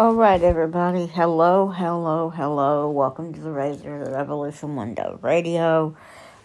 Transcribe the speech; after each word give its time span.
All 0.00 0.14
right, 0.14 0.42
everybody. 0.42 1.04
Hello, 1.04 1.68
hello, 1.68 2.30
hello. 2.30 2.88
Welcome 2.88 3.34
to 3.34 3.40
the 3.40 3.50
Razor 3.50 3.96
of 3.96 4.06
the 4.06 4.12
Revolution 4.12 4.74
One 4.74 4.86
Window 4.86 5.18
Radio, 5.20 5.94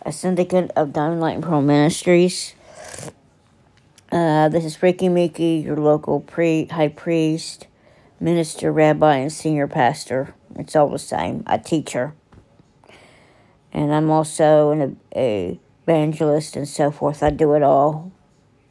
a 0.01 0.11
syndicate 0.11 0.71
of 0.75 0.91
Diamond 0.91 1.21
Light 1.21 1.35
and 1.35 1.43
Pearl 1.43 1.61
Ministries. 1.61 2.53
Uh, 4.11 4.49
this 4.49 4.65
is 4.65 4.75
Freaky 4.75 5.07
Mickey, 5.07 5.63
your 5.65 5.77
local 5.77 6.19
pre 6.19 6.65
high 6.65 6.89
priest, 6.89 7.67
minister, 8.19 8.73
rabbi, 8.73 9.15
and 9.15 9.31
senior 9.31 9.69
pastor. 9.69 10.35
It's 10.57 10.75
all 10.75 10.89
the 10.89 10.99
same. 10.99 11.41
A 11.47 11.57
teacher, 11.57 12.13
and 13.71 13.95
I'm 13.95 14.11
also 14.11 14.71
an 14.71 14.99
a 15.15 15.57
evangelist 15.83 16.57
and 16.57 16.67
so 16.67 16.91
forth. 16.91 17.23
I 17.23 17.29
do 17.29 17.53
it 17.53 17.63
all. 17.63 18.11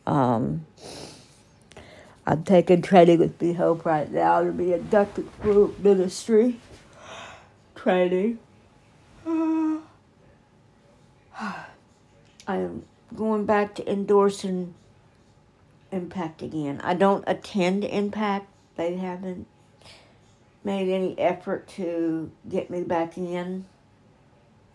Um, 0.07 0.67
I'm 2.27 2.43
taking 2.43 2.81
training 2.81 3.19
with 3.19 3.39
Be 3.39 3.53
Hope 3.53 3.85
right 3.85 4.11
now 4.11 4.43
to 4.43 4.51
be 4.51 4.73
inducted 4.73 5.31
through 5.43 5.77
ministry 5.79 6.59
training. 7.75 8.39
I 9.27 9.83
am 12.49 12.85
going 13.15 13.45
back 13.45 13.75
to 13.77 13.91
endorsing 13.91 14.75
Impact 15.93 16.43
again. 16.43 16.81
I 16.83 16.95
don't 16.95 17.25
attend 17.27 17.85
Impact. 17.85 18.47
They 18.77 18.97
haven't 18.97 19.47
made 20.65 20.89
any 20.89 21.17
effort 21.19 21.69
to 21.69 22.33
get 22.49 22.71
me 22.71 22.83
back 22.83 23.19
in. 23.19 23.67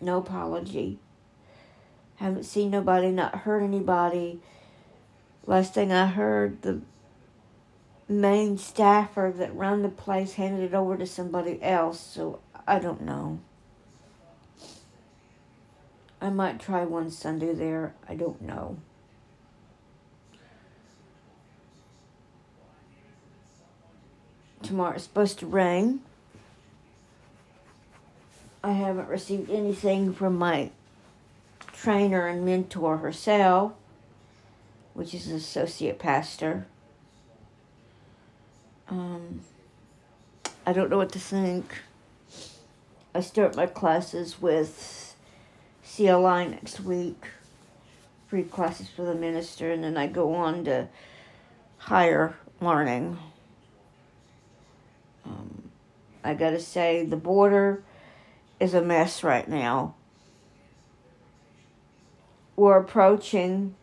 No 0.00 0.18
apology. 0.18 0.98
Haven't 2.16 2.44
seen 2.44 2.70
nobody, 2.70 3.10
not 3.10 3.34
heard 3.40 3.62
anybody. 3.62 4.40
Last 5.46 5.74
thing 5.74 5.90
I 5.92 6.06
heard, 6.06 6.62
the 6.62 6.80
main 8.10 8.58
staffer 8.58 9.32
that 9.36 9.54
run 9.54 9.82
the 9.82 9.88
place 9.88 10.34
handed 10.34 10.64
it 10.64 10.74
over 10.74 10.96
to 10.96 11.06
somebody 11.06 11.62
else, 11.62 12.00
so 12.00 12.40
I 12.66 12.78
don't 12.78 13.02
know. 13.02 13.40
I 16.20 16.28
might 16.28 16.60
try 16.60 16.84
one 16.84 17.10
Sunday 17.10 17.54
there. 17.54 17.94
I 18.08 18.14
don't 18.14 18.42
know. 18.42 18.76
Tomorrow 24.62 24.96
it's 24.96 25.04
supposed 25.04 25.38
to 25.38 25.46
rain. 25.46 26.02
I 28.62 28.72
haven't 28.72 29.08
received 29.08 29.50
anything 29.50 30.12
from 30.12 30.36
my 30.36 30.70
trainer 31.72 32.26
and 32.26 32.44
mentor 32.44 32.98
herself, 32.98 33.72
which 34.92 35.14
is 35.14 35.28
an 35.28 35.36
associate 35.36 35.98
pastor. 35.98 36.66
Um, 38.90 39.42
I 40.66 40.72
don't 40.72 40.90
know 40.90 40.96
what 40.96 41.12
to 41.12 41.20
think. 41.20 41.72
I 43.14 43.20
start 43.20 43.54
my 43.54 43.66
classes 43.66 44.42
with 44.42 45.14
CLI 45.84 46.48
next 46.48 46.80
week, 46.80 47.24
free 48.26 48.42
classes 48.42 48.88
for 48.88 49.04
the 49.04 49.14
minister, 49.14 49.70
and 49.70 49.84
then 49.84 49.96
I 49.96 50.08
go 50.08 50.34
on 50.34 50.64
to 50.64 50.88
higher 51.78 52.34
learning. 52.60 53.16
Um, 55.24 55.70
I 56.24 56.34
gotta 56.34 56.60
say, 56.60 57.06
the 57.06 57.16
border 57.16 57.84
is 58.58 58.74
a 58.74 58.82
mess 58.82 59.22
right 59.22 59.48
now. 59.48 59.94
We're 62.56 62.78
approaching, 62.78 63.76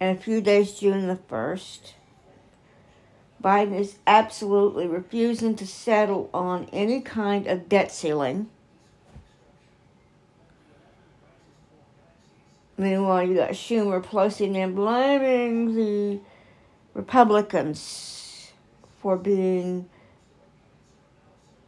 in 0.00 0.08
a 0.08 0.16
few 0.16 0.40
days, 0.40 0.72
June 0.80 1.06
the 1.06 1.14
1st 1.16 1.92
Biden 3.42 3.78
is 3.78 3.98
absolutely 4.06 4.86
refusing 4.86 5.54
to 5.56 5.66
settle 5.66 6.28
on 6.34 6.68
any 6.72 7.00
kind 7.00 7.46
of 7.46 7.68
debt 7.68 7.92
ceiling. 7.92 8.48
Meanwhile, 12.76 13.24
you 13.24 13.34
got 13.36 13.50
Schumer, 13.50 14.02
Pelosi, 14.02 14.54
and 14.56 14.74
blaming 14.74 15.74
the 15.74 16.20
Republicans 16.94 18.52
for 19.00 19.16
being 19.16 19.88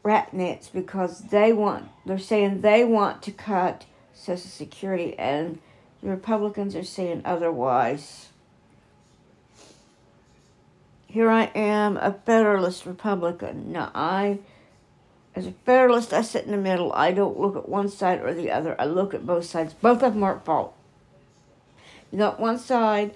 ratnets 0.05 0.69
because 0.73 1.21
they 1.29 1.53
want, 1.53 1.89
they're 2.07 2.19
saying 2.19 2.63
they 2.63 2.85
want 2.85 3.23
to 3.23 3.33
cut 3.33 3.85
Social 4.15 4.51
Security, 4.51 5.19
and 5.19 5.61
the 6.03 6.09
Republicans 6.09 6.75
are 6.75 6.85
saying 6.85 7.23
otherwise 7.25 8.30
here 11.11 11.29
I 11.29 11.51
am, 11.57 11.97
a 11.97 12.13
Federalist 12.25 12.87
Republican. 12.87 13.73
Now, 13.73 13.91
I, 13.95 14.39
as 15.35 15.45
a 15.45 15.53
Federalist, 15.67 16.13
I 16.13 16.23
sit 16.23 16.45
in 16.45 16.53
the 16.53 16.57
middle. 16.57 16.93
I 16.93 17.11
don't 17.11 17.39
look 17.39 17.57
at 17.57 17.69
one 17.69 17.89
side 17.89 18.21
or 18.21 18.33
the 18.33 18.53
other. 18.53 18.81
I 18.81 18.85
look 18.85 19.13
at 19.13 19.27
both 19.27 19.45
sides. 19.45 19.75
Both 19.75 20.05
of 20.05 20.15
them 20.15 20.23
are 20.23 20.37
at 20.37 20.45
fault. 20.45 20.73
You 22.13 22.19
got 22.19 22.39
one 22.39 22.59
side, 22.59 23.15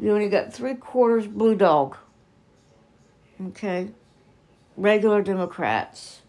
you 0.00 0.12
only 0.12 0.30
got 0.30 0.52
three 0.52 0.74
quarters 0.74 1.26
blue 1.26 1.54
dog. 1.54 1.96
Okay? 3.48 3.88
Regular 4.78 5.22
Democrats. 5.22 6.22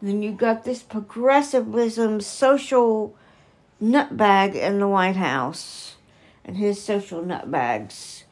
And 0.00 0.08
then 0.08 0.22
you 0.22 0.30
got 0.30 0.64
this 0.64 0.82
progressivism 0.82 2.20
social 2.20 3.16
nutbag 3.82 4.54
in 4.54 4.78
the 4.78 4.88
White 4.88 5.16
House 5.16 5.96
and 6.44 6.56
his 6.56 6.80
social 6.80 7.22
nutbags 7.22 8.22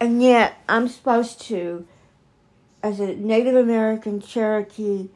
And 0.00 0.22
yet, 0.22 0.54
I'm 0.66 0.88
supposed 0.88 1.42
to, 1.42 1.86
as 2.82 3.00
a 3.00 3.14
Native 3.14 3.54
American 3.54 4.20
Cherokee 4.20 5.10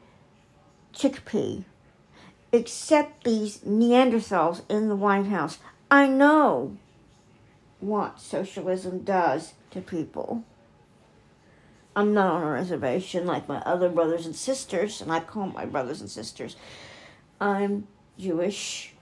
chickpea, 0.93 1.63
accept 2.53 3.23
these 3.23 3.57
Neanderthals 3.59 4.61
in 4.69 4.87
the 4.87 4.95
White 4.95 5.25
House. 5.25 5.57
I 5.89 6.07
know 6.07 6.77
what 7.79 8.21
socialism 8.21 8.99
does 8.99 9.53
to 9.71 9.81
people. 9.81 10.43
I'm 11.95 12.13
not 12.13 12.33
on 12.33 12.43
a 12.43 12.51
reservation 12.51 13.25
like 13.25 13.47
my 13.47 13.59
other 13.59 13.89
brothers 13.89 14.25
and 14.25 14.35
sisters, 14.35 15.01
and 15.01 15.11
I 15.11 15.19
call 15.19 15.47
my 15.47 15.65
brothers 15.65 16.01
and 16.01 16.09
sisters. 16.09 16.55
I'm 17.41 17.87
Jewish. 18.19 18.93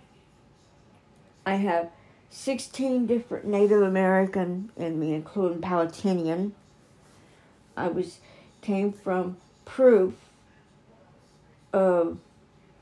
I 1.45 1.55
have 1.55 1.89
16 2.33 3.05
different 3.05 3.45
Native 3.45 3.83
American 3.83 4.71
in 4.75 4.99
me, 4.99 5.13
including 5.13 5.61
Palatinian. 5.61 6.51
I 7.77 7.87
was 7.89 8.19
came 8.61 8.91
from 8.91 9.37
proof 9.65 10.15
of 11.71 12.17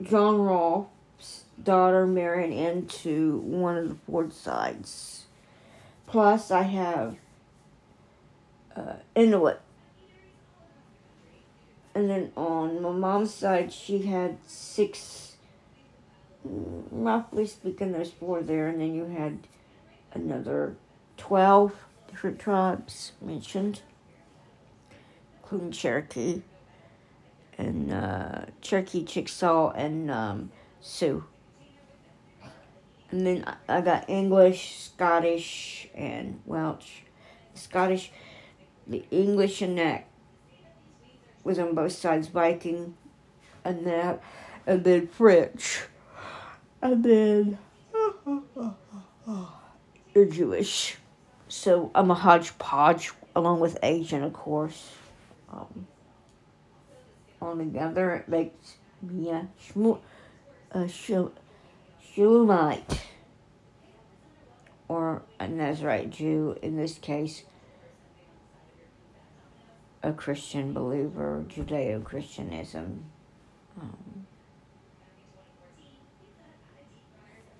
John 0.01 0.37
Rolfe's 0.37 1.43
daughter 1.61 2.07
marrying 2.07 2.53
into 2.53 3.39
one 3.39 3.77
of 3.77 3.89
the 3.89 3.95
Ford 3.95 4.31
sides. 4.31 5.25
Plus, 6.07 6.49
I 6.49 6.63
have 6.63 7.17
uh, 8.73 8.95
Inuit. 9.15 9.59
And 11.93 12.09
then 12.09 12.31
on 12.37 12.81
my 12.81 12.91
mom's 12.91 13.33
side, 13.33 13.73
she 13.73 14.03
had 14.03 14.37
six 14.47 15.30
roughly 16.43 17.45
speaking, 17.45 17.91
there's 17.91 18.11
four 18.11 18.41
there, 18.41 18.67
and 18.67 18.81
then 18.81 18.93
you 18.93 19.05
had 19.05 19.47
another 20.13 20.75
12 21.17 21.73
different 22.09 22.39
tribes 22.39 23.13
mentioned, 23.21 23.81
including 25.41 25.71
Cherokee, 25.71 26.41
and 27.57 27.91
uh, 27.93 28.45
Cherokee, 28.61 29.03
Chickasaw, 29.03 29.71
and 29.71 30.09
um, 30.09 30.51
Sioux. 30.79 31.23
And 33.11 33.27
then 33.27 33.45
I 33.67 33.81
got 33.81 34.09
English, 34.09 34.77
Scottish, 34.79 35.89
and 35.93 36.41
Welsh. 36.45 37.01
Scottish, 37.53 38.11
the 38.87 39.05
English 39.11 39.61
and 39.61 39.77
that 39.77 40.07
was 41.43 41.59
on 41.59 41.75
both 41.75 41.91
sides, 41.91 42.27
Viking, 42.27 42.95
and 43.65 43.85
that, 43.85 44.23
and 44.65 44.83
then 44.83 45.07
French 45.07 45.81
and 46.81 47.03
then 47.03 47.57
you're 50.13 50.25
Jewish. 50.25 50.97
So 51.47 51.91
I'm 51.93 52.11
a 52.11 52.15
hodgepodge 52.15 53.11
along 53.35 53.59
with 53.59 53.77
Asian, 53.83 54.23
of 54.23 54.33
course. 54.33 54.91
Um, 55.51 55.87
all 57.41 57.55
together, 57.55 58.15
it 58.15 58.29
makes 58.29 58.77
me 59.01 59.29
a, 59.29 59.47
shmu, 59.61 59.99
a 60.71 60.87
Shulamite 62.13 63.01
or 64.87 65.23
a 65.39 65.47
Nazarite 65.47 66.09
Jew, 66.09 66.57
in 66.61 66.77
this 66.77 66.97
case, 66.97 67.43
a 70.03 70.11
Christian 70.11 70.73
believer, 70.73 71.45
Judeo 71.47 72.03
Christianism. 72.03 73.05
Um, 73.79 74.20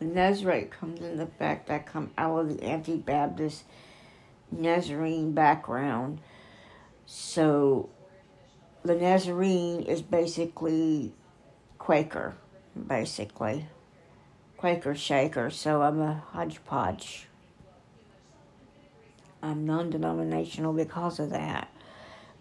The 0.01 0.07
Nazarite 0.07 0.71
comes 0.71 0.99
in 0.99 1.17
the 1.17 1.27
fact 1.27 1.69
I 1.69 1.77
come 1.77 2.09
out 2.17 2.39
of 2.39 2.57
the 2.57 2.67
Anabaptist 2.67 3.65
Nazarene 4.51 5.31
background. 5.33 6.21
So 7.05 7.87
the 8.83 8.95
Nazarene 8.95 9.81
is 9.81 10.01
basically 10.01 11.13
Quaker, 11.77 12.33
basically. 12.87 13.67
Quaker 14.57 14.95
Shaker, 14.95 15.51
so 15.51 15.83
I'm 15.83 16.01
a 16.01 16.23
hodgepodge. 16.31 17.27
I'm 19.43 19.67
non 19.67 19.91
denominational 19.91 20.73
because 20.73 21.19
of 21.19 21.29
that. 21.29 21.71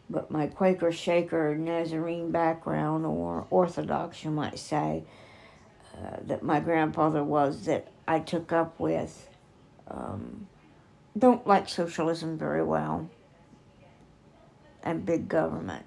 But 0.08 0.30
my 0.30 0.46
Quaker 0.46 0.92
Shaker 0.92 1.54
Nazarene 1.54 2.30
background, 2.30 3.04
or 3.04 3.46
Orthodox, 3.50 4.24
you 4.24 4.30
might 4.30 4.58
say, 4.58 5.04
uh, 5.96 6.16
that 6.22 6.42
my 6.42 6.60
grandfather 6.60 7.22
was, 7.22 7.64
that 7.66 7.88
I 8.06 8.20
took 8.20 8.52
up 8.52 8.78
with, 8.78 9.28
um, 9.88 10.46
don't 11.18 11.46
like 11.46 11.68
socialism 11.68 12.38
very 12.38 12.62
well 12.62 13.10
and 14.82 15.04
big 15.04 15.28
government. 15.28 15.84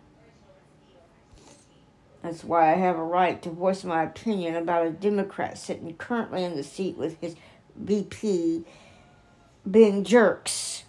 That's 2.22 2.44
why 2.44 2.72
I 2.72 2.76
have 2.76 2.98
a 2.98 3.04
right 3.04 3.42
to 3.42 3.50
voice 3.50 3.84
my 3.84 4.04
opinion 4.04 4.56
about 4.56 4.88
a 4.88 4.92
Democrat 4.92 5.58
sitting 5.58 5.94
currently 5.96 6.44
in 6.44 6.56
the 6.56 6.64
seat 6.64 6.98
with 6.98 7.20
his 7.20 7.36
VP 7.76 8.64
being 9.70 10.04
jerks 10.04 10.84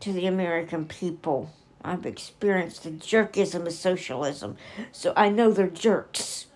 to 0.00 0.12
the 0.12 0.26
American 0.26 0.86
people. 0.86 1.50
I've 1.84 2.06
experienced 2.06 2.84
the 2.84 2.90
jerkism 2.90 3.66
of 3.66 3.72
socialism, 3.72 4.56
so 4.90 5.12
I 5.16 5.28
know 5.28 5.52
they're 5.52 5.68
jerks. 5.68 6.46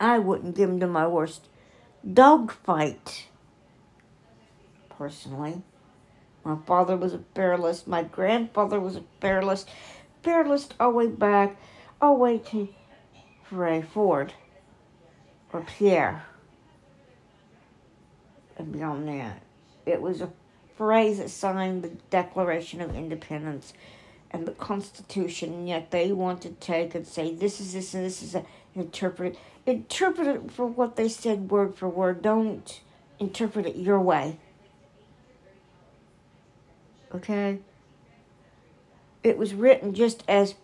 I 0.00 0.18
wouldn't 0.18 0.56
give 0.56 0.70
them 0.70 0.80
to 0.80 0.86
my 0.86 1.06
worst 1.06 1.46
dogfight, 2.10 3.28
personally. 4.88 5.62
My 6.42 6.56
father 6.66 6.96
was 6.96 7.12
a 7.12 7.20
Federalist. 7.34 7.86
My 7.86 8.02
grandfather 8.02 8.80
was 8.80 8.96
a 8.96 9.04
Federalist. 9.20 9.68
Federalist 10.22 10.74
all 10.80 10.92
the 10.92 10.96
way 10.96 11.06
back, 11.06 11.56
all 12.00 12.14
the 12.14 12.20
way 12.20 12.38
to 12.38 12.68
Ray 13.50 13.82
Ford 13.82 14.32
or 15.52 15.62
Pierre 15.62 16.24
and 18.60 18.72
beyond 18.72 19.08
that. 19.08 19.42
It 19.86 20.00
was 20.00 20.20
a 20.20 20.30
phrase 20.76 21.18
that 21.18 21.30
signed 21.30 21.82
the 21.82 21.90
Declaration 22.10 22.80
of 22.80 22.94
Independence 22.94 23.72
and 24.30 24.46
the 24.46 24.52
Constitution, 24.52 25.52
and 25.52 25.68
yet 25.68 25.90
they 25.90 26.12
want 26.12 26.42
to 26.42 26.50
take 26.50 26.94
and 26.94 27.06
say 27.06 27.34
this 27.34 27.60
is 27.60 27.72
this 27.72 27.94
and 27.94 28.04
this 28.04 28.22
is 28.22 28.32
that, 28.32 28.46
interpret. 28.74 29.36
Interpret 29.66 30.26
it 30.26 30.50
for 30.50 30.66
what 30.66 30.96
they 30.96 31.08
said 31.08 31.50
word 31.50 31.74
for 31.74 31.88
word. 31.88 32.22
Don't 32.22 32.80
interpret 33.18 33.66
it 33.66 33.76
your 33.76 34.00
way. 34.00 34.38
Okay? 37.14 37.58
It 39.22 39.36
was 39.36 39.54
written 39.54 39.94
just 39.94 40.24
as 40.26 40.54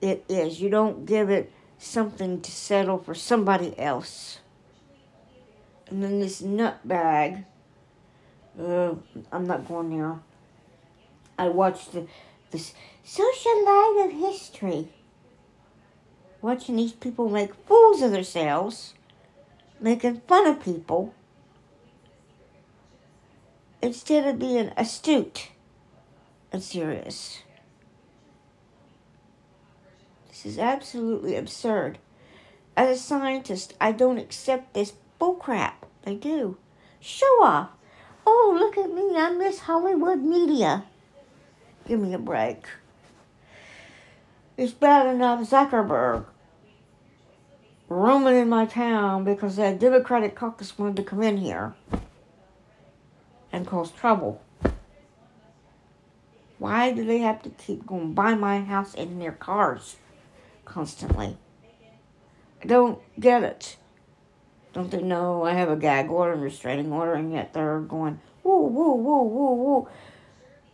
it 0.00 0.24
is. 0.28 0.60
You 0.60 0.70
don't 0.70 1.04
give 1.04 1.30
it 1.30 1.52
something 1.78 2.40
to 2.40 2.50
settle 2.50 2.98
for 2.98 3.14
somebody 3.14 3.78
else. 3.78 4.38
And 5.88 6.02
then 6.02 6.20
this 6.20 6.42
nutbag. 6.42 7.44
Uh, 8.58 8.94
I'm 9.30 9.46
not 9.46 9.68
going 9.68 9.96
there. 9.96 10.18
I 11.38 11.48
watched 11.48 11.92
the 11.92 12.06
this 12.50 12.72
social 13.04 13.64
light 13.64 14.06
of 14.06 14.12
history. 14.12 14.88
Watching 16.42 16.76
these 16.76 16.92
people 16.92 17.28
make 17.28 17.54
fools 17.54 18.02
of 18.02 18.12
themselves, 18.12 18.94
making 19.80 20.22
fun 20.28 20.46
of 20.46 20.62
people, 20.62 21.14
instead 23.82 24.26
of 24.26 24.38
being 24.38 24.72
astute 24.76 25.48
and 26.52 26.62
serious. 26.62 27.42
This 30.28 30.46
is 30.46 30.58
absolutely 30.58 31.36
absurd. 31.36 31.98
As 32.76 32.98
a 32.98 33.00
scientist, 33.00 33.74
I 33.80 33.92
don't 33.92 34.18
accept 34.18 34.74
this 34.74 34.92
bullcrap. 35.20 35.72
They 36.02 36.14
do. 36.14 36.58
Show 37.00 37.42
off. 37.42 37.70
Oh, 38.26 38.56
look 38.58 38.76
at 38.76 38.92
me. 38.92 39.16
I'm 39.16 39.38
Miss 39.38 39.60
Hollywood 39.60 40.18
Media. 40.18 40.84
Give 41.86 42.00
me 42.00 42.12
a 42.12 42.18
break. 42.18 42.66
It's 44.56 44.72
bad 44.72 45.14
enough 45.14 45.40
Zuckerberg 45.40 46.24
roaming 47.90 48.36
in 48.36 48.48
my 48.48 48.64
town 48.64 49.22
because 49.22 49.56
that 49.56 49.78
Democratic 49.78 50.34
caucus 50.34 50.78
wanted 50.78 50.96
to 50.96 51.02
come 51.02 51.22
in 51.22 51.36
here 51.36 51.74
and 53.52 53.66
cause 53.66 53.90
trouble. 53.90 54.42
Why 56.58 56.90
do 56.90 57.04
they 57.04 57.18
have 57.18 57.42
to 57.42 57.50
keep 57.50 57.86
going 57.86 58.14
by 58.14 58.34
my 58.34 58.62
house 58.62 58.94
in 58.94 59.18
their 59.18 59.32
cars 59.32 59.96
constantly? 60.64 61.36
I 62.62 62.66
don't 62.66 62.98
get 63.20 63.42
it. 63.42 63.76
Don't 64.72 64.90
they 64.90 65.02
know 65.02 65.44
I 65.44 65.52
have 65.52 65.68
a 65.68 65.76
gag 65.76 66.08
order 66.08 66.32
and 66.32 66.42
restraining 66.42 66.92
order, 66.92 67.12
and 67.12 67.30
yet 67.30 67.52
they're 67.52 67.80
going, 67.80 68.20
woo, 68.42 68.66
woo, 68.66 68.94
woo, 68.94 69.22
woo, 69.22 69.54
woo. 69.54 69.88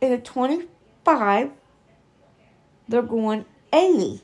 In 0.01 0.13
a 0.13 0.19
25, 0.19 1.51
they're 2.89 3.03
going 3.03 3.45
80. 3.73 4.21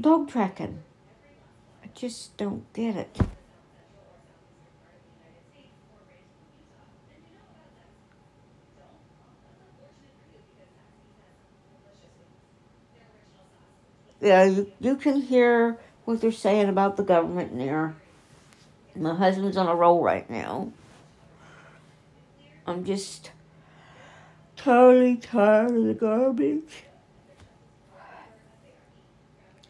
Dog 0.00 0.28
tracking. 0.28 0.82
I 1.82 1.88
just 1.94 2.36
don't 2.36 2.70
get 2.72 2.96
it. 2.96 3.18
Yeah, 14.20 14.44
you, 14.44 14.70
you 14.80 14.96
can 14.96 15.22
hear 15.22 15.78
what 16.04 16.20
they're 16.20 16.30
saying 16.30 16.68
about 16.68 16.96
the 16.96 17.02
government 17.02 17.56
there. 17.56 17.96
My 18.94 19.14
husband's 19.14 19.56
on 19.56 19.66
a 19.66 19.74
roll 19.74 20.02
right 20.02 20.28
now. 20.28 20.72
I'm 22.66 22.84
just 22.84 23.30
totally 24.56 25.16
tired 25.16 25.74
of 25.74 25.84
the 25.84 25.94
garbage. 25.94 26.84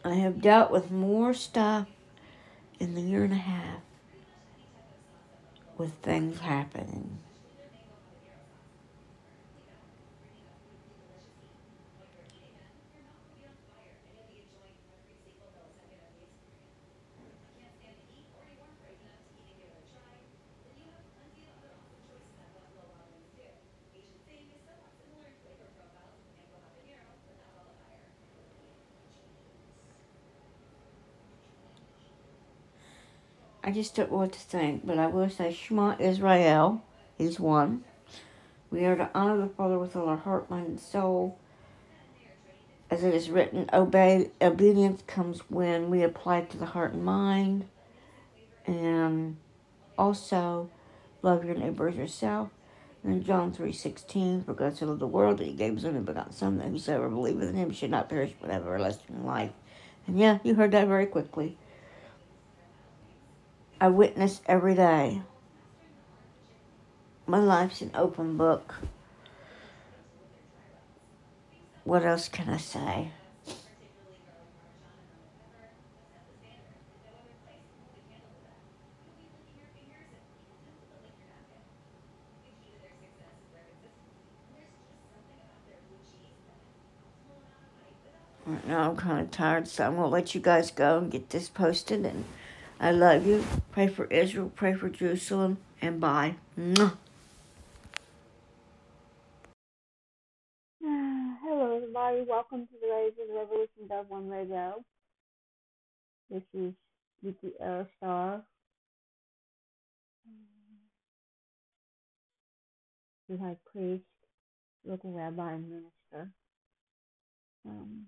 I 0.05 0.15
have 0.15 0.41
dealt 0.41 0.71
with 0.71 0.91
more 0.91 1.35
stuff 1.35 1.87
in 2.79 2.95
the 2.95 3.03
year 3.03 3.25
and 3.25 3.33
a 3.33 3.37
half 3.37 3.83
with 5.77 5.93
things 6.03 6.41
happening. 6.41 7.19
I 33.71 33.73
just 33.73 33.95
don't 33.95 34.11
know 34.11 34.19
what 34.19 34.33
to 34.33 34.41
think, 34.41 34.85
but 34.85 34.99
I 34.99 35.07
will 35.07 35.31
say 35.31 35.53
Shema 35.53 35.95
Israel, 36.01 36.83
He's 37.17 37.39
one. 37.39 37.85
We 38.69 38.85
are 38.85 38.97
to 38.97 39.09
honor 39.15 39.39
the 39.39 39.47
Father 39.47 39.79
with 39.79 39.95
all 39.95 40.09
our 40.09 40.17
heart, 40.17 40.51
mind, 40.51 40.67
and 40.67 40.81
soul. 40.81 41.39
As 42.91 43.05
it 43.05 43.15
is 43.15 43.31
written, 43.31 43.71
obey 43.73 44.33
obedience 44.43 45.05
comes 45.07 45.39
when 45.49 45.89
we 45.89 46.03
apply 46.03 46.39
it 46.39 46.51
to 46.51 46.57
the 46.57 46.67
heart 46.67 46.95
and 46.95 47.05
mind. 47.05 47.69
And 48.67 49.37
also 49.97 50.69
love 51.23 51.45
your 51.45 51.55
neighbor 51.55 51.91
as 51.91 51.95
yourself. 51.95 52.49
And 53.05 53.25
John 53.25 53.53
three 53.53 53.73
sixteen, 53.73 54.43
for 54.43 54.53
God 54.53 54.77
so 54.77 54.87
loved 54.87 54.99
the 54.99 55.07
world 55.07 55.39
that 55.39 55.47
he 55.47 55.53
gave 55.53 55.75
his 55.75 55.85
only 55.85 56.01
begotten 56.01 56.33
Son, 56.33 56.59
that 56.59 56.67
whosoever 56.67 57.09
believeth 57.09 57.51
in 57.51 57.55
him 57.55 57.71
should 57.71 57.93
not 57.93 58.09
perish 58.09 58.33
but 58.41 58.51
have 58.51 58.63
everlasting 58.63 59.25
life. 59.25 59.53
And 60.09 60.19
yeah, 60.19 60.41
you 60.43 60.57
heard 60.57 60.73
that 60.73 60.89
very 60.89 61.07
quickly. 61.07 61.57
I 63.81 63.89
witness 63.89 64.43
every 64.45 64.75
day. 64.75 65.23
My 67.27 67.39
life's 67.39 67.81
an 67.81 67.93
open 67.95 68.37
book. 68.37 68.75
What 71.85 72.05
else 72.05 72.29
can 72.29 72.51
I 72.51 72.59
say? 72.59 73.13
Right 88.45 88.67
now 88.67 88.91
I'm 88.91 88.97
kind 88.97 89.21
of 89.21 89.31
tired, 89.31 89.69
so 89.69 89.87
I'm 89.87 89.95
going 89.95 90.03
to 90.03 90.09
let 90.09 90.35
you 90.35 90.41
guys 90.41 90.71
go 90.71 90.99
and 90.99 91.11
get 91.11 91.31
this 91.31 91.49
posted 91.49 92.05
and 92.05 92.25
I 92.83 92.93
love 92.93 93.27
you. 93.27 93.45
Pray 93.73 93.89
for 93.89 94.07
Israel. 94.07 94.51
Pray 94.57 94.73
for 94.73 94.89
Jerusalem. 94.89 95.59
And 95.83 96.01
bye. 96.01 96.37
Mwah. 96.59 96.97
Hello, 100.83 101.77
everybody. 101.77 102.23
Welcome 102.27 102.67
to 102.69 102.73
the 102.81 102.89
Raising 102.89 103.37
Revolution 103.37 103.87
Dub 103.87 104.07
One 104.09 104.31
Radio. 104.31 104.83
This 106.31 106.43
is 106.55 106.73
Nikki 107.23 107.53
L. 107.63 107.87
Star. 107.99 108.43
The 113.29 113.37
high 113.37 113.59
priest, 113.71 114.05
local 114.87 115.13
rabbi, 115.13 115.53
and 115.53 115.69
minister. 115.69 116.33
Um, 117.69 118.07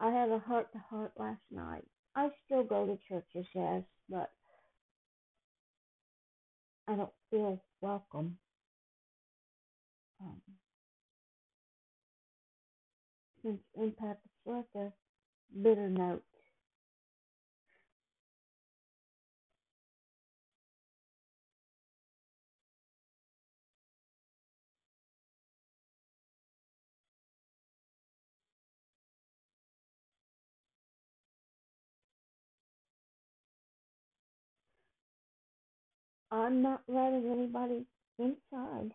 I 0.00 0.10
had 0.10 0.30
a 0.30 0.40
heart 0.40 0.72
to 0.72 0.78
heart 0.90 1.12
last 1.16 1.42
night 1.52 1.84
I 2.16 2.30
still 2.46 2.64
go 2.64 2.86
to 2.86 2.98
churches, 3.08 3.46
yes, 3.54 3.82
but 4.08 4.30
I 6.88 6.96
don't 6.96 7.12
feel 7.30 7.62
welcome. 7.80 8.38
Um, 10.20 10.40
since 13.42 13.60
Impact 13.76 14.20
is 14.26 14.52
like 14.54 14.66
a 14.76 14.92
bitter 15.62 15.90
note. 15.90 16.24
I'm 36.30 36.62
not 36.62 36.82
letting 36.88 37.30
anybody 37.30 37.84
inside 38.18 38.92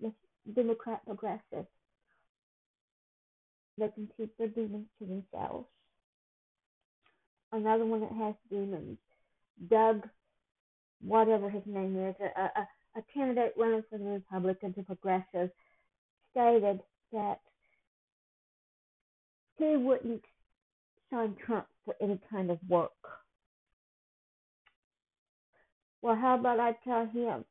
the 0.00 0.12
Democrat 0.54 1.00
progressive. 1.06 1.66
They 3.78 3.88
can 3.88 4.08
keep 4.16 4.36
their 4.36 4.48
demons 4.48 4.86
to 4.98 5.06
themselves. 5.06 5.66
Another 7.52 7.86
one 7.86 8.00
that 8.00 8.12
has 8.12 8.34
demons, 8.50 8.98
Doug, 9.70 10.08
whatever 11.00 11.48
his 11.48 11.62
name 11.66 11.96
is, 11.96 12.14
a, 12.20 12.40
a, 12.40 12.68
a 12.96 13.02
candidate 13.14 13.54
running 13.56 13.82
for 13.88 13.98
the 13.98 14.04
Republicans 14.04 14.74
and 14.76 14.86
progressive, 14.86 15.50
stated 16.32 16.80
that 17.12 17.40
he 19.58 19.76
wouldn't 19.76 20.22
sign 21.10 21.36
Trump 21.46 21.66
for 21.84 21.94
any 22.00 22.20
kind 22.30 22.50
of 22.50 22.58
work. 22.68 22.90
Well, 26.06 26.14
how 26.14 26.36
about 26.36 26.60
I 26.60 26.70
tell 26.84 27.04
him, 27.06 27.44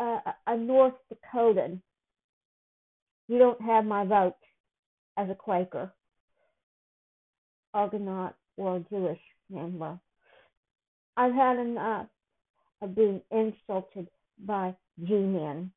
uh, 0.00 0.18
a 0.48 0.56
North 0.56 0.94
Dakotan, 1.08 1.80
you 3.28 3.38
don't 3.38 3.60
have 3.60 3.84
my 3.84 4.04
vote 4.04 4.34
as 5.16 5.30
a 5.30 5.36
Quaker, 5.36 5.88
Argonaut, 7.72 8.34
or 8.56 8.78
a 8.78 8.80
Jewish 8.90 9.20
member. 9.48 10.00
I've 11.16 11.32
had 11.32 11.60
enough 11.60 12.08
of 12.80 12.96
being 12.96 13.22
insulted 13.30 14.08
by 14.36 14.74
G-men. 15.04 15.70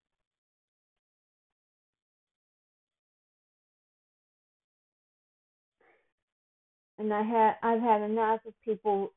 And 6.98 7.14
I 7.14 7.22
had 7.22 7.58
I've 7.62 7.82
had 7.82 8.02
enough 8.02 8.40
of 8.48 8.54
people 8.64 9.14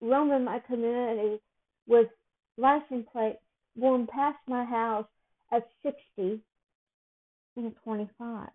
roaming 0.00 0.44
my 0.44 0.58
community 0.60 1.38
with 1.86 2.08
license 2.56 3.06
plate 3.12 3.38
going 3.80 4.06
past 4.06 4.38
my 4.48 4.64
house 4.64 5.06
at 5.52 5.68
60 5.82 6.40
and 7.56 7.74
25. 7.84 8.48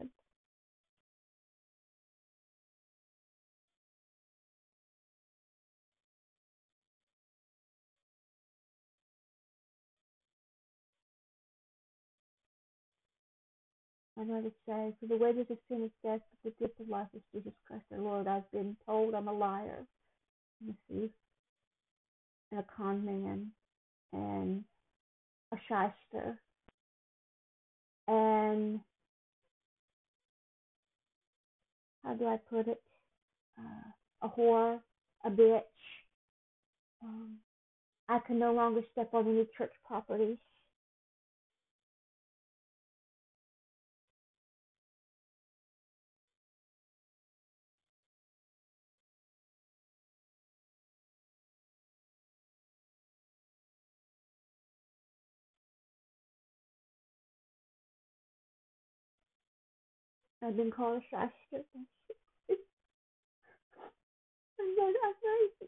I 14.20 14.24
know 14.24 14.42
to 14.42 14.52
say, 14.68 14.94
for 15.00 15.08
the 15.08 15.18
wages 15.18 15.48
of 15.50 15.58
sin 15.68 15.84
is 15.84 15.92
death, 16.04 16.20
but 16.44 16.54
the 16.54 16.66
gift 16.66 16.80
of 16.80 16.88
life 16.90 17.08
is 17.16 17.22
Jesus 17.34 17.54
Christ 17.66 17.86
our 17.92 18.00
Lord. 18.00 18.28
I've 18.28 18.50
been 18.52 18.78
told 18.86 19.16
I'm 19.16 19.28
a 19.28 19.34
liar, 19.34 19.84
a 20.70 20.74
thief, 20.88 21.10
and 22.52 22.60
a 22.60 22.66
con 22.78 23.04
man, 23.04 23.52
and 24.14 24.64
a 25.54 25.58
shyster, 25.68 26.40
and 28.08 28.80
how 32.04 32.14
do 32.16 32.28
I 32.28 32.38
put 32.50 32.68
it? 32.68 32.82
Uh, 33.60 34.28
a 34.28 34.30
whore, 34.30 34.80
a 35.26 35.30
bitch. 35.30 35.62
Um, 37.04 37.38
I 38.10 38.20
can 38.28 38.40
no 38.40 38.54
longer 38.54 38.82
step 38.94 39.14
on 39.14 39.28
any 39.28 39.48
church 39.58 39.74
properties. 39.88 40.38
I've 60.44 60.58
been 60.58 60.72
called 60.72 61.02
a 61.02 61.02
shyster. 61.52 61.66
and 64.60 64.78
then 64.78 64.94
I've 65.06 65.22
raised 65.24 65.60
the 65.62 65.68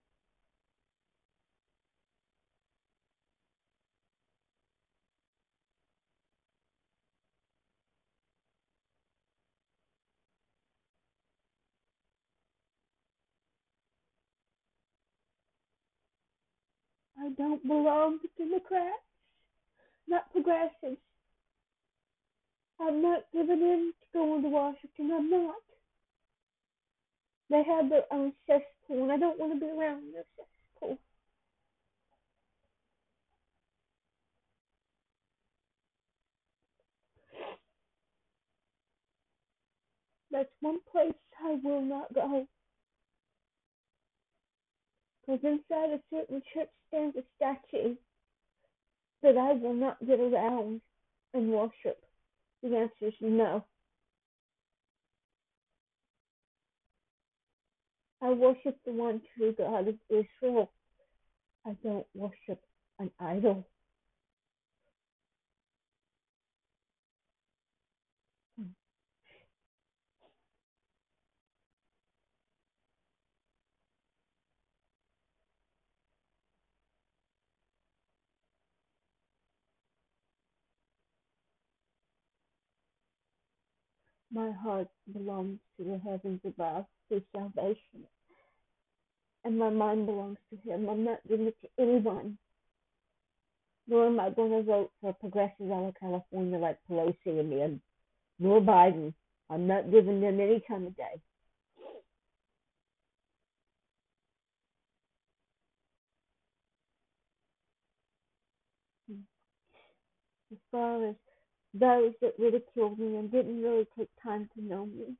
I 17.19 17.29
don't 17.37 17.67
belong 17.67 18.19
to 18.21 18.29
Democrats, 18.45 19.03
not 20.07 20.31
progressives. 20.31 20.99
I'm 22.81 23.01
not 23.01 23.25
giving 23.33 23.61
in 23.61 23.93
to 24.13 24.19
going 24.19 24.43
to 24.43 24.49
Washington. 24.49 25.11
I'm 25.13 25.29
not. 25.29 25.55
They 27.53 27.61
have 27.65 27.87
their 27.87 28.05
own 28.11 28.33
cesspool, 28.47 29.03
and 29.03 29.11
I 29.11 29.17
don't 29.17 29.37
want 29.37 29.53
to 29.53 29.59
be 29.59 29.71
around 29.71 30.11
their 30.11 30.23
cesspool. 30.35 30.97
That's 40.31 40.49
one 40.61 40.79
place 40.91 41.13
I 41.45 41.59
will 41.63 41.83
not 41.83 42.11
go. 42.15 42.47
Because 45.21 45.43
inside 45.43 45.91
a 45.91 45.99
certain 46.09 46.41
church 46.55 46.69
stands 46.87 47.15
a 47.17 47.23
statue 47.35 47.95
that 49.21 49.37
I 49.37 49.53
will 49.53 49.75
not 49.75 50.03
get 50.07 50.19
around 50.19 50.81
and 51.35 51.51
worship. 51.51 52.03
The 52.63 52.75
answer 52.75 52.91
is 53.01 53.13
no. 53.21 53.63
I 58.23 58.31
worship 58.31 58.77
the 58.85 58.93
one 58.93 59.21
true 59.37 59.53
God 59.57 59.89
of 59.89 59.95
Israel. 60.09 60.71
I 61.65 61.75
don't 61.83 62.07
worship 62.15 62.61
an 62.99 63.11
idol. 63.19 63.67
My 84.33 84.51
heart 84.51 84.87
belongs 85.13 85.59
to 85.77 85.83
the 85.83 85.99
heavens 86.03 86.41
above 86.43 86.85
through 87.07 87.21
salvation. 87.35 88.07
And 89.43 89.59
my 89.59 89.69
mind 89.69 90.07
belongs 90.07 90.39
to 90.49 90.69
Him. 90.69 90.89
I'm 90.89 91.03
not 91.03 91.19
giving 91.29 91.47
it 91.47 91.57
to 91.61 91.69
anyone. 91.79 92.37
Nor 93.87 94.07
am 94.07 94.19
I 94.19 94.31
going 94.31 94.51
to 94.51 94.63
vote 94.63 94.91
for 95.01 95.13
progressives 95.13 95.69
out 95.71 95.89
of 95.89 95.95
California 95.99 96.57
like 96.57 96.79
Pelosi 96.89 97.15
and 97.25 97.79
nor 98.39 98.59
Biden. 98.61 99.13
I'm 99.49 99.67
not 99.67 99.91
giving 99.91 100.21
them 100.21 100.39
any 100.39 100.63
time 100.67 100.87
of 100.87 100.95
day. 100.95 101.21
Hmm. 109.07 109.19
As 110.51 110.57
far 110.71 111.07
as 111.09 111.15
those 111.73 112.13
that 112.21 112.33
ridiculed 112.37 112.99
me 112.99 113.15
and 113.17 113.31
didn't 113.31 113.61
really 113.61 113.87
take 113.97 114.09
time 114.23 114.49
to 114.55 114.63
know 114.63 114.85
me. 114.85 115.15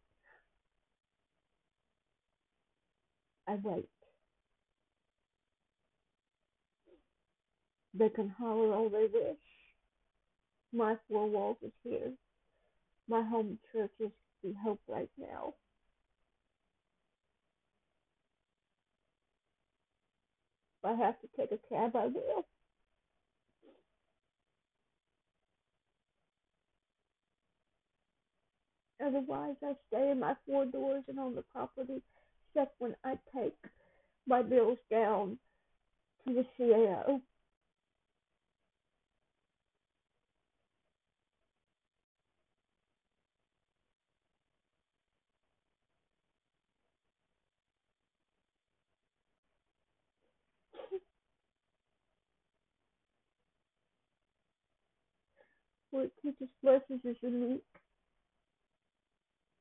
I 3.47 3.57
wait. 3.63 3.89
They 7.93 8.09
can 8.09 8.29
holler 8.29 8.73
all 8.73 8.89
they 8.89 9.07
wish. 9.11 9.37
My 10.71 10.95
four 11.09 11.29
walls 11.29 11.57
is 11.63 11.71
here. 11.83 12.11
My 13.07 13.21
home 13.23 13.59
church 13.71 13.91
is 13.99 14.11
the 14.43 14.53
hope 14.63 14.81
right 14.87 15.09
now. 15.19 15.53
If 20.83 20.91
I 20.91 21.05
have 21.05 21.15
to 21.21 21.27
take 21.37 21.51
a 21.51 21.59
cab, 21.73 21.95
I 21.95 22.07
will. 22.07 22.45
Otherwise, 29.05 29.55
I 29.61 29.75
stay 29.87 30.11
in 30.11 30.19
my 30.19 30.35
four 30.45 30.65
doors 30.65 31.03
and 31.07 31.19
on 31.19 31.35
the 31.35 31.41
property, 31.41 32.01
except 32.55 32.79
when 32.79 32.95
I 33.03 33.17
take 33.35 33.57
my 34.27 34.41
bills 34.41 34.77
down 34.89 35.37
to 36.25 36.33
the 36.33 36.45
CAO. 36.57 37.21
It 55.93 56.11
teaches 56.23 56.47
blessings 56.63 57.01
is 57.03 57.17
unique. 57.21 57.63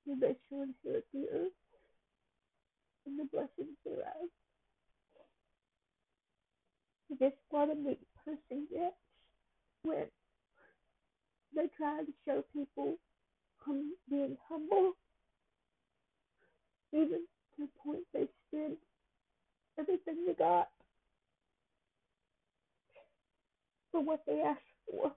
You 0.07 0.17
bet 0.17 0.37
you 0.51 0.63
inherit 0.63 1.07
the 1.13 1.27
earth 1.33 1.53
and 3.07 3.19
the 3.19 3.25
blessings 3.25 3.77
thereof. 3.85 4.29
This 7.21 7.33
what 7.51 7.71
a 7.71 7.75
meek 7.75 8.01
person 8.25 8.67
gets 8.73 8.97
when 9.83 10.07
they 11.55 11.69
try 11.77 12.01
to 12.05 12.13
show 12.25 12.43
people 12.53 12.97
hum- 13.59 13.95
being 14.11 14.37
humble, 14.49 14.93
even 16.93 17.27
to 17.57 17.63
the 17.63 17.69
point 17.85 18.03
they 18.15 18.27
spend 18.49 18.77
everything 19.79 20.27
they 20.27 20.35
got 20.35 20.69
for 23.91 24.01
what 24.03 24.23
they 24.27 24.41
ask 24.41 24.61
for. 24.91 25.13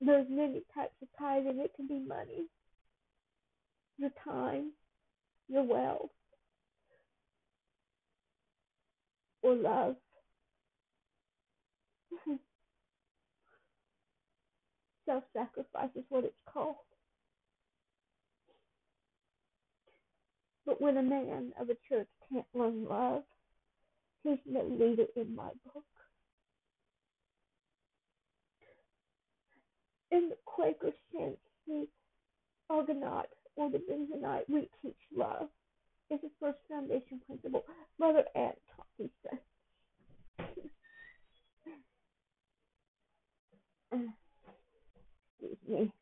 There's 0.00 0.26
many 0.30 0.62
types 0.74 0.94
of 1.02 1.08
tithing. 1.18 1.58
It 1.60 1.72
can 1.76 1.86
be 1.86 2.00
money, 2.00 2.46
your 3.98 4.10
time, 4.24 4.72
your 5.48 5.64
wealth, 5.64 6.10
or 9.42 9.54
love. 9.54 9.96
Self 15.06 15.24
sacrifice 15.34 15.90
is 15.94 16.04
what 16.08 16.24
it's 16.24 16.40
called. 16.50 16.76
But 20.64 20.80
when 20.80 20.96
a 20.96 21.02
man 21.02 21.52
of 21.60 21.68
a 21.68 21.76
church 21.88 22.08
can't 22.32 22.46
learn 22.54 22.86
love, 22.86 23.24
he's 24.22 24.38
no 24.46 24.62
leader 24.62 25.06
in 25.16 25.34
my 25.34 25.50
book. 25.64 25.84
In 30.10 30.28
the 30.28 30.36
Quaker 30.44 30.92
sense, 31.12 31.38
the 31.66 31.86
Argonaut 32.68 33.26
or 33.56 33.70
the 33.70 33.80
Mennonite, 33.88 34.48
we 34.48 34.68
teach 34.82 34.96
love. 35.16 35.48
It's 36.10 36.22
the 36.22 36.30
first 36.40 36.58
foundation 36.68 37.20
principle. 37.26 37.64
Mother 37.98 38.24
Ann 38.34 38.52
taught 38.76 38.86
these 38.98 39.10
things. 39.28 39.40
Excuse 45.40 45.58
me. 45.68 45.92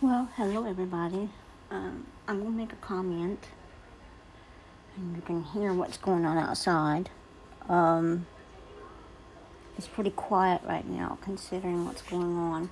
Well, 0.00 0.28
hello 0.36 0.64
everybody. 0.64 1.28
Um, 1.70 2.06
I'm 2.28 2.38
gonna 2.38 2.50
make 2.50 2.72
a 2.72 2.76
comment, 2.76 3.40
you 4.98 5.22
can 5.24 5.44
hear 5.44 5.72
what's 5.72 5.96
going 5.96 6.24
on 6.24 6.38
outside. 6.38 7.10
Um, 7.68 8.26
it's 9.76 9.86
pretty 9.86 10.10
quiet 10.10 10.62
right 10.64 10.86
now, 10.88 11.18
considering 11.22 11.84
what's 11.84 12.02
going 12.02 12.36
on. 12.36 12.70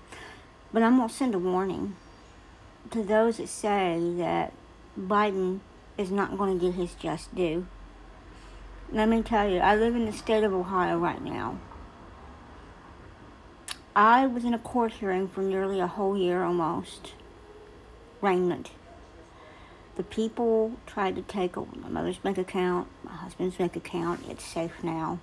But 0.73 0.83
I'm 0.83 0.97
gonna 0.97 1.09
send 1.09 1.35
a 1.35 1.39
warning 1.39 1.97
to 2.91 3.03
those 3.03 3.39
that 3.39 3.49
say 3.49 4.15
that 4.17 4.53
Biden 4.99 5.61
is 5.99 6.11
not 6.11 6.37
going 6.37 6.59
to 6.59 6.65
get 6.65 6.75
his 6.75 6.95
just 6.95 7.35
due. 7.35 7.67
Let 8.93 9.09
me 9.09 9.23
tell 9.23 9.49
you, 9.49 9.59
I 9.59 9.75
live 9.77 9.97
in 9.97 10.07
the 10.07 10.13
state 10.13 10.45
of 10.45 10.53
Ohio 10.53 10.99
right 10.99 11.23
now. 11.23 11.59
I 13.95 14.27
was 14.27 14.45
in 14.45 14.55
a 14.55 14.59
court 14.59 14.93
hearing 14.95 15.27
for 15.27 15.41
nearly 15.41 15.81
a 15.81 15.87
whole 15.87 16.17
year 16.17 16.43
almost. 16.43 17.15
Raymond. 18.21 18.71
The 19.97 20.03
people 20.03 20.73
tried 20.87 21.17
to 21.17 21.23
take 21.23 21.57
my 21.57 21.89
mother's 21.89 22.19
bank 22.19 22.39
account, 22.39 22.89
my 23.03 23.13
husband's 23.13 23.57
bank 23.57 23.77
account. 23.77 24.21
It's 24.29 24.45
safe 24.45 24.83
now. 24.83 25.19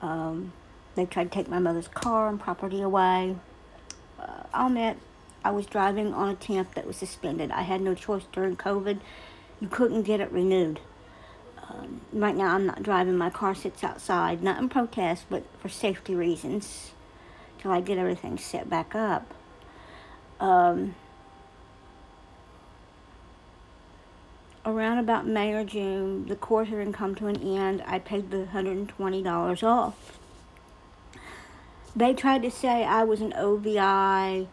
Um, 0.00 0.52
They 0.94 1.06
tried 1.06 1.24
to 1.24 1.30
take 1.30 1.48
my 1.48 1.58
mother's 1.58 1.88
car 1.88 2.28
and 2.28 2.38
property 2.38 2.82
away. 2.82 3.36
Uh, 4.20 4.42
I'll 4.52 4.66
admit, 4.66 4.98
I 5.44 5.50
was 5.50 5.66
driving 5.66 6.12
on 6.12 6.28
a 6.28 6.34
temp 6.34 6.74
that 6.74 6.86
was 6.86 6.96
suspended. 6.96 7.50
I 7.50 7.62
had 7.62 7.80
no 7.80 7.94
choice 7.94 8.24
during 8.30 8.56
COVID. 8.56 9.00
You 9.60 9.68
couldn't 9.68 10.02
get 10.02 10.20
it 10.20 10.30
renewed. 10.30 10.80
Um, 11.68 12.02
right 12.12 12.36
now, 12.36 12.54
I'm 12.54 12.66
not 12.66 12.82
driving. 12.82 13.16
My 13.16 13.30
car 13.30 13.54
sits 13.54 13.82
outside, 13.82 14.42
not 14.42 14.60
in 14.60 14.68
protest, 14.68 15.24
but 15.30 15.44
for 15.60 15.68
safety 15.68 16.14
reasons, 16.14 16.92
till 17.58 17.70
I 17.70 17.80
get 17.80 17.98
everything 17.98 18.36
set 18.38 18.68
back 18.68 18.94
up. 18.94 19.32
Um, 20.40 20.94
around 24.64 24.98
about 24.98 25.26
May 25.26 25.52
or 25.52 25.64
June, 25.64 26.26
the 26.26 26.36
court 26.36 26.68
hearing 26.68 26.92
come 26.92 27.14
to 27.16 27.26
an 27.26 27.42
end. 27.42 27.82
I 27.86 27.98
paid 27.98 28.30
the 28.30 28.48
$120 28.52 29.62
off. 29.62 30.18
They 31.94 32.14
tried 32.14 32.42
to 32.42 32.50
say 32.50 32.84
I 32.84 33.04
was 33.04 33.20
an 33.20 33.34
OVI 33.34 34.48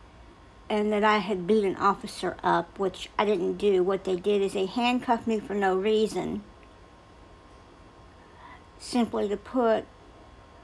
and 0.70 0.92
that 0.92 1.04
I 1.04 1.18
had 1.18 1.48
beat 1.48 1.64
an 1.64 1.76
officer 1.78 2.36
up, 2.44 2.78
which 2.78 3.10
I 3.18 3.26
didn't 3.26 3.58
do. 3.58 3.82
What 3.82 4.04
they 4.04 4.16
did 4.16 4.42
is 4.42 4.54
they 4.54 4.66
handcuffed 4.66 5.26
me 5.26 5.40
for 5.40 5.54
no 5.54 5.76
reason, 5.76 6.44
simply 8.78 9.28
to 9.30 9.38
put 9.38 9.86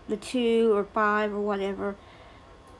the 0.07 0.17
two 0.17 0.71
or 0.75 0.83
five 0.83 1.33
or 1.33 1.39
whatever 1.39 1.95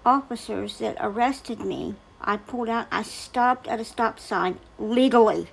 officers 0.05 0.77
that 0.79 0.97
arrested 0.99 1.61
me. 1.61 1.95
I 2.21 2.37
pulled 2.37 2.69
out, 2.69 2.87
I 2.91 3.01
stopped 3.01 3.67
at 3.67 3.79
a 3.79 3.85
stop 3.85 4.19
sign 4.19 4.59
legally. 4.77 5.47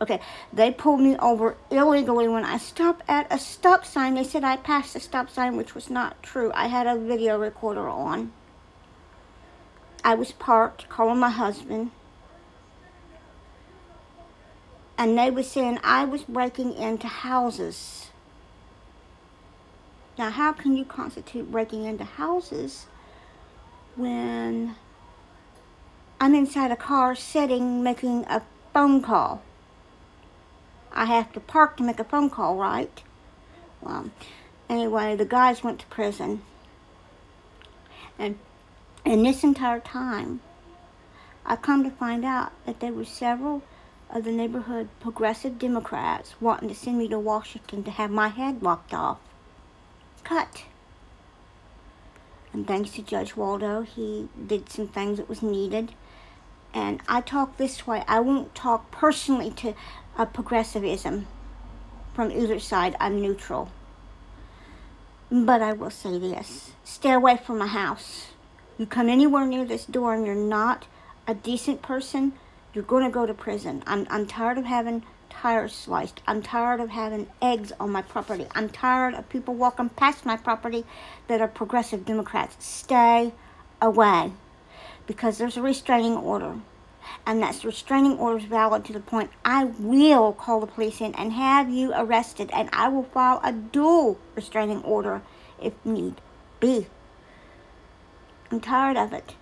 Okay, 0.00 0.20
they 0.52 0.70
pulled 0.70 1.00
me 1.00 1.16
over 1.16 1.56
illegally 1.70 2.28
when 2.28 2.44
I 2.44 2.58
stopped 2.58 3.02
at 3.08 3.26
a 3.32 3.38
stop 3.38 3.84
sign. 3.84 4.14
They 4.14 4.22
said 4.22 4.44
I 4.44 4.56
passed 4.56 4.94
the 4.94 5.00
stop 5.00 5.28
sign, 5.28 5.56
which 5.56 5.74
was 5.74 5.90
not 5.90 6.22
true. 6.22 6.52
I 6.54 6.68
had 6.68 6.86
a 6.86 6.96
video 6.96 7.36
recorder 7.36 7.88
on. 7.88 8.32
I 10.04 10.14
was 10.14 10.30
parked 10.30 10.88
calling 10.88 11.18
my 11.18 11.30
husband. 11.30 11.90
And 14.96 15.18
they 15.18 15.30
were 15.30 15.42
saying 15.42 15.80
I 15.82 16.04
was 16.04 16.22
breaking 16.22 16.74
into 16.74 17.08
houses. 17.08 18.10
Now, 20.16 20.30
how 20.30 20.52
can 20.52 20.76
you 20.76 20.84
constitute 20.84 21.50
breaking 21.50 21.84
into 21.84 22.04
houses 22.04 22.86
when 23.94 24.76
I'm 26.20 26.34
inside 26.34 26.70
a 26.70 26.76
car 26.76 27.14
sitting 27.14 27.82
making 27.82 28.24
a 28.24 28.42
phone 28.72 29.02
call? 29.02 29.42
I 30.98 31.04
have 31.04 31.32
to 31.34 31.40
park 31.40 31.76
to 31.76 31.84
make 31.84 32.00
a 32.00 32.04
phone 32.04 32.28
call, 32.28 32.56
right? 32.56 33.02
Well, 33.80 34.10
anyway, 34.68 35.14
the 35.14 35.24
guys 35.24 35.62
went 35.62 35.78
to 35.78 35.86
prison. 35.86 36.42
And 38.18 38.36
in 39.04 39.22
this 39.22 39.44
entire 39.44 39.78
time, 39.78 40.40
I 41.46 41.54
come 41.54 41.84
to 41.84 41.90
find 41.90 42.24
out 42.24 42.50
that 42.66 42.80
there 42.80 42.92
were 42.92 43.04
several 43.04 43.62
of 44.10 44.24
the 44.24 44.32
neighborhood 44.32 44.88
progressive 44.98 45.56
Democrats 45.56 46.34
wanting 46.40 46.68
to 46.68 46.74
send 46.74 46.98
me 46.98 47.06
to 47.10 47.18
Washington 47.20 47.84
to 47.84 47.92
have 47.92 48.10
my 48.10 48.26
head 48.26 48.60
lopped 48.60 48.92
off. 48.92 49.18
Cut. 50.24 50.64
And 52.52 52.66
thanks 52.66 52.90
to 52.94 53.02
Judge 53.02 53.36
Waldo, 53.36 53.82
he 53.82 54.28
did 54.48 54.68
some 54.68 54.88
things 54.88 55.18
that 55.18 55.28
was 55.28 55.42
needed. 55.42 55.92
And 56.74 57.00
I 57.08 57.20
talk 57.20 57.56
this 57.56 57.86
way. 57.86 58.02
I 58.08 58.18
won't 58.18 58.54
talk 58.56 58.90
personally 58.90 59.52
to 59.52 59.74
a 60.18 60.26
progressivism 60.26 61.26
from 62.12 62.32
either 62.32 62.58
side. 62.58 62.96
I'm 62.98 63.22
neutral. 63.22 63.70
But 65.30 65.62
I 65.62 65.72
will 65.72 65.90
say 65.90 66.18
this. 66.18 66.72
Stay 66.82 67.12
away 67.12 67.36
from 67.36 67.58
my 67.58 67.68
house. 67.68 68.32
You 68.76 68.86
come 68.86 69.08
anywhere 69.08 69.46
near 69.46 69.64
this 69.64 69.84
door 69.84 70.14
and 70.14 70.26
you're 70.26 70.34
not 70.34 70.86
a 71.26 71.34
decent 71.34 71.82
person, 71.82 72.32
you're 72.72 72.84
going 72.84 73.04
to 73.04 73.10
go 73.10 73.26
to 73.26 73.34
prison. 73.34 73.82
I'm, 73.86 74.06
I'm 74.10 74.26
tired 74.26 74.58
of 74.58 74.64
having 74.64 75.04
tires 75.30 75.74
sliced. 75.74 76.20
I'm 76.26 76.42
tired 76.42 76.80
of 76.80 76.90
having 76.90 77.28
eggs 77.40 77.72
on 77.78 77.90
my 77.90 78.02
property. 78.02 78.46
I'm 78.54 78.68
tired 78.68 79.14
of 79.14 79.28
people 79.28 79.54
walking 79.54 79.90
past 79.90 80.26
my 80.26 80.36
property 80.36 80.84
that 81.28 81.40
are 81.40 81.48
progressive 81.48 82.04
Democrats. 82.04 82.56
Stay 82.64 83.32
away 83.80 84.32
because 85.06 85.38
there's 85.38 85.56
a 85.56 85.62
restraining 85.62 86.16
order. 86.16 86.56
And 87.26 87.42
that 87.42 87.62
restraining 87.64 88.18
order 88.18 88.38
is 88.38 88.44
valid 88.44 88.84
to 88.86 88.92
the 88.92 89.00
point 89.00 89.30
I 89.44 89.64
will 89.64 90.32
call 90.32 90.60
the 90.60 90.66
police 90.66 91.00
in 91.00 91.14
and 91.14 91.32
have 91.32 91.68
you 91.68 91.92
arrested, 91.94 92.50
and 92.52 92.68
I 92.72 92.88
will 92.88 93.02
file 93.02 93.40
a 93.44 93.52
dual 93.52 94.18
restraining 94.34 94.82
order 94.82 95.22
if 95.62 95.74
need 95.84 96.20
be. 96.60 96.86
I'm 98.50 98.60
tired 98.60 98.96
of 98.96 99.12
it. 99.12 99.34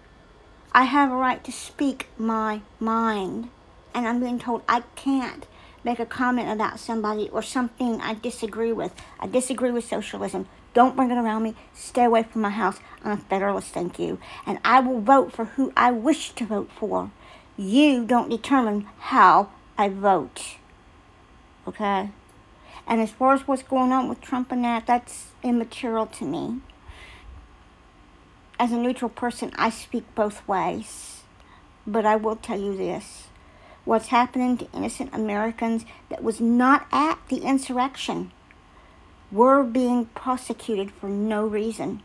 I 0.72 0.85
have 0.85 1.11
a 1.11 1.16
right 1.16 1.42
to 1.44 1.52
speak 1.52 2.09
my 2.18 2.61
mind, 2.81 3.50
and 3.94 4.07
I'm 4.07 4.20
being 4.20 4.38
told 4.38 4.62
I 4.68 4.83
can't 4.94 5.46
make 5.85 6.00
a 6.00 6.07
comment 6.07 6.50
about 6.50 6.81
somebody 6.81 7.29
or 7.31 7.40
something 7.40 8.00
I 8.00 8.14
disagree 8.14 8.72
with. 8.72 8.92
I 9.20 9.29
disagree 9.29 9.70
with 9.70 9.85
socialism. 9.85 10.48
Don't 10.74 10.96
bring 10.96 11.11
it 11.11 11.16
around 11.16 11.44
me. 11.44 11.55
Stay 11.72 12.05
away 12.05 12.24
from 12.24 12.42
my 12.42 12.50
house. 12.50 12.79
I'm 13.02 13.12
a 13.12 13.16
Federalist, 13.16 13.68
thank 13.68 13.98
you. 13.98 14.18
And 14.44 14.59
I 14.64 14.81
will 14.81 15.00
vote 15.00 15.33
for 15.33 15.46
who 15.46 15.72
I 15.76 15.92
wish 15.92 16.33
to 16.33 16.44
vote 16.44 16.70
for. 16.79 17.11
You 17.57 18.05
don't 18.05 18.29
determine 18.29 18.87
how 18.99 19.51
I 19.79 19.88
vote. 19.88 20.57
Okay? 21.66 22.11
And 22.87 23.01
as 23.01 23.11
far 23.11 23.35
as 23.35 23.49
what's 23.49 23.62
going 23.62 23.92
on 23.92 24.09
with 24.09 24.21
Trump 24.21 24.53
and 24.53 24.64
that, 24.64 24.87
that's 24.87 25.29
immaterial 25.42 26.07
to 26.07 26.25
me 26.25 26.61
as 28.59 28.73
a 28.73 28.77
neutral 28.77 29.09
person, 29.09 29.53
I 29.57 29.71
speak 29.71 30.05
both 30.14 30.47
ways. 30.49 31.23
But 31.87 32.07
I 32.07 32.16
will 32.16 32.37
tell 32.37 32.61
you 32.61 32.77
this 32.77 33.29
what's 33.85 34.09
happening 34.09 34.57
to 34.57 34.73
innocent 34.73 35.14
Americans 35.14 35.85
that 36.09 36.23
was 36.23 36.40
not 36.40 36.87
at 36.90 37.21
the 37.29 37.38
insurrection 37.38 38.33
were 39.31 39.62
being 39.62 40.07
prosecuted 40.07 40.90
for 40.90 41.09
no 41.09 41.47
reason. 41.47 42.03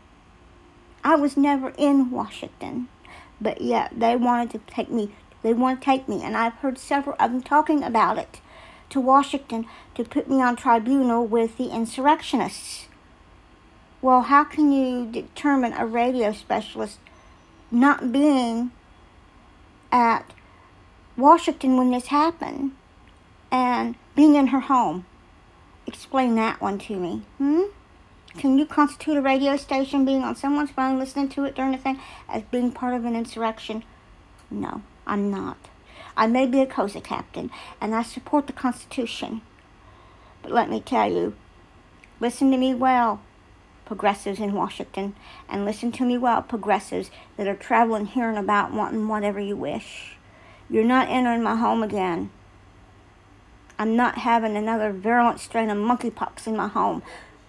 I 1.02 1.16
was 1.16 1.36
never 1.36 1.72
in 1.76 2.10
Washington, 2.10 2.88
but 3.40 3.60
yet 3.60 3.92
they 3.96 4.14
wanted 4.14 4.50
to 4.50 4.72
take 4.72 4.90
me. 4.90 5.12
They 5.42 5.52
want 5.52 5.80
to 5.80 5.84
take 5.84 6.08
me, 6.08 6.22
and 6.22 6.36
I've 6.36 6.54
heard 6.54 6.78
several 6.78 7.16
of 7.18 7.32
them 7.32 7.42
talking 7.42 7.82
about 7.82 8.18
it 8.18 8.40
to 8.90 9.00
Washington 9.00 9.66
to 9.94 10.04
put 10.04 10.28
me 10.28 10.40
on 10.40 10.56
tribunal 10.56 11.26
with 11.26 11.56
the 11.56 11.70
insurrectionists. 11.70 12.86
Well, 14.00 14.22
how 14.22 14.44
can 14.44 14.72
you 14.72 15.06
determine 15.06 15.72
a 15.72 15.86
radio 15.86 16.32
specialist 16.32 16.98
not 17.70 18.12
being 18.12 18.70
at 19.90 20.32
Washington 21.16 21.76
when 21.76 21.90
this 21.90 22.08
happened 22.08 22.72
and 23.50 23.94
being 24.14 24.34
in 24.34 24.48
her 24.48 24.60
home? 24.60 25.06
Explain 25.86 26.34
that 26.36 26.60
one 26.60 26.78
to 26.80 26.96
me. 26.96 27.22
Hmm? 27.38 27.62
Can 28.36 28.58
you 28.58 28.66
constitute 28.66 29.16
a 29.16 29.22
radio 29.22 29.56
station 29.56 30.04
being 30.04 30.22
on 30.22 30.36
someone's 30.36 30.70
phone 30.70 30.98
listening 30.98 31.28
to 31.30 31.44
it 31.44 31.54
during 31.54 31.72
the 31.72 31.78
thing 31.78 32.00
as 32.28 32.42
being 32.50 32.72
part 32.72 32.94
of 32.94 33.04
an 33.04 33.14
insurrection? 33.14 33.84
No, 34.50 34.82
I'm 35.06 35.30
not. 35.30 35.58
I 36.16 36.26
may 36.26 36.46
be 36.46 36.60
a 36.60 36.66
COSA 36.66 37.00
captain 37.00 37.50
and 37.80 37.94
I 37.94 38.02
support 38.02 38.46
the 38.46 38.52
Constitution. 38.52 39.42
But 40.42 40.52
let 40.52 40.68
me 40.68 40.80
tell 40.80 41.10
you, 41.10 41.34
listen 42.20 42.50
to 42.50 42.58
me 42.58 42.74
well 42.74 43.20
progressives 43.92 44.40
in 44.40 44.54
Washington, 44.54 45.14
and 45.50 45.66
listen 45.66 45.92
to 45.92 46.04
me 46.04 46.16
well, 46.16 46.40
progressives 46.40 47.10
that 47.36 47.46
are 47.46 47.54
traveling 47.54 48.06
here 48.06 48.28
and 48.28 48.38
about 48.38 48.72
wanting 48.72 49.06
whatever 49.06 49.38
you 49.38 49.54
wish. 49.54 50.16
You're 50.70 50.82
not 50.82 51.10
entering 51.10 51.42
my 51.42 51.56
home 51.56 51.82
again. 51.82 52.30
I'm 53.78 53.94
not 53.94 54.16
having 54.16 54.56
another 54.56 54.92
virulent 54.92 55.40
strain 55.40 55.68
of 55.68 55.76
monkeypox 55.76 56.46
in 56.46 56.56
my 56.56 56.68
home. 56.68 57.02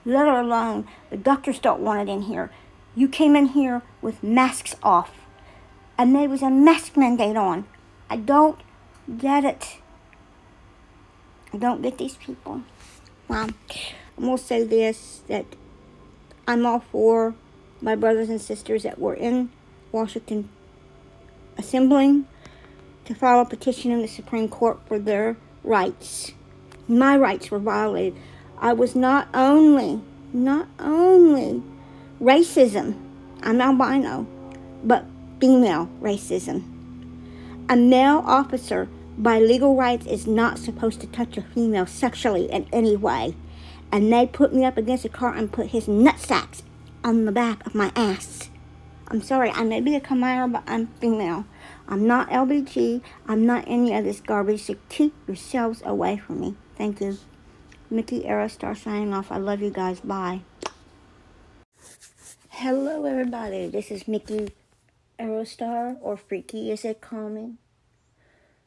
Let 0.03 0.27
alone, 0.27 0.85
the 1.09 1.15
doctors 1.15 1.59
don't 1.59 1.79
want 1.79 2.09
it 2.09 2.11
in 2.11 2.23
here. 2.23 2.51
You 2.93 3.07
came 3.07 3.37
in 3.37 3.47
here 3.47 3.81
with 4.01 4.21
masks 4.21 4.75
off, 4.83 5.11
and 5.97 6.15
there 6.15 6.29
was 6.29 6.41
a 6.41 6.49
mask 6.49 6.97
mandate 6.97 7.37
on. 7.37 7.65
I 8.09 8.17
don't 8.17 8.59
get 9.17 9.45
it. 9.45 9.77
I 11.53 11.57
don't 11.57 11.81
get 11.81 11.97
these 11.97 12.15
people. 12.15 12.63
Well, 13.27 13.49
I'm 14.17 14.23
going 14.23 14.37
to 14.37 14.43
say 14.43 14.63
this 14.63 15.21
that 15.27 15.45
I'm 16.47 16.65
all 16.65 16.79
for 16.79 17.35
my 17.81 17.95
brothers 17.95 18.29
and 18.29 18.41
sisters 18.41 18.83
that 18.83 18.99
were 18.99 19.13
in 19.13 19.49
Washington 19.91 20.49
assembling 21.57 22.27
to 23.05 23.13
file 23.13 23.41
a 23.41 23.45
petition 23.45 23.91
in 23.91 24.01
the 24.01 24.07
Supreme 24.07 24.47
Court 24.47 24.79
for 24.87 24.97
their 24.97 25.37
rights. 25.63 26.33
My 26.87 27.17
rights 27.17 27.51
were 27.51 27.59
violated. 27.59 28.19
I 28.57 28.73
was 28.73 28.95
not 28.95 29.27
only, 29.33 30.01
not 30.31 30.67
only 30.79 31.61
racism, 32.21 32.95
I'm 33.41 33.61
albino, 33.61 34.25
but 34.83 35.05
female 35.43 35.89
racism. 35.99 36.63
A 37.67 37.75
male 37.75 38.23
officer, 38.25 38.87
by 39.17 39.41
legal 39.41 39.75
rights, 39.75 40.05
is 40.05 40.25
not 40.25 40.57
supposed 40.57 41.01
to 41.01 41.07
touch 41.07 41.35
a 41.35 41.41
female 41.41 41.85
sexually 41.85 42.49
in 42.49 42.65
any 42.71 42.95
way 42.95 43.35
and 43.91 44.11
they 44.11 44.25
put 44.25 44.53
me 44.53 44.63
up 44.63 44.77
against 44.77 45.03
a 45.03 45.09
car 45.09 45.33
and 45.35 45.51
put 45.51 45.67
his 45.67 45.85
nutsacks 45.87 46.61
on 47.03 47.25
the 47.25 47.31
back 47.33 47.67
of 47.67 47.75
my 47.75 47.91
ass. 47.93 48.49
I'm 49.09 49.21
sorry, 49.21 49.49
I 49.51 49.65
may 49.65 49.81
be 49.81 49.97
a 49.97 49.99
Khmer, 49.99 50.49
but 50.49 50.63
I'm 50.65 50.87
female. 51.01 51.45
I'm 51.89 52.07
not 52.07 52.29
LBG. 52.29 53.01
I'm 53.27 53.45
not 53.45 53.65
any 53.67 53.93
of 53.93 54.05
this 54.05 54.21
garbage. 54.21 54.61
So 54.61 54.77
keep 54.87 55.13
yourselves 55.27 55.83
away 55.83 56.15
from 56.15 56.39
me. 56.39 56.55
Thank 56.77 57.01
you. 57.01 57.17
Mickey 57.89 58.21
Arrowstar 58.21 58.77
signing 58.77 59.13
off. 59.13 59.29
I 59.29 59.39
love 59.39 59.61
you 59.61 59.71
guys. 59.71 59.99
Bye. 59.99 60.39
Hello, 62.47 63.03
everybody. 63.03 63.67
This 63.67 63.91
is 63.91 64.07
Mickey 64.07 64.53
Arrowstar, 65.19 65.97
or 66.01 66.17
Freaky 66.17 66.71
Is 66.71 66.83
It 66.83 66.99
Common? 66.99 67.59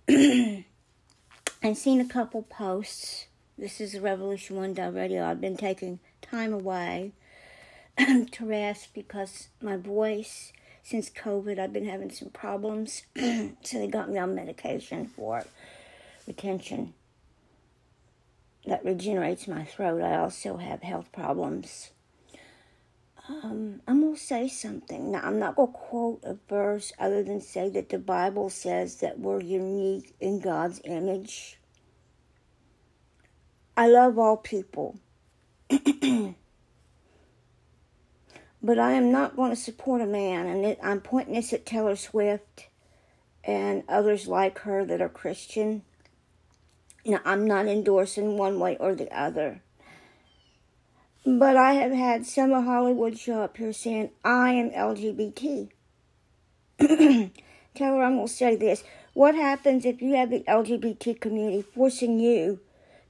I've 0.08 1.76
seen 1.76 2.00
a 2.00 2.08
couple 2.08 2.42
posts. 2.42 3.26
This 3.58 3.80
is 3.80 3.98
Revolution 3.98 4.56
One 4.56 4.74
Radio. 4.74 5.24
I've 5.24 5.40
been 5.40 5.56
taking 5.56 5.98
time 6.22 6.52
away 6.52 7.12
to 7.98 8.46
rest 8.46 8.94
because 8.94 9.48
my 9.60 9.76
voice, 9.76 10.52
since 10.84 11.10
COVID, 11.10 11.58
I've 11.58 11.72
been 11.72 11.88
having 11.88 12.10
some 12.10 12.30
problems. 12.30 13.02
so 13.16 13.78
they 13.78 13.88
got 13.88 14.10
me 14.10 14.18
on 14.18 14.34
medication 14.34 15.06
for 15.06 15.44
retention 16.28 16.94
that 18.66 18.84
regenerates 18.84 19.48
my 19.48 19.64
throat. 19.64 20.02
I 20.02 20.16
also 20.16 20.58
have 20.58 20.82
health 20.82 21.10
problems. 21.12 21.90
Um, 23.28 23.80
I'm 23.88 24.00
going 24.00 24.14
to 24.14 24.20
say 24.20 24.48
something. 24.48 25.10
Now, 25.10 25.22
I'm 25.24 25.38
not 25.38 25.56
going 25.56 25.72
to 25.72 25.78
quote 25.78 26.20
a 26.22 26.36
verse 26.48 26.92
other 26.98 27.24
than 27.24 27.40
say 27.40 27.68
that 27.70 27.88
the 27.88 27.98
Bible 27.98 28.50
says 28.50 28.96
that 28.96 29.18
we're 29.18 29.40
unique 29.40 30.14
in 30.20 30.38
God's 30.38 30.80
image. 30.84 31.58
I 33.76 33.88
love 33.88 34.18
all 34.18 34.36
people. 34.36 35.00
but 35.68 36.34
I 38.78 38.92
am 38.92 39.10
not 39.10 39.34
going 39.34 39.50
to 39.50 39.56
support 39.56 40.00
a 40.00 40.06
man, 40.06 40.46
and 40.46 40.64
it, 40.64 40.78
I'm 40.82 41.00
pointing 41.00 41.34
this 41.34 41.52
at 41.52 41.66
Taylor 41.66 41.96
Swift 41.96 42.68
and 43.42 43.82
others 43.88 44.28
like 44.28 44.60
her 44.60 44.84
that 44.84 45.00
are 45.00 45.08
Christian. 45.08 45.82
Now, 47.04 47.20
I'm 47.24 47.44
not 47.44 47.66
endorsing 47.66 48.38
one 48.38 48.60
way 48.60 48.76
or 48.78 48.94
the 48.94 49.12
other. 49.16 49.62
But 51.28 51.56
I 51.56 51.72
have 51.72 51.90
had 51.90 52.24
some 52.24 52.52
of 52.52 52.62
Hollywood 52.62 53.18
show 53.18 53.42
up 53.42 53.56
here 53.56 53.72
saying, 53.72 54.10
I 54.24 54.52
am 54.52 54.70
LGBT. 54.70 55.70
Tell 56.78 57.96
her 57.96 58.02
I'm 58.04 58.14
going 58.14 58.28
to 58.28 58.32
say 58.32 58.54
this. 58.54 58.84
What 59.12 59.34
happens 59.34 59.84
if 59.84 60.00
you 60.00 60.14
have 60.14 60.30
the 60.30 60.44
LGBT 60.46 61.20
community 61.20 61.62
forcing 61.62 62.20
you 62.20 62.60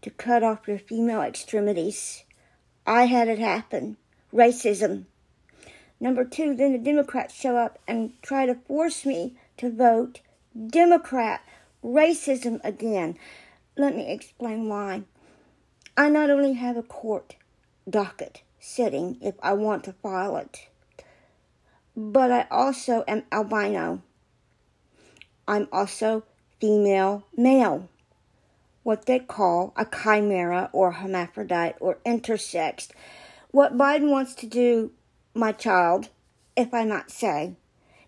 to 0.00 0.09
cut 0.09 0.42
off 0.42 0.66
your 0.66 0.79
female 0.79 1.20
extremities? 1.20 2.24
I 2.87 3.05
had 3.05 3.29
it 3.29 3.38
happen. 3.38 3.98
Racism. 4.33 5.05
Number 6.00 6.24
two, 6.24 6.55
then 6.55 6.72
the 6.72 6.79
Democrats 6.79 7.35
show 7.35 7.59
up 7.59 7.79
and 7.87 8.14
try 8.22 8.46
to 8.46 8.55
force 8.55 9.05
me 9.05 9.37
to 9.59 9.70
vote 9.70 10.22
Democrat. 10.68 11.42
Racism 11.85 12.64
again. 12.64 13.18
Let 13.76 13.94
me 13.94 14.11
explain 14.11 14.70
why. 14.70 15.02
I 15.98 16.09
not 16.09 16.31
only 16.31 16.55
have 16.55 16.79
a 16.79 16.83
court 16.83 17.37
docket 17.88 18.42
setting 18.59 19.16
if 19.20 19.35
I 19.42 19.53
want 19.53 19.85
to 19.85 19.92
file 19.92 20.37
it. 20.37 20.68
But 21.96 22.31
I 22.31 22.46
also 22.51 23.05
am 23.07 23.25
albino. 23.33 24.03
I'm 25.49 25.68
also 25.72 26.25
female 26.61 27.25
male, 27.37 27.88
what 28.83 29.07
they 29.07 29.18
call 29.18 29.72
a 29.77 29.87
chimera 29.87 30.68
or 30.72 30.92
hermaphrodite 30.92 31.77
or 31.81 31.99
intersexed. 32.05 32.90
What 33.51 33.79
Biden 33.79 34.11
wants 34.11 34.35
to 34.37 34.46
do, 34.46 34.92
my 35.35 35.53
child, 35.53 36.09
if 36.57 36.75
I 36.75 36.85
not 36.85 37.11
say, 37.11 37.55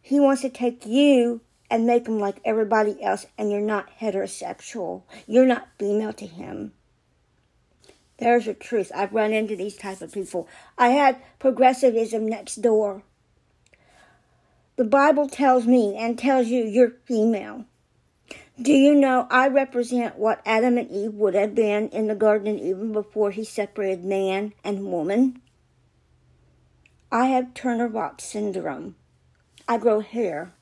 he 0.03 0.19
wants 0.19 0.43
to 0.43 0.51
take 0.51 0.85
you 0.85 1.41
and 1.71 1.87
make 1.87 2.09
him 2.09 2.19
like 2.19 2.41
everybody 2.45 3.03
else, 3.03 3.27
and 3.37 3.51
you're 3.51 3.61
not 3.61 3.91
heterosexual. 4.01 5.03
You're 5.27 5.47
not 5.47 5.69
female 5.79 6.15
to 6.15 6.27
him. 6.27 6.73
There's 8.19 8.47
the 8.47 8.55
truth. 8.55 8.91
I've 8.95 9.13
run 9.13 9.33
into 9.33 9.57
these 9.57 9.77
type 9.77 10.01
of 10.01 10.13
people. 10.13 10.49
I 10.77 10.89
had 10.89 11.23
progressivism 11.39 12.27
next 12.27 12.57
door. 12.57 13.03
The 14.77 14.85
Bible 14.85 15.29
tells 15.29 15.67
me 15.67 15.97
and 15.97 16.19
tells 16.19 16.49
you 16.49 16.65
you're 16.65 16.93
female. 17.05 17.65
Do 18.61 18.73
you 18.73 18.95
know 18.95 19.29
I 19.31 19.49
represent 19.49 20.19
what 20.19 20.43
Adam 20.45 20.79
and 20.79 20.91
Eve 20.91 21.15
would 21.15 21.35
have 21.35 21.55
been 21.55 21.89
in 21.91 22.09
the 22.09 22.17
garden 22.17 22.59
even 22.59 22.93
before 22.93 23.31
he 23.31 23.45
separated 23.45 24.05
man 24.05 24.53
and 24.65 24.87
woman? 24.87 25.41
I 27.11 27.27
have 27.27 27.55
Turner 27.55 27.91
syndrome. 28.19 28.97
I 29.69 29.79
grow 29.79 30.01
hair 30.01 30.55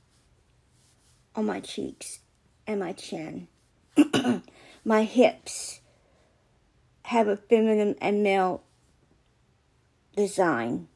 on 1.34 1.46
my 1.46 1.60
cheeks 1.60 2.20
and 2.66 2.80
my 2.80 2.92
chin, 2.92 3.48
my 4.84 5.04
hips 5.04 5.80
have 7.06 7.28
a 7.28 7.36
feminine 7.36 7.94
and 8.00 8.20
male 8.20 8.64
design 10.16 10.88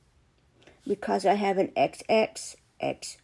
because 0.85 1.25
I 1.25 1.35
have 1.35 1.57
an 1.57 1.69
XX, 1.77 2.57
XX, 2.83 3.17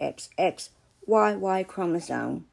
XX, 0.00 0.68
YY 1.08 1.66
chromosome. 1.66 2.46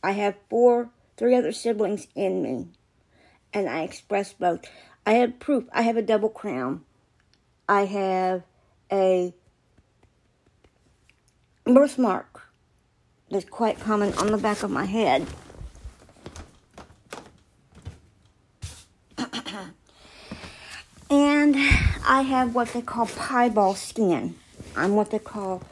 I 0.00 0.12
have 0.12 0.36
four, 0.48 0.90
three 1.16 1.34
other 1.34 1.50
siblings 1.50 2.06
in 2.14 2.40
me, 2.40 2.68
and 3.52 3.68
I 3.68 3.80
express 3.82 4.32
both. 4.32 4.60
I 5.04 5.14
have 5.14 5.40
proof. 5.40 5.64
I 5.72 5.82
have 5.82 5.96
a 5.96 6.02
double 6.02 6.28
crown. 6.28 6.84
I 7.68 7.86
have 7.86 8.44
a 8.92 9.34
birthmark 11.64 12.42
that's 13.28 13.44
quite 13.44 13.80
common 13.80 14.14
on 14.14 14.30
the 14.30 14.38
back 14.38 14.62
of 14.62 14.70
my 14.70 14.84
head. 14.84 15.26
and 21.10 21.56
I 22.10 22.22
have 22.22 22.54
what 22.54 22.68
they 22.68 22.80
call 22.80 23.04
piebald 23.04 23.76
skin. 23.76 24.36
I'm 24.74 24.96
what 24.96 25.10
they 25.10 25.18
call 25.18 25.62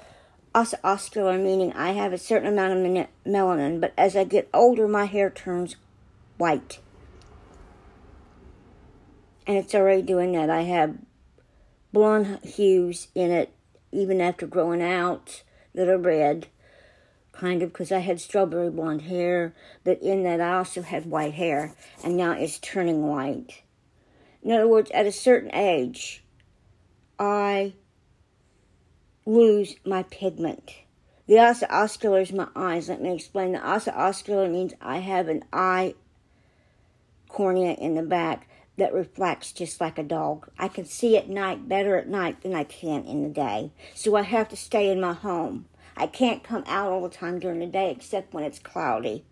osseous, 0.55 1.15
meaning 1.15 1.73
I 1.73 1.93
have 1.93 2.13
a 2.13 2.19
certain 2.19 2.47
amount 2.47 2.75
of 2.75 3.07
melanin, 3.27 3.81
but 3.81 3.95
as 3.97 4.15
I 4.15 4.25
get 4.25 4.51
older, 4.53 4.87
my 4.87 5.07
hair 5.07 5.31
turns 5.31 5.77
white. 6.37 6.81
And 9.47 9.57
it's 9.57 9.75
already 9.75 10.03
doing 10.03 10.33
that. 10.33 10.51
I 10.51 10.65
have 10.65 10.99
blonde 11.91 12.41
hues 12.45 13.09
in 13.15 13.31
it, 13.31 13.55
even 13.91 14.21
after 14.21 14.47
growing 14.47 14.83
out, 14.83 15.43
that 15.75 15.89
are 15.89 15.97
red, 15.97 16.49
kind 17.33 17.63
of, 17.63 17.73
because 17.73 17.91
I 17.91 18.01
had 18.01 18.21
strawberry 18.21 18.69
blonde 18.69 19.03
hair, 19.03 19.55
but 19.85 20.03
in 20.03 20.23
that 20.25 20.43
I 20.43 20.59
also 20.59 20.83
had 20.83 21.07
white 21.07 21.33
hair, 21.33 21.75
and 22.05 22.15
now 22.15 22.33
it's 22.33 22.59
turning 22.59 23.07
white. 23.07 23.63
In 24.43 24.53
other 24.53 24.69
words, 24.69 24.91
at 24.91 25.07
a 25.07 25.13
certain 25.13 25.51
age, 25.55 26.23
I 27.19 27.75
lose 29.25 29.77
my 29.85 30.05
pigment. 30.05 30.73
The 31.27 31.41
ossa 31.41 32.15
is 32.15 32.33
my 32.33 32.49
eyes. 32.55 32.89
Let 32.89 33.03
me 33.03 33.15
explain. 33.15 33.53
The 33.53 33.69
ossa 33.69 34.49
means 34.49 34.75
I 34.81 34.99
have 34.99 35.29
an 35.29 35.45
eye 35.53 35.95
cornea 37.29 37.73
in 37.75 37.95
the 37.95 38.03
back 38.03 38.49
that 38.77 38.93
reflects 38.93 39.53
just 39.53 39.81
like 39.81 39.99
a 39.99 40.03
dog. 40.03 40.49
I 40.59 40.69
can 40.69 40.85
see 40.85 41.17
at 41.17 41.29
night 41.29 41.69
better 41.69 41.97
at 41.97 42.09
night 42.09 42.43
than 42.43 42.55
I 42.55 42.65
can 42.65 43.05
in 43.05 43.23
the 43.23 43.29
day. 43.29 43.73
So 43.95 44.15
I 44.15 44.23
have 44.23 44.49
to 44.51 44.57
stay 44.57 44.91
in 44.91 45.01
my 45.01 45.15
home. 45.15 45.67
I 45.97 46.07
can't 46.07 46.45
come 46.45 46.63
out 46.67 46.93
all 46.93 47.03
the 47.03 47.09
time 47.09 47.39
during 47.39 47.59
the 47.59 47.67
day 47.67 47.91
except 47.91 48.35
when 48.35 48.45
it's 48.45 48.59
cloudy. 48.59 49.25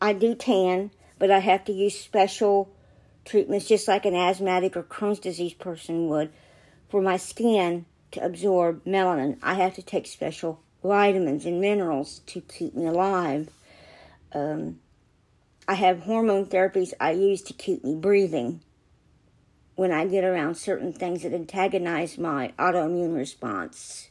I 0.00 0.12
do 0.12 0.34
tan, 0.34 0.90
but 1.18 1.30
I 1.30 1.38
have 1.38 1.64
to 1.64 1.72
use 1.72 1.98
special 1.98 2.70
treatments 3.24 3.66
just 3.66 3.88
like 3.88 4.04
an 4.04 4.14
asthmatic 4.14 4.76
or 4.76 4.82
Crohn's 4.82 5.18
disease 5.18 5.54
person 5.54 6.08
would 6.08 6.30
for 6.88 7.02
my 7.02 7.16
skin 7.16 7.86
to 8.12 8.24
absorb 8.24 8.84
melanin. 8.84 9.38
I 9.42 9.54
have 9.54 9.74
to 9.74 9.82
take 9.82 10.06
special 10.06 10.60
vitamins 10.82 11.44
and 11.44 11.60
minerals 11.60 12.20
to 12.26 12.40
keep 12.40 12.74
me 12.74 12.86
alive. 12.86 13.50
Um, 14.32 14.80
I 15.68 15.74
have 15.74 16.00
hormone 16.00 16.46
therapies 16.46 16.92
I 17.00 17.12
use 17.12 17.42
to 17.42 17.52
keep 17.52 17.84
me 17.84 17.94
breathing 17.94 18.60
when 19.74 19.92
I 19.92 20.06
get 20.06 20.24
around 20.24 20.56
certain 20.56 20.92
things 20.92 21.22
that 21.22 21.34
antagonize 21.34 22.16
my 22.16 22.52
autoimmune 22.58 23.14
response. 23.14 24.10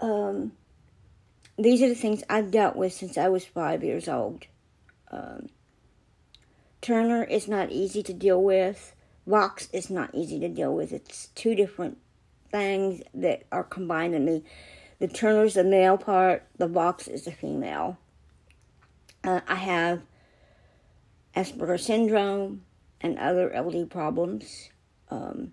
Um, 0.00 0.52
these 1.58 1.82
are 1.82 1.88
the 1.88 1.94
things 1.94 2.22
I've 2.30 2.50
dealt 2.50 2.76
with 2.76 2.92
since 2.92 3.18
I 3.18 3.28
was 3.28 3.44
five 3.44 3.82
years 3.82 4.08
old. 4.08 4.46
Um, 5.10 5.48
Turner 6.80 7.24
is 7.24 7.48
not 7.48 7.72
easy 7.72 8.02
to 8.04 8.12
deal 8.12 8.42
with. 8.42 8.94
Vox 9.28 9.68
is 9.74 9.90
not 9.90 10.14
easy 10.14 10.40
to 10.40 10.48
deal 10.48 10.74
with. 10.74 10.90
It's 10.90 11.26
two 11.34 11.54
different 11.54 11.98
things 12.50 13.02
that 13.12 13.42
are 13.52 13.62
combined 13.62 14.14
in 14.14 14.24
me. 14.24 14.42
The 15.00 15.06
Turner's 15.06 15.52
the 15.52 15.64
male 15.64 15.98
part, 15.98 16.44
the 16.56 16.66
Vox 16.66 17.06
is 17.06 17.26
the 17.26 17.32
female. 17.32 17.98
Uh, 19.22 19.40
I 19.46 19.56
have 19.56 20.00
Asperger 21.36 21.78
syndrome 21.78 22.62
and 23.02 23.18
other 23.18 23.52
LD 23.54 23.90
problems. 23.90 24.70
Um, 25.10 25.52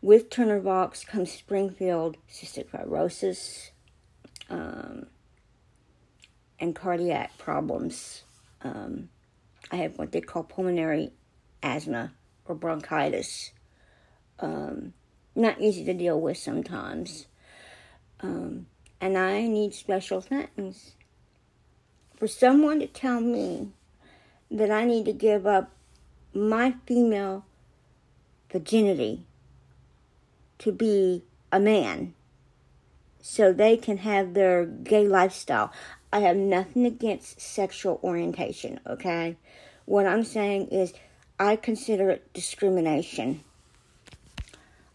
with 0.00 0.30
Turner 0.30 0.60
Vox 0.60 1.04
comes 1.04 1.32
Springfield 1.32 2.16
cystic 2.30 2.68
fibrosis 2.70 3.70
um, 4.48 5.06
and 6.60 6.74
cardiac 6.74 7.36
problems. 7.36 8.22
Um, 8.62 9.08
I 9.72 9.76
have 9.76 9.98
what 9.98 10.12
they 10.12 10.20
call 10.20 10.44
pulmonary 10.44 11.10
asthma 11.64 12.12
or 12.48 12.54
bronchitis. 12.54 13.52
Um, 14.40 14.94
not 15.34 15.60
easy 15.60 15.84
to 15.84 15.94
deal 15.94 16.20
with 16.20 16.36
sometimes. 16.36 17.26
Um, 18.20 18.66
and 19.00 19.16
I 19.16 19.42
need 19.42 19.74
special 19.74 20.20
things. 20.20 20.92
For 22.16 22.26
someone 22.26 22.80
to 22.80 22.86
tell 22.86 23.20
me 23.20 23.70
that 24.50 24.70
I 24.70 24.84
need 24.84 25.04
to 25.04 25.12
give 25.12 25.46
up 25.46 25.70
my 26.34 26.74
female 26.86 27.44
virginity 28.50 29.26
to 30.58 30.72
be 30.72 31.22
a 31.52 31.60
man 31.60 32.14
so 33.20 33.52
they 33.52 33.76
can 33.76 33.98
have 33.98 34.34
their 34.34 34.64
gay 34.64 35.06
lifestyle. 35.06 35.72
I 36.12 36.20
have 36.20 36.36
nothing 36.36 36.86
against 36.86 37.40
sexual 37.40 38.00
orientation, 38.02 38.80
okay? 38.86 39.36
What 39.84 40.06
I'm 40.06 40.24
saying 40.24 40.68
is, 40.68 40.92
I 41.38 41.56
consider 41.56 42.10
it 42.10 42.32
discrimination. 42.32 43.44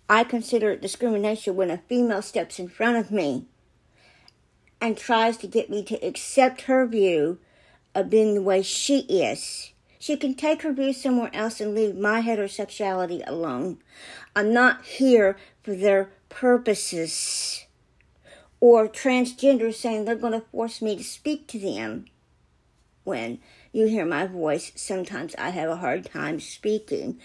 I 0.10 0.24
consider 0.24 0.72
it 0.72 0.82
discrimination 0.82 1.56
when 1.56 1.72
a 1.72 1.78
female 1.78 2.22
steps 2.22 2.60
in 2.60 2.68
front 2.68 2.98
of 2.98 3.12
me 3.12 3.46
and 4.82 4.98
tries 4.98 5.38
to 5.38 5.48
get 5.48 5.70
me 5.70 5.84
to 5.86 5.96
accept 6.06 6.64
her 6.64 6.86
view 6.86 7.40
of 7.96 8.10
being 8.10 8.34
the 8.36 8.42
way 8.42 8.62
she 8.62 9.00
is. 9.02 9.72
She 10.00 10.18
can 10.18 10.36
take 10.36 10.64
her 10.64 10.74
view 10.74 10.92
somewhere 10.92 11.32
else 11.34 11.62
and 11.62 11.74
leave 11.74 11.96
my 11.96 12.22
heterosexuality 12.22 13.26
alone. 13.26 13.78
I'm 14.36 14.54
not 14.54 14.84
here 14.84 15.38
for 15.62 15.74
their 15.74 16.12
purposes. 16.28 17.66
Or 18.60 18.90
transgender 18.90 19.74
saying 19.74 20.04
they're 20.04 20.16
going 20.16 20.34
to 20.34 20.46
force 20.52 20.82
me 20.82 20.98
to 20.98 21.04
speak 21.04 21.48
to 21.48 21.60
them. 21.60 22.08
When 23.06 23.40
you 23.74 23.88
hear 23.88 24.06
my 24.06 24.26
voice, 24.26 24.72
sometimes 24.76 25.36
I 25.36 25.50
have 25.50 25.70
a 25.70 25.76
hard 25.76 26.06
time 26.06 26.40
speaking 26.40 27.20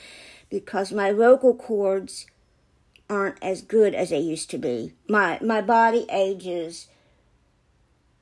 because 0.51 0.91
my 0.91 1.13
vocal 1.13 1.55
cords 1.55 2.27
aren't 3.09 3.43
as 3.43 3.63
good 3.63 3.95
as 3.95 4.11
they 4.11 4.19
used 4.19 4.51
to 4.51 4.59
be. 4.59 4.95
My 5.09 5.39
my 5.41 5.63
body 5.63 6.07
ages 6.11 6.89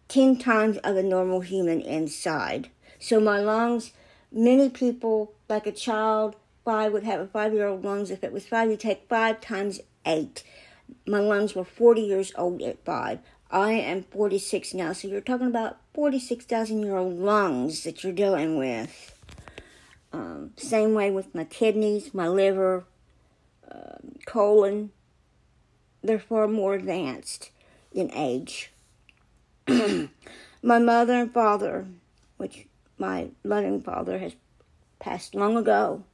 10 0.08 0.38
times 0.38 0.76
of 0.78 0.96
a 0.96 1.02
normal 1.02 1.40
human 1.40 1.80
inside. 1.80 2.68
So 2.98 3.18
my 3.18 3.40
lungs 3.40 3.92
Many 4.32 4.68
people, 4.68 5.32
like 5.48 5.66
a 5.66 5.72
child, 5.72 6.36
five 6.62 6.92
would 6.92 7.04
have 7.04 7.20
a 7.20 7.26
five 7.26 7.54
year 7.54 7.68
old 7.68 7.84
lungs. 7.84 8.10
If 8.10 8.24
it 8.24 8.32
was 8.32 8.46
five, 8.46 8.70
you 8.70 8.76
take 8.76 9.08
five 9.08 9.40
times 9.40 9.80
eight. 10.04 10.42
My 11.06 11.20
lungs 11.20 11.54
were 11.54 11.64
40 11.64 12.02
years 12.02 12.32
old 12.36 12.60
at 12.62 12.84
five. 12.84 13.20
I 13.50 13.72
am 13.72 14.02
46 14.02 14.74
now, 14.74 14.92
so 14.92 15.08
you're 15.08 15.20
talking 15.20 15.46
about 15.46 15.78
46,000 15.96 16.82
year 16.82 16.98
old 16.98 17.18
lungs 17.18 17.82
that 17.85 18.04
you're 18.04 18.12
dealing 18.12 18.59
with. 18.59 19.18
Um, 20.12 20.50
same 20.59 20.92
way 20.92 21.11
with 21.11 21.35
my 21.35 21.44
kidneys, 21.44 22.12
my 22.12 22.28
liver, 22.28 22.85
uh, 23.66 23.96
colon. 24.26 24.90
They're 26.02 26.18
far 26.18 26.48
more 26.48 26.74
advanced 26.74 27.50
in 27.92 28.12
age. 28.12 28.72
my 29.66 30.09
mother 30.62 31.14
and 31.14 31.32
father, 31.32 31.87
which 32.37 32.66
my 32.98 33.30
loving 33.42 33.80
father 33.80 34.18
has 34.18 34.37
passed 34.98 35.35
long 35.35 35.56
ago. 35.56 36.04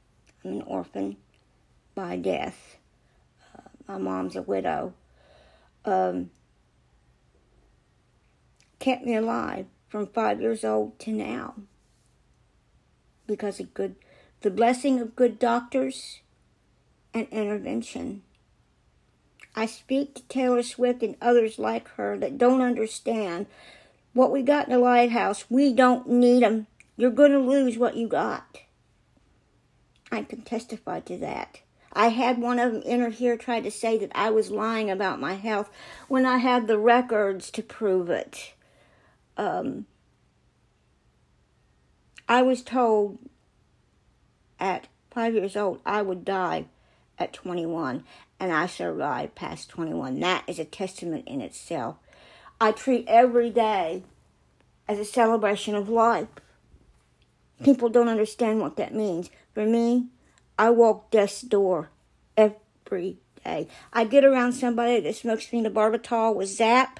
I'm 0.45 0.51
an 0.51 0.61
orphan 0.61 1.17
by 1.93 2.15
death. 2.15 2.77
Uh, 3.53 3.67
my 3.85 3.97
mom's 3.97 4.37
a 4.37 4.43
widow. 4.43 4.93
Um, 5.83 6.31
kept 8.79 9.03
me 9.05 9.15
alive 9.15 9.65
from 9.93 10.07
five 10.07 10.41
years 10.41 10.65
old 10.65 10.97
to 10.97 11.11
now 11.11 11.53
because 13.27 13.59
of 13.59 13.75
good, 13.75 13.93
the 14.41 14.49
blessing 14.49 14.99
of 14.99 15.15
good 15.15 15.37
doctors 15.37 16.21
and 17.13 17.27
intervention. 17.29 18.23
I 19.55 19.67
speak 19.67 20.15
to 20.15 20.23
Taylor 20.23 20.63
Swift 20.63 21.03
and 21.03 21.15
others 21.21 21.59
like 21.59 21.89
her 21.89 22.17
that 22.17 22.39
don't 22.39 22.63
understand 22.63 23.45
what 24.13 24.31
we 24.31 24.41
got 24.41 24.65
in 24.65 24.73
the 24.73 24.79
lighthouse. 24.79 25.45
We 25.47 25.71
don't 25.71 26.09
need 26.09 26.41
them 26.41 26.65
you're 26.97 27.11
going 27.11 27.31
to 27.31 27.37
lose 27.37 27.77
what 27.77 27.95
you 27.95 28.07
got. 28.07 28.61
I 30.11 30.23
can 30.23 30.41
testify 30.41 31.01
to 31.01 31.17
that. 31.17 31.59
I 31.91 32.07
had 32.07 32.39
one 32.39 32.57
of 32.57 32.73
them 32.73 32.81
enter 32.83 33.09
here 33.09 33.37
try 33.37 33.61
to 33.61 33.69
say 33.69 33.99
that 33.99 34.11
I 34.15 34.31
was 34.31 34.49
lying 34.49 34.89
about 34.89 35.21
my 35.21 35.33
health 35.33 35.69
when 36.07 36.25
I 36.25 36.37
had 36.37 36.65
the 36.65 36.79
records 36.79 37.51
to 37.51 37.61
prove 37.61 38.09
it. 38.09 38.53
Um, 39.37 39.85
I 42.27 42.41
was 42.41 42.61
told 42.61 43.19
at 44.59 44.87
five 45.11 45.33
years 45.33 45.55
old 45.55 45.79
I 45.85 46.01
would 46.01 46.25
die 46.25 46.65
at 47.19 47.33
21, 47.33 48.03
and 48.39 48.51
I 48.51 48.65
survived 48.65 49.35
past 49.35 49.69
21. 49.69 50.19
That 50.19 50.43
is 50.47 50.59
a 50.59 50.65
testament 50.65 51.27
in 51.27 51.41
itself. 51.41 51.97
I 52.59 52.71
treat 52.71 53.05
every 53.07 53.49
day 53.49 54.03
as 54.87 54.99
a 54.99 55.05
celebration 55.05 55.75
of 55.75 55.89
life. 55.89 56.27
People 57.63 57.89
don't 57.89 58.09
understand 58.09 58.59
what 58.59 58.77
that 58.77 58.93
means. 58.93 59.29
For 59.53 59.65
me, 59.65 60.07
I 60.57 60.69
walk 60.69 61.11
death's 61.11 61.41
door 61.41 61.89
every 62.35 63.17
day. 63.43 63.67
I 63.91 64.05
get 64.05 64.25
around 64.25 64.53
somebody 64.53 64.99
that 65.01 65.15
smokes 65.15 65.45
phenobarbital 65.45 66.35
with 66.35 66.49
Zap, 66.49 66.99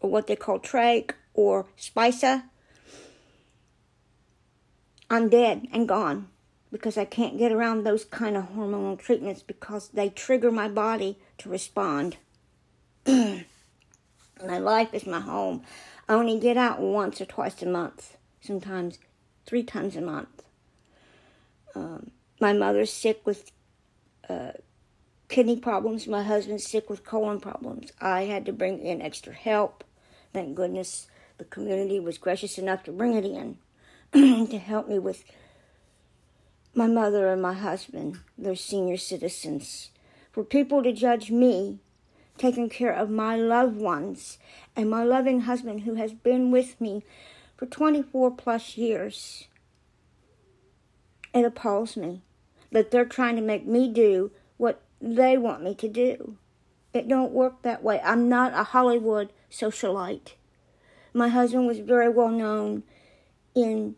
or 0.00 0.10
what 0.10 0.26
they 0.26 0.36
call 0.36 0.58
Trach, 0.58 1.12
or 1.36 1.66
Spicer, 1.76 2.44
I'm 5.08 5.28
dead 5.28 5.68
and 5.72 5.86
gone 5.86 6.28
because 6.72 6.98
I 6.98 7.04
can't 7.04 7.38
get 7.38 7.52
around 7.52 7.84
those 7.84 8.04
kind 8.04 8.36
of 8.36 8.50
hormonal 8.54 8.98
treatments 8.98 9.42
because 9.42 9.88
they 9.88 10.08
trigger 10.08 10.50
my 10.50 10.66
body 10.66 11.18
to 11.38 11.48
respond. 11.48 12.16
my 13.06 13.44
life 14.44 14.92
is 14.92 15.06
my 15.06 15.20
home. 15.20 15.62
I 16.08 16.14
only 16.14 16.40
get 16.40 16.56
out 16.56 16.80
once 16.80 17.20
or 17.20 17.26
twice 17.26 17.62
a 17.62 17.66
month, 17.66 18.16
sometimes 18.40 18.98
three 19.44 19.62
times 19.62 19.94
a 19.94 20.00
month. 20.00 20.42
Um, 21.74 22.10
my 22.40 22.52
mother's 22.52 22.92
sick 22.92 23.20
with 23.24 23.52
uh, 24.28 24.52
kidney 25.28 25.56
problems. 25.56 26.08
My 26.08 26.22
husband's 26.22 26.66
sick 26.66 26.90
with 26.90 27.04
colon 27.04 27.40
problems. 27.40 27.92
I 28.00 28.22
had 28.22 28.46
to 28.46 28.52
bring 28.52 28.80
in 28.80 29.02
extra 29.02 29.32
help. 29.32 29.84
Thank 30.32 30.54
goodness 30.54 31.06
the 31.38 31.44
community 31.44 32.00
was 32.00 32.18
gracious 32.18 32.58
enough 32.58 32.82
to 32.84 32.92
bring 32.92 33.14
it 33.14 33.24
in 33.24 33.58
to 34.48 34.58
help 34.58 34.88
me 34.88 34.98
with 34.98 35.24
my 36.74 36.86
mother 36.86 37.28
and 37.28 37.40
my 37.40 37.54
husband. 37.54 38.18
They're 38.36 38.54
senior 38.54 38.96
citizens. 38.96 39.90
For 40.32 40.44
people 40.44 40.82
to 40.82 40.92
judge 40.92 41.30
me 41.30 41.80
taking 42.38 42.68
care 42.68 42.92
of 42.92 43.08
my 43.08 43.36
loved 43.36 43.76
ones 43.76 44.38
and 44.74 44.90
my 44.90 45.02
loving 45.02 45.42
husband 45.42 45.82
who 45.82 45.94
has 45.94 46.12
been 46.12 46.50
with 46.50 46.78
me 46.80 47.02
for 47.56 47.66
24 47.66 48.32
plus 48.32 48.76
years. 48.76 49.48
It 51.32 51.44
appalls 51.44 51.96
me 51.96 52.22
that 52.70 52.90
they're 52.90 53.06
trying 53.06 53.36
to 53.36 53.42
make 53.42 53.66
me 53.66 53.92
do 53.92 54.30
what 54.56 54.82
they 55.00 55.36
want 55.38 55.62
me 55.62 55.74
to 55.76 55.88
do. 55.88 56.36
It 56.92 57.08
don't 57.08 57.32
work 57.32 57.62
that 57.62 57.82
way. 57.82 58.00
I'm 58.02 58.28
not 58.28 58.54
a 58.54 58.64
Hollywood 58.64 59.30
socialite. 59.50 60.32
My 61.16 61.28
husband 61.28 61.66
was 61.66 61.78
very 61.78 62.10
well 62.10 62.28
known 62.28 62.82
in 63.54 63.96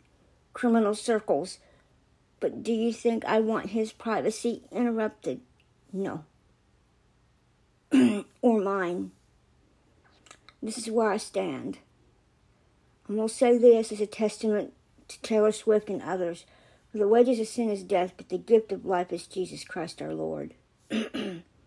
criminal 0.53 0.95
circles. 0.95 1.59
But 2.39 2.62
do 2.62 2.73
you 2.73 2.93
think 2.93 3.25
I 3.25 3.41
want 3.41 3.71
his 3.71 3.91
privacy 3.91 4.62
interrupted? 4.71 5.41
No. 5.93 6.25
or 8.41 8.61
mine. 8.61 9.11
This 10.62 10.79
is 10.79 10.93
where 10.93 11.11
I 11.11 11.16
stand. 11.16 11.79
And 13.09 13.19
we'll 13.19 13.27
say 13.27 13.59
this 13.59 13.91
as 13.91 14.01
a 14.01 14.07
testament 14.07 14.73
to 15.09 15.21
Taylor 15.21 15.51
Swift 15.51 15.91
and 15.91 16.01
others. 16.01 16.47
For 16.93 16.99
the 16.99 17.09
wages 17.09 17.41
of 17.41 17.49
sin 17.49 17.69
is 17.69 17.83
death, 17.83 18.12
but 18.16 18.29
the 18.29 18.39
gift 18.39 18.71
of 18.71 18.87
life 18.87 19.12
is 19.12 19.27
Jesus 19.27 19.64
Christ 19.64 20.01
our 20.01 20.14
Lord. 20.14 20.55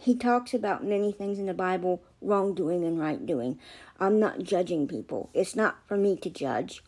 he 0.00 0.14
talks 0.14 0.54
about 0.54 0.84
many 0.84 1.12
things 1.12 1.38
in 1.38 1.46
the 1.46 1.54
Bible, 1.54 2.02
wrongdoing 2.20 2.84
and 2.84 2.98
right 2.98 3.24
doing. 3.24 3.58
I'm 3.98 4.20
not 4.20 4.42
judging 4.42 4.86
people. 4.86 5.30
It's 5.34 5.56
not 5.56 5.78
for 5.86 5.96
me 5.96 6.16
to 6.18 6.30
judge 6.30 6.82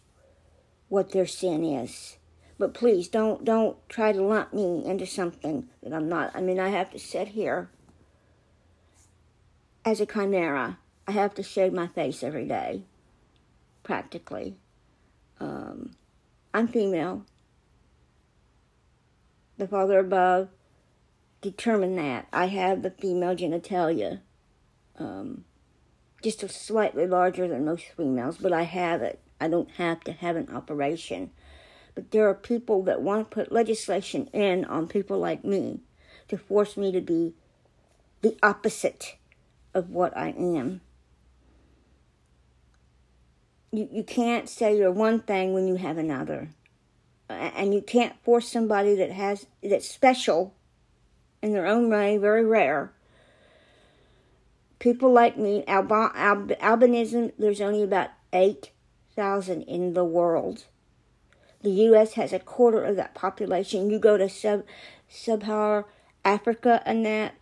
what 0.88 1.10
their 1.10 1.26
sin 1.26 1.64
is. 1.64 2.18
But 2.58 2.74
please 2.74 3.08
don't 3.08 3.44
don't 3.44 3.76
try 3.88 4.12
to 4.12 4.22
lump 4.22 4.52
me 4.52 4.84
into 4.84 5.06
something 5.06 5.68
that 5.82 5.94
I'm 5.94 6.08
not. 6.08 6.30
I 6.34 6.40
mean, 6.40 6.60
I 6.60 6.68
have 6.68 6.90
to 6.90 6.98
sit 6.98 7.28
here 7.28 7.70
as 9.84 10.00
a 10.00 10.06
chimera. 10.06 10.78
I 11.08 11.12
have 11.12 11.34
to 11.34 11.42
shave 11.42 11.72
my 11.72 11.88
face 11.88 12.22
every 12.22 12.46
day 12.46 12.84
practically. 13.82 14.56
Um, 15.40 15.96
I'm 16.52 16.68
female. 16.68 17.24
The 19.56 19.66
Father 19.66 19.98
above 19.98 20.48
determine 21.40 21.96
that. 21.96 22.26
I 22.32 22.46
have 22.46 22.82
the 22.82 22.90
female 22.90 23.34
genitalia. 23.34 24.20
Um, 24.98 25.44
just 26.22 26.46
slightly 26.50 27.06
larger 27.06 27.48
than 27.48 27.64
most 27.64 27.84
females, 27.96 28.36
but 28.36 28.52
I 28.52 28.62
have 28.62 29.02
it. 29.02 29.20
I 29.40 29.48
don't 29.48 29.70
have 29.72 30.00
to 30.04 30.12
have 30.12 30.36
an 30.36 30.54
operation. 30.54 31.30
But 31.94 32.10
there 32.10 32.28
are 32.28 32.34
people 32.34 32.82
that 32.84 33.00
want 33.00 33.30
to 33.30 33.34
put 33.34 33.50
legislation 33.50 34.26
in 34.32 34.64
on 34.66 34.86
people 34.86 35.18
like 35.18 35.44
me 35.44 35.80
to 36.28 36.36
force 36.36 36.76
me 36.76 36.92
to 36.92 37.00
be 37.00 37.34
the 38.20 38.36
opposite 38.42 39.16
of 39.72 39.90
what 39.90 40.16
I 40.16 40.28
am. 40.30 40.82
You, 43.72 43.88
you 43.90 44.04
can't 44.04 44.48
say 44.48 44.76
you're 44.76 44.90
one 44.90 45.20
thing 45.20 45.54
when 45.54 45.66
you 45.66 45.76
have 45.76 45.96
another. 45.96 46.50
And 47.28 47.72
you 47.72 47.80
can't 47.80 48.20
force 48.24 48.48
somebody 48.48 48.96
that 48.96 49.12
has 49.12 49.46
that's 49.62 49.88
special 49.88 50.54
in 51.42 51.52
their 51.52 51.66
own 51.66 51.88
way, 51.88 52.16
very 52.16 52.44
rare. 52.44 52.92
People 54.78 55.12
like 55.12 55.36
me, 55.36 55.64
alb- 55.66 56.12
alb- 56.14 56.58
albinism, 56.58 57.32
there's 57.38 57.60
only 57.60 57.82
about 57.82 58.10
8,000 58.32 59.62
in 59.62 59.94
the 59.94 60.04
world. 60.04 60.64
The 61.62 61.70
U.S. 61.70 62.14
has 62.14 62.32
a 62.32 62.38
quarter 62.38 62.82
of 62.82 62.96
that 62.96 63.14
population. 63.14 63.90
You 63.90 63.98
go 63.98 64.16
to 64.16 64.28
sub 64.28 64.64
Sub-Saharan 65.08 65.84
Africa 66.24 66.82
and 66.86 67.04
that, 67.04 67.34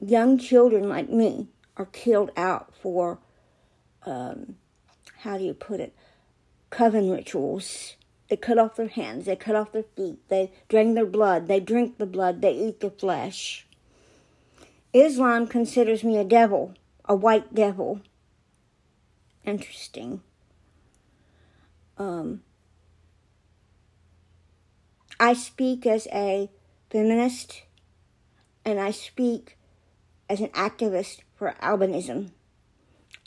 young 0.00 0.36
children 0.36 0.88
like 0.88 1.08
me 1.08 1.48
are 1.76 1.86
killed 1.86 2.30
out 2.36 2.74
for, 2.74 3.18
um, 4.04 4.56
how 5.18 5.38
do 5.38 5.44
you 5.44 5.54
put 5.54 5.80
it, 5.80 5.94
coven 6.70 7.10
rituals. 7.10 7.96
They 8.32 8.36
cut 8.38 8.56
off 8.56 8.76
their 8.76 8.88
hands, 8.88 9.26
they 9.26 9.36
cut 9.36 9.56
off 9.56 9.72
their 9.72 9.84
feet, 9.94 10.26
they 10.30 10.52
drain 10.66 10.94
their 10.94 11.04
blood, 11.04 11.48
they 11.48 11.60
drink 11.60 11.98
the 11.98 12.06
blood, 12.06 12.40
they 12.40 12.54
eat 12.54 12.80
the 12.80 12.88
flesh. 12.88 13.66
Islam 14.94 15.46
considers 15.46 16.02
me 16.02 16.16
a 16.16 16.24
devil, 16.24 16.72
a 17.04 17.14
white 17.14 17.54
devil. 17.54 18.00
Interesting. 19.44 20.22
Um, 21.98 22.42
I 25.20 25.34
speak 25.34 25.84
as 25.84 26.08
a 26.10 26.48
feminist 26.88 27.64
and 28.64 28.80
I 28.80 28.92
speak 28.92 29.58
as 30.30 30.40
an 30.40 30.48
activist 30.54 31.18
for 31.36 31.54
albinism. 31.60 32.30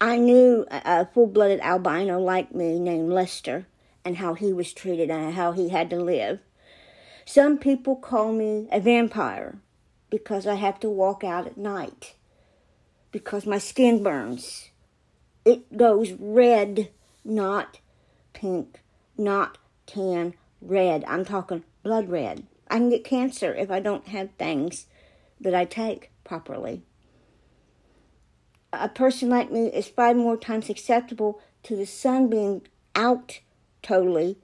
I 0.02 0.18
knew 0.18 0.66
a, 0.72 1.06
full 1.06 1.28
blooded 1.28 1.60
albino 1.60 2.20
like 2.20 2.56
me 2.56 2.80
named 2.80 3.12
Lester 3.12 3.68
and 4.06 4.18
how 4.18 4.36
he 4.36 4.54
was 4.54 4.72
treated 4.72 5.10
and 5.10 5.34
how 5.34 5.52
he 5.52 5.70
had 5.70 5.90
to 5.90 5.98
live. 5.98 6.40
Some 7.26 7.58
people 7.58 7.96
call 7.96 8.32
me 8.32 8.70
a 8.72 8.80
vampire 8.80 9.58
because 10.12 10.46
I 10.46 10.56
have 10.56 10.80
to 10.82 10.90
walk 10.90 11.24
out 11.24 11.48
at 11.48 11.58
night 11.58 12.14
because 13.12 13.48
my 13.48 13.58
skin 13.58 14.04
burns. 14.04 14.70
It 15.44 15.76
goes 15.76 16.12
red, 16.12 16.92
not 17.24 17.80
pink, 18.34 18.82
not 19.18 19.58
tan, 19.88 20.36
red. 20.62 21.04
I'm 21.08 21.26
talking 21.26 21.64
blood 21.82 22.10
red. 22.10 22.46
I 22.70 22.78
can 22.78 22.90
get 22.90 23.04
cancer 23.04 23.54
if 23.54 23.72
I 23.72 23.80
don't 23.80 24.08
have 24.08 24.30
things 24.38 24.86
that 25.40 25.56
I 25.56 25.66
take 25.66 26.12
properly. 26.24 26.84
A 28.72 28.90
person 28.90 29.30
like 29.30 29.52
me 29.52 29.68
is 29.68 29.88
five 29.88 30.16
more 30.16 30.38
times 30.38 30.70
acceptable 30.70 31.42
to 31.64 31.76
the 31.76 31.86
sun 31.86 32.30
being 32.30 32.68
out 32.96 33.40
totally 33.86 34.38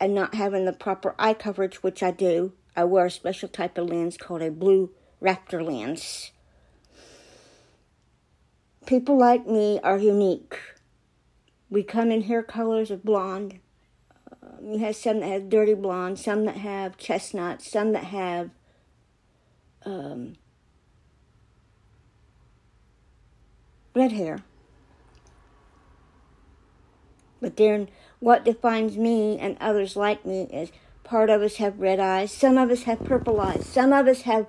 and 0.00 0.14
not 0.14 0.34
having 0.34 0.64
the 0.64 0.72
proper 0.72 1.14
eye 1.18 1.34
coverage, 1.34 1.82
which 1.82 2.02
I 2.02 2.10
do. 2.10 2.52
I 2.74 2.84
wear 2.84 3.06
a 3.06 3.10
special 3.10 3.48
type 3.48 3.76
of 3.76 3.88
lens 3.88 4.16
called 4.16 4.42
a 4.42 4.50
blue 4.50 4.90
raptor 5.20 5.64
lens. 5.64 6.30
People 8.86 9.18
like 9.18 9.46
me 9.46 9.78
are 9.82 9.98
unique. 9.98 10.58
We 11.68 11.82
come 11.82 12.10
in 12.10 12.22
hair 12.22 12.42
colors 12.42 12.90
of 12.90 13.04
blonde. 13.04 13.58
Um, 14.42 14.72
you 14.72 14.78
have 14.78 14.96
some 14.96 15.20
that 15.20 15.26
have 15.26 15.50
dirty 15.50 15.74
blonde, 15.74 16.18
some 16.18 16.46
that 16.46 16.56
have 16.56 16.96
chestnut, 16.96 17.60
some 17.60 17.92
that 17.92 18.04
have 18.04 18.50
um, 19.84 20.36
red 23.94 24.12
hair. 24.12 24.38
But 27.40 27.56
then 27.56 27.88
what 28.20 28.44
defines 28.44 28.96
me 28.96 29.38
and 29.38 29.56
others 29.60 29.96
like 29.96 30.24
me 30.26 30.42
is 30.52 30.70
part 31.04 31.30
of 31.30 31.42
us 31.42 31.56
have 31.56 31.80
red 31.80 32.00
eyes, 32.00 32.32
some 32.32 32.58
of 32.58 32.70
us 32.70 32.82
have 32.84 33.04
purple 33.04 33.40
eyes, 33.40 33.66
some 33.66 33.92
of 33.92 34.06
us 34.06 34.22
have 34.22 34.46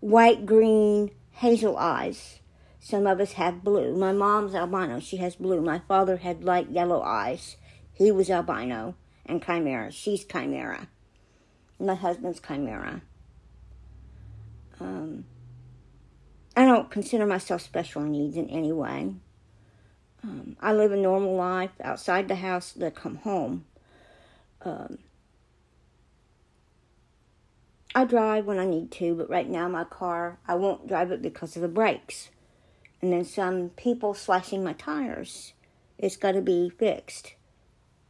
white, 0.00 0.46
green, 0.46 1.10
hazel 1.32 1.76
eyes. 1.76 2.40
Some 2.82 3.06
of 3.06 3.20
us 3.20 3.32
have 3.32 3.62
blue. 3.62 3.94
My 3.94 4.12
mom's 4.12 4.54
albino. 4.54 5.00
She 5.00 5.18
has 5.18 5.36
blue. 5.36 5.60
My 5.60 5.80
father 5.86 6.16
had 6.16 6.44
light 6.44 6.70
yellow 6.70 7.02
eyes. 7.02 7.56
He 7.92 8.10
was 8.10 8.30
albino 8.30 8.94
and 9.26 9.42
chimera. 9.42 9.92
She's 9.92 10.24
chimera. 10.24 10.88
My 11.78 11.94
husband's 11.94 12.40
chimera. 12.40 13.02
Um, 14.80 15.24
I 16.56 16.64
don't 16.64 16.90
consider 16.90 17.26
myself 17.26 17.60
special 17.60 18.02
needs 18.02 18.36
in 18.36 18.48
any 18.48 18.72
way. 18.72 19.14
Um, 20.22 20.56
I 20.60 20.72
live 20.72 20.92
a 20.92 20.96
normal 20.96 21.34
life 21.34 21.70
outside 21.82 22.28
the 22.28 22.36
house 22.36 22.72
to 22.74 22.90
come 22.90 23.16
home. 23.16 23.64
Um, 24.62 24.98
I 27.94 28.04
drive 28.04 28.46
when 28.46 28.58
I 28.58 28.66
need 28.66 28.90
to, 28.92 29.14
but 29.14 29.30
right 29.30 29.48
now 29.48 29.68
my 29.68 29.84
car, 29.84 30.38
I 30.46 30.54
won't 30.54 30.86
drive 30.86 31.10
it 31.10 31.22
because 31.22 31.56
of 31.56 31.62
the 31.62 31.68
brakes. 31.68 32.30
And 33.02 33.12
then 33.12 33.24
some 33.24 33.70
people 33.70 34.14
slashing 34.14 34.62
my 34.62 34.74
tires. 34.74 35.54
It's 35.98 36.16
got 36.16 36.32
to 36.32 36.42
be 36.42 36.70
fixed. 36.70 37.34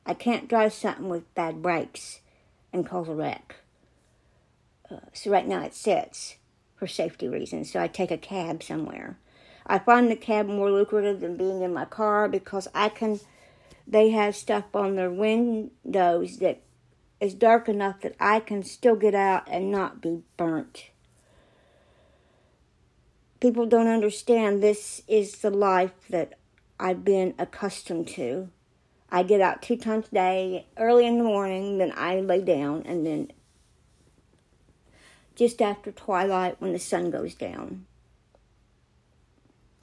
I 0.04 0.14
can't 0.14 0.48
drive 0.48 0.72
something 0.72 1.08
with 1.08 1.34
bad 1.34 1.62
brakes 1.62 2.20
and 2.72 2.86
cause 2.86 3.08
a 3.08 3.14
wreck. 3.14 3.56
Uh, 4.90 4.98
so 5.12 5.30
right 5.30 5.46
now 5.46 5.62
it 5.62 5.74
sits 5.74 6.36
for 6.76 6.86
safety 6.86 7.28
reasons, 7.28 7.70
so 7.70 7.80
I 7.80 7.86
take 7.86 8.11
a 8.11 8.18
cab 8.18 8.62
somewhere. 8.62 9.18
I 9.66 9.78
find 9.78 10.11
the 10.11 10.16
cab 10.16 10.46
more 10.46 10.70
lucrative 10.70 11.20
than 11.20 11.36
being 11.36 11.62
in 11.62 11.72
my 11.72 11.84
car 11.84 12.28
because 12.28 12.68
I 12.74 12.88
can, 12.88 13.20
they 13.86 14.11
have 14.11 14.34
stuff 14.34 14.64
on 14.74 14.96
their 14.96 15.11
windows 15.11 16.38
that 16.38 16.62
is 17.20 17.34
dark 17.34 17.68
enough 17.68 18.00
that 18.00 18.16
I 18.18 18.40
can 18.40 18.62
still 18.62 18.96
get 18.96 19.14
out 19.14 19.46
and 19.46 19.70
not 19.70 20.00
be 20.00 20.22
burnt. 20.36 20.90
People 23.40 23.66
don't 23.66 23.86
understand 23.86 24.62
this 24.62 25.02
is 25.08 25.38
the 25.38 25.50
life 25.50 25.92
that 26.08 26.38
I've 26.78 27.04
been 27.04 27.34
accustomed 27.38 28.08
to. 28.08 28.48
I 29.11 29.22
get 29.22 29.40
out 29.40 29.61
two 29.61 29.76
times 29.76 30.06
a 30.08 30.14
day, 30.14 30.66
early 30.76 31.06
in 31.06 31.18
the 31.18 31.24
morning, 31.24 31.78
then 31.78 31.92
I 31.96 32.20
lay 32.20 32.42
down, 32.42 32.84
and 32.86 33.04
then 33.04 33.32
just 35.34 35.61
after 35.61 35.90
twilight 35.90 36.61
when 36.61 36.72
the 36.72 36.78
sun 36.78 37.11
goes 37.11 37.34
down. 37.34 37.86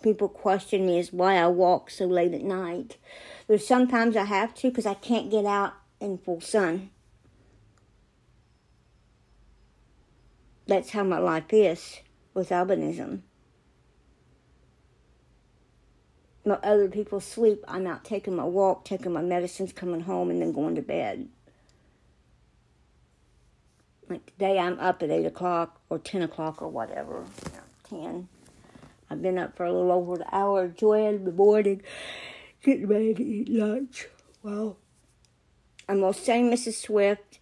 People 0.02 0.30
question 0.30 0.86
me 0.86 1.00
as 1.00 1.12
why 1.12 1.36
I 1.36 1.48
walk 1.48 1.90
so 1.90 2.06
late 2.06 2.34
at 2.34 2.44
night. 2.44 2.98
There's 3.48 3.66
sometimes 3.66 4.16
I 4.16 4.26
have 4.26 4.54
to 4.56 4.70
because 4.70 4.86
I 4.86 4.94
can't 4.94 5.32
get 5.32 5.46
out 5.46 5.74
in 6.00 6.18
full 6.18 6.42
sun. 6.42 6.92
That's 10.68 10.92
how 10.92 11.04
my 11.04 11.18
life 11.18 11.52
is 11.52 12.02
with 12.34 12.50
albinism. 12.50 13.22
While 16.44 16.60
other 16.64 16.88
people 16.88 17.20
sleep, 17.20 17.64
I'm 17.68 17.88
out 17.88 18.06
taking 18.06 18.36
my 18.36 18.46
walk, 18.46 18.86
taking 18.86 19.12
my 19.12 19.22
medicines, 19.22 19.74
coming 19.74 20.02
home, 20.02 20.30
and 20.30 20.42
then 20.42 20.54
going 20.54 20.76
to 20.76 20.82
bed. 20.82 21.28
Like 24.10 24.26
today, 24.26 24.60
I'm 24.60 24.80
up 24.80 25.04
at 25.04 25.10
8 25.10 25.26
o'clock 25.26 25.82
or 25.90 26.00
10 26.00 26.22
o'clock 26.22 26.62
or 26.62 26.70
whatever. 26.70 27.26
10. 27.90 28.30
I've 29.10 29.22
been 29.22 29.38
up 29.38 29.56
for 29.56 29.66
a 29.66 29.72
little 29.72 29.92
over 29.92 30.16
an 30.16 30.26
hour, 30.32 30.66
enjoying 30.66 31.24
the 31.24 31.32
morning, 31.32 31.82
getting 32.64 32.88
ready 32.88 33.14
to 33.14 33.24
eat 33.24 33.50
lunch. 33.50 34.08
Well, 34.44 34.78
I'm 35.88 36.02
going 36.02 36.14
to 36.14 36.20
say, 36.20 36.42
Mrs. 36.42 36.82
Swift, 36.82 37.40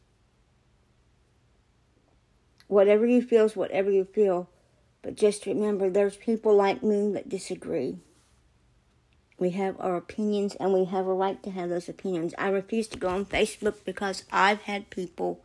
whatever 2.67 3.05
you 3.05 3.21
feel 3.21 3.45
is 3.45 3.55
whatever 3.55 3.89
you 3.89 4.05
feel. 4.05 4.49
But 5.01 5.15
just 5.15 5.45
remember, 5.45 5.89
there's 5.89 6.17
people 6.17 6.55
like 6.55 6.83
me 6.83 7.11
that 7.13 7.29
disagree. 7.29 7.99
We 9.37 9.51
have 9.51 9.75
our 9.79 9.97
opinions 9.97 10.55
and 10.55 10.73
we 10.73 10.85
have 10.85 11.07
a 11.07 11.13
right 11.13 11.41
to 11.43 11.51
have 11.51 11.69
those 11.69 11.89
opinions. 11.89 12.33
I 12.37 12.49
refuse 12.49 12.87
to 12.89 12.97
go 12.97 13.09
on 13.09 13.25
Facebook 13.25 13.83
because 13.83 14.23
I've 14.31 14.61
had 14.61 14.89
people 14.89 15.43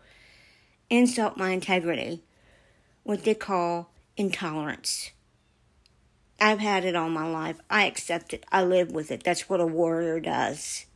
insult 0.89 1.37
my 1.37 1.51
integrity, 1.51 2.23
what 3.03 3.25
they 3.25 3.35
call 3.35 3.91
intolerance. 4.17 5.11
I've 6.41 6.61
had 6.61 6.85
it 6.85 6.97
all 6.97 7.11
my 7.11 7.29
life. 7.29 7.61
I 7.69 7.85
accept 7.85 8.33
it. 8.33 8.47
I 8.51 8.63
live 8.63 8.93
with 8.93 9.11
it. 9.11 9.23
That's 9.23 9.49
what 9.49 9.61
a 9.61 9.67
warrior 9.67 10.21
does. 10.21 10.87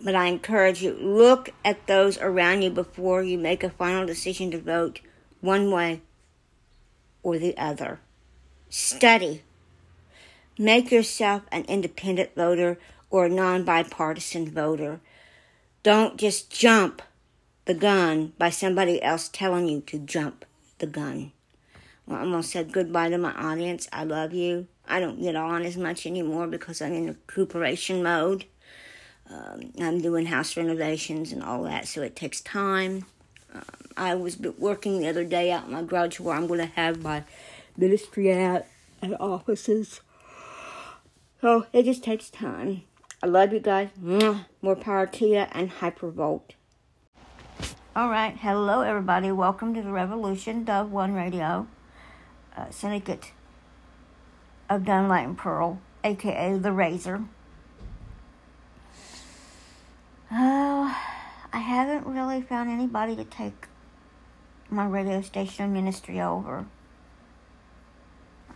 But 0.00 0.14
I 0.14 0.26
encourage 0.26 0.82
you, 0.82 0.92
look 0.92 1.50
at 1.64 1.86
those 1.86 2.18
around 2.18 2.62
you 2.62 2.70
before 2.70 3.22
you 3.22 3.38
make 3.38 3.62
a 3.62 3.70
final 3.70 4.06
decision 4.06 4.50
to 4.50 4.58
vote 4.58 5.00
one 5.40 5.70
way 5.70 6.02
or 7.22 7.38
the 7.38 7.56
other. 7.56 8.00
Study. 8.68 9.42
Make 10.58 10.90
yourself 10.90 11.42
an 11.50 11.64
independent 11.64 12.34
voter 12.34 12.78
or 13.10 13.26
a 13.26 13.30
non 13.30 13.64
bipartisan 13.64 14.50
voter. 14.50 15.00
Don't 15.82 16.18
just 16.18 16.50
jump 16.50 17.02
the 17.64 17.74
gun 17.74 18.32
by 18.38 18.50
somebody 18.50 19.02
else 19.02 19.28
telling 19.28 19.68
you 19.68 19.80
to 19.82 19.98
jump 19.98 20.44
the 20.78 20.86
gun. 20.86 21.32
Going 22.10 22.32
to 22.32 22.42
say 22.42 22.64
goodbye 22.64 23.08
to 23.10 23.18
my 23.18 23.30
audience. 23.34 23.88
I 23.92 24.02
love 24.02 24.34
you. 24.34 24.66
I 24.88 24.98
don't 24.98 25.22
get 25.22 25.36
on 25.36 25.62
as 25.62 25.76
much 25.76 26.06
anymore 26.06 26.48
because 26.48 26.82
I'm 26.82 26.92
in 26.92 27.06
recuperation 27.06 28.02
mode. 28.02 28.46
Um, 29.30 29.72
I'm 29.80 30.00
doing 30.00 30.26
house 30.26 30.56
renovations 30.56 31.30
and 31.30 31.40
all 31.40 31.62
that, 31.62 31.86
so 31.86 32.02
it 32.02 32.16
takes 32.16 32.40
time. 32.40 33.04
Um, 33.54 33.62
I 33.96 34.16
was 34.16 34.40
working 34.40 34.98
the 34.98 35.06
other 35.06 35.22
day 35.22 35.52
out 35.52 35.66
in 35.66 35.72
my 35.72 35.84
garage 35.84 36.18
where 36.18 36.34
I'm 36.34 36.48
going 36.48 36.58
to 36.58 36.66
have 36.66 37.00
my 37.00 37.22
ministry 37.76 38.32
at 38.32 38.66
and 39.00 39.16
offices. 39.20 40.00
So 41.40 41.66
it 41.72 41.84
just 41.84 42.02
takes 42.02 42.28
time. 42.28 42.82
I 43.22 43.28
love 43.28 43.52
you 43.52 43.60
guys. 43.60 43.90
More 43.96 44.74
power 44.74 45.06
to 45.06 45.26
you 45.26 45.46
and 45.52 45.70
hypervolt. 45.70 46.50
All 47.94 48.10
right, 48.10 48.36
hello 48.36 48.80
everybody. 48.80 49.30
Welcome 49.30 49.74
to 49.74 49.82
the 49.82 49.92
Revolution 49.92 50.64
Dove 50.64 50.90
One 50.90 51.14
Radio 51.14 51.68
uh, 52.56 52.70
Syndicate 52.70 53.32
of 54.68 54.84
Dunlight 54.84 55.26
and 55.26 55.38
Pearl, 55.38 55.80
aka 56.04 56.56
the 56.56 56.72
Razor. 56.72 57.24
Oh, 60.32 60.96
I 61.52 61.58
haven't 61.58 62.06
really 62.06 62.40
found 62.40 62.70
anybody 62.70 63.16
to 63.16 63.24
take 63.24 63.66
my 64.70 64.86
radio 64.86 65.20
station 65.22 65.72
ministry 65.72 66.20
over. 66.20 66.66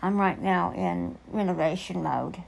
I'm 0.01 0.19
right 0.19 0.41
now 0.41 0.73
in 0.73 1.19
renovation 1.27 2.03
mode. 2.03 2.43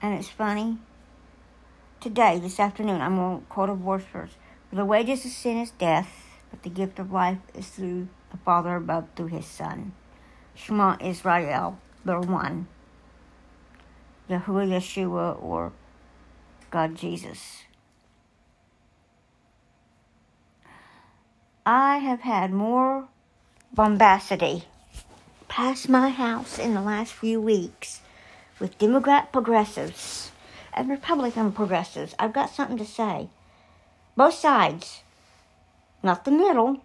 And 0.00 0.14
it's 0.14 0.28
funny. 0.28 0.78
Today, 2.00 2.38
this 2.38 2.60
afternoon, 2.60 3.00
I'm 3.00 3.16
going 3.16 3.40
to 3.40 3.46
quote 3.46 3.68
a 3.68 3.74
verse 3.74 4.04
first. 4.04 4.34
For 4.70 4.76
the 4.76 4.84
wages 4.84 5.24
of 5.24 5.32
sin 5.32 5.58
is 5.58 5.72
death, 5.72 6.08
but 6.50 6.62
the 6.62 6.70
gift 6.70 6.98
of 6.98 7.12
life 7.12 7.38
is 7.54 7.68
through 7.68 8.08
the 8.36 8.44
Father 8.44 8.76
above 8.76 9.14
to 9.16 9.26
his 9.26 9.46
Son. 9.46 9.92
Shema 10.54 10.96
Israel, 11.00 11.78
the 12.04 12.20
one. 12.20 12.68
Yahuwah 14.28 14.68
Yeshua 14.68 15.42
or 15.42 15.72
God 16.70 16.96
Jesus. 16.96 17.62
I 21.64 21.98
have 21.98 22.20
had 22.20 22.52
more 22.52 23.08
bombacity 23.72 24.64
past 25.48 25.88
my 25.88 26.10
house 26.10 26.58
in 26.58 26.74
the 26.74 26.80
last 26.80 27.12
few 27.12 27.40
weeks 27.40 28.00
with 28.58 28.78
Democrat 28.78 29.32
progressives 29.32 30.30
and 30.74 30.88
Republican 30.88 31.52
progressives. 31.52 32.14
I've 32.18 32.32
got 32.32 32.50
something 32.50 32.78
to 32.78 32.84
say. 32.84 33.28
Both 34.16 34.34
sides, 34.34 35.02
not 36.02 36.24
the 36.24 36.30
middle, 36.30 36.82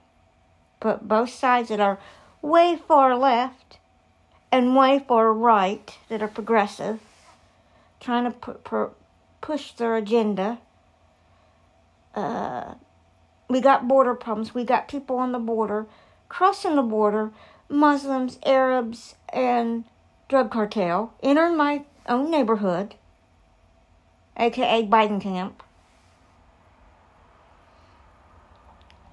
but 0.82 1.08
both 1.08 1.30
sides 1.30 1.70
that 1.70 1.80
are 1.80 1.98
way 2.42 2.76
far 2.76 3.16
left 3.16 3.78
and 4.52 4.76
way 4.76 5.00
far 5.08 5.32
right 5.32 5.98
that 6.10 6.22
are 6.22 6.28
progressive, 6.28 7.00
trying 8.02 8.26
to 8.26 8.32
pu- 8.32 8.54
pu- 8.56 8.92
push 9.40 9.72
their 9.72 9.96
agenda. 9.96 10.60
Uh, 12.14 12.74
we 13.50 13.62
got 13.62 13.88
border 13.88 14.14
problems. 14.16 14.54
We 14.54 14.66
got 14.66 14.90
people 14.90 15.18
on 15.18 15.32
the 15.32 15.40
border, 15.40 15.86
crossing 16.28 16.76
the 16.76 16.82
border, 16.82 17.32
Muslims, 17.70 18.38
Arabs, 18.46 19.16
and 19.32 19.86
drug 20.28 20.52
cartel 20.52 21.14
entering 21.24 21.56
my 21.56 21.84
own 22.08 22.32
neighborhood, 22.32 22.96
aka 24.36 24.86
Biden 24.86 25.22
camp. 25.22 25.64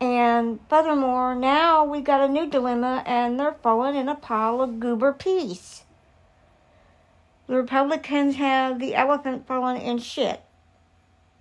And 0.01 0.61
furthermore, 0.69 1.35
now 1.35 1.85
we've 1.85 2.05
got 2.05 2.21
a 2.21 2.29
new 2.29 2.47
dilemma, 2.47 3.03
and 3.05 3.39
they're 3.39 3.57
falling 3.63 3.97
in 3.97 4.09
a 4.09 4.15
pile 4.15 4.61
of 4.61 4.79
goober 4.79 5.13
peas. 5.13 5.83
The 7.49 7.57
Republicans 7.57 8.37
have 8.37 8.79
the 8.79 8.95
elephant 8.95 9.47
falling 9.47 9.83
in 9.83 9.99
shit, 9.99 10.41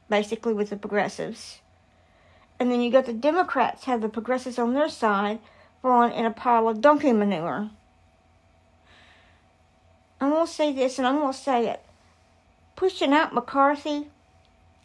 basically, 0.10 0.54
with 0.54 0.72
the 0.72 0.78
progressives. 0.78 1.60
And 2.60 2.72
then 2.72 2.82
you 2.82 2.90
got 2.90 3.06
the 3.06 3.14
Democrats 3.14 3.84
have 3.84 4.02
the 4.02 4.10
progressives 4.10 4.58
on 4.58 4.74
their 4.74 4.90
side 4.90 5.40
falling 5.84 6.14
in 6.14 6.26
a 6.26 6.32
pile 6.32 6.68
of 6.68 6.82
donkey 6.82 7.14
manure. 7.14 7.70
I'm 10.20 10.32
going 10.32 10.48
to 10.48 10.52
say 10.52 10.74
this, 10.74 10.98
and 10.98 11.06
I'm 11.06 11.18
going 11.18 11.32
to 11.32 11.38
say 11.38 11.68
it. 11.68 11.84
Pushing 12.76 13.14
out 13.14 13.36
McCarthy, 13.36 14.08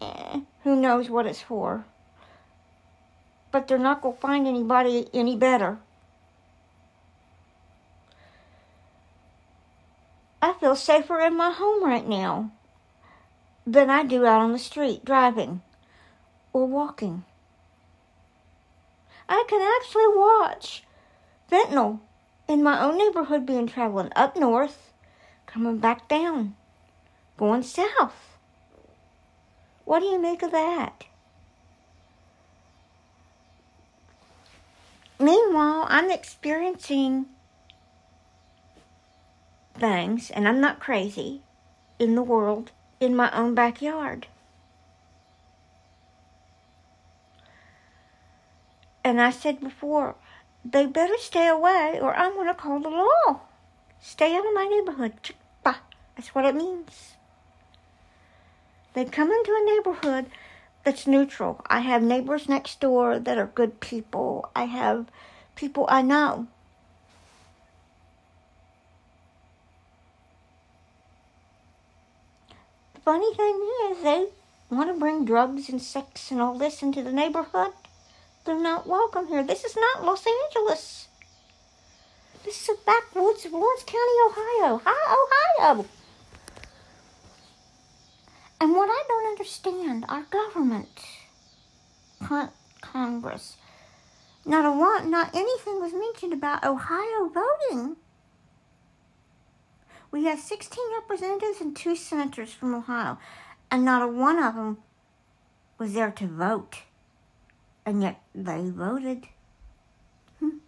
eh, 0.03 0.41
who 0.65 0.77
knows 0.77 1.09
what 1.09 1.25
it's 1.25 1.41
for 1.41 1.87
but 3.53 3.69
they're 3.69 3.79
not 3.79 4.01
going 4.01 4.15
to 4.15 4.21
find 4.21 4.49
anybody 4.49 5.09
any 5.15 5.37
better. 5.37 5.79
I 10.41 10.55
feel 10.55 10.75
safer 10.75 11.21
in 11.21 11.37
my 11.37 11.53
home 11.53 11.85
right 11.85 12.09
now 12.09 12.51
than 13.65 13.91
I 13.91 14.03
do 14.03 14.27
out 14.27 14.41
on 14.41 14.53
the 14.53 14.59
street 14.59 15.05
driving 15.05 15.63
or 16.53 16.67
walking. 16.67 17.25
I 19.29 19.45
can 19.49 19.63
actually 19.63 20.09
watch 20.09 20.83
fentanyl 21.51 22.01
in 22.49 22.63
my 22.63 22.83
own 22.83 22.99
neighborhood 22.99 23.47
being 23.47 23.69
traveling 23.69 24.11
up 24.17 24.37
north, 24.37 24.93
coming 25.47 25.79
back 25.79 26.09
down, 26.09 26.57
going 27.37 27.63
south. 27.63 28.37
What 29.85 30.01
do 30.01 30.07
you 30.07 30.21
make 30.21 30.43
of 30.43 30.51
that? 30.51 31.05
Meanwhile, 35.23 35.87
I'm 35.89 36.11
experiencing 36.11 37.27
things, 39.79 40.31
and 40.33 40.49
I'm 40.49 40.61
not 40.61 40.81
crazy, 40.81 41.43
in 42.01 42.17
the 42.17 42.25
world, 42.25 42.73
in 42.99 43.15
my 43.15 43.31
own 43.31 43.55
backyard. 43.55 44.27
And 49.05 49.21
I 49.21 49.31
said 49.31 49.61
before, 49.61 50.17
they 50.65 50.87
better 50.87 51.17
stay 51.19 51.47
away 51.47 52.01
or 52.03 52.17
I'm 52.17 52.33
going 52.33 52.49
to 52.49 52.55
call 52.55 52.81
the 52.81 52.89
law. 52.89 53.43
Stay 54.01 54.35
out 54.35 54.45
of 54.45 54.55
my 54.55 54.67
neighborhood. 54.67 55.15
That's 55.63 56.35
what 56.35 56.45
it 56.45 56.57
means. 56.57 57.13
They 58.95 59.05
come 59.05 59.31
into 59.31 59.53
a 59.53 59.65
neighborhood 59.75 60.27
that's 60.85 61.07
neutral. 61.07 61.61
I 61.67 61.81
have 61.81 62.03
neighbors 62.03 62.49
next 62.49 62.81
door 62.81 63.19
that 63.19 63.39
are 63.39 63.47
good 63.47 63.81
people. 63.81 64.51
I 64.55 64.65
have 64.65 65.07
people 65.55 65.87
I 65.89 66.03
know. 66.03 66.49
The 72.95 73.01
funny 73.01 73.35
thing 73.35 73.69
is, 73.91 74.03
they 74.03 74.27
want 74.71 74.93
to 74.93 74.99
bring 74.99 75.25
drugs 75.25 75.69
and 75.69 75.81
sex 75.81 76.31
and 76.31 76.41
all 76.41 76.59
this 76.59 76.83
into 76.83 77.03
the 77.03 77.13
neighborhood. 77.13 77.73
They're 78.45 78.59
not 78.59 78.87
welcome 78.87 79.29
here. 79.29 79.45
This 79.45 79.65
is 79.65 79.77
not 79.77 80.05
Los 80.05 80.25
Angeles. 80.27 81.09
This 82.45 82.63
is 82.63 82.71
a 82.71 82.85
backwoods 82.85 83.45
of 83.45 83.53
Lawrence 83.53 83.85
County, 83.85 84.17
Ohio. 84.27 84.83
Hi, 84.85 85.17
Ohio. 85.61 85.87
And 88.63 88.77
what 88.77 88.89
I 88.89 89.03
don't 89.09 89.27
understand, 89.27 90.05
our 90.09 90.23
government, 90.23 90.89
con- 92.23 92.53
Congress, 92.81 93.57
not 94.47 94.65
a 94.65 94.71
one, 94.71 95.11
not 95.11 95.35
anything 95.35 95.81
was 95.81 95.93
mentioned 95.93 96.33
about 96.33 96.63
Ohio 96.63 97.29
voting. 97.29 97.97
We 100.13 100.27
have 100.27 100.39
16 100.39 100.79
representatives 100.95 101.61
and 101.61 101.75
two 101.75 101.97
senators 101.97 102.53
from 102.53 102.73
Ohio, 102.73 103.19
and 103.69 103.85
not 103.85 104.01
a 104.01 104.07
one 104.07 104.41
of 104.41 104.55
them 104.55 104.79
was 105.77 105.95
there 105.95 106.13
to 106.13 106.29
vote. 106.29 106.83
And 107.85 108.01
yet 108.01 108.23
they 108.33 108.71
voted. 108.71 109.27
Hmm. 110.39 110.59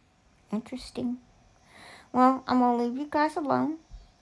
Interesting. 0.50 1.18
Well, 2.12 2.42
I'm 2.48 2.58
going 2.58 2.76
to 2.76 2.84
leave 2.86 2.98
you 2.98 3.08
guys 3.08 3.36
alone. 3.36 3.76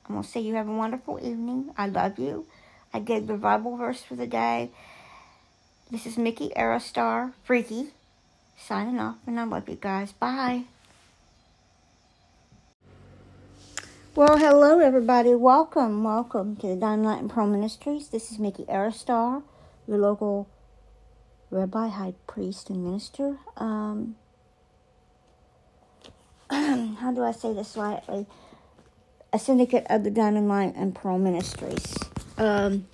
I'm 0.05 0.17
going 0.17 0.25
to 0.25 0.29
say 0.29 0.41
you 0.41 0.57
have 0.57 0.69
a 0.69 0.77
wonderful 0.77 1.19
evening. 1.27 1.73
I 1.79 1.87
love 1.87 2.19
you. 2.19 2.47
I 2.95 3.01
gave 3.01 3.27
the 3.27 3.35
Bible 3.35 3.77
verse 3.77 4.03
for 4.03 4.17
the 4.17 4.27
day. 4.27 4.71
This 5.91 6.05
is 6.05 6.19
Mickey 6.19 6.51
Arrowstar, 6.55 7.33
Freaky, 7.43 7.93
signing 8.59 8.99
off, 8.99 9.17
and 9.27 9.41
I 9.41 9.45
love 9.45 9.67
you 9.67 9.77
guys. 9.77 10.13
Bye. 10.13 10.65
Well, 14.15 14.37
hello, 14.37 14.79
everybody. 14.79 15.35
Welcome, 15.35 16.05
welcome 16.05 16.55
to 16.57 16.67
the 16.67 16.77
Dynamite 16.77 17.21
and 17.21 17.31
Pearl 17.31 17.47
Ministries. 17.47 18.09
This 18.09 18.31
is 18.31 18.39
Mickey 18.39 18.65
Arrowstar, 18.65 19.43
your 19.89 19.97
local 19.97 20.51
rabbi, 21.51 21.89
high 21.89 22.13
priest, 22.27 22.69
and 22.69 22.85
minister. 22.85 23.39
Um, 23.57 24.17
how 26.51 27.11
do 27.15 27.25
I 27.25 27.33
say 27.33 27.55
this 27.55 27.69
slightly? 27.69 28.27
A 29.33 29.39
syndicate 29.39 29.87
of 29.89 30.05
the 30.05 30.11
Dynamite 30.11 30.75
and 30.77 30.95
Pearl 30.95 31.19
Ministries. 31.19 31.95
Um, 32.43 32.89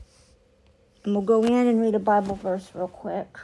and 1.04 1.14
we'll 1.14 1.22
go 1.22 1.42
in 1.42 1.66
and 1.68 1.80
read 1.80 1.94
a 1.94 1.98
Bible 1.98 2.34
verse 2.34 2.70
real 2.74 2.86
quick. 2.86 3.38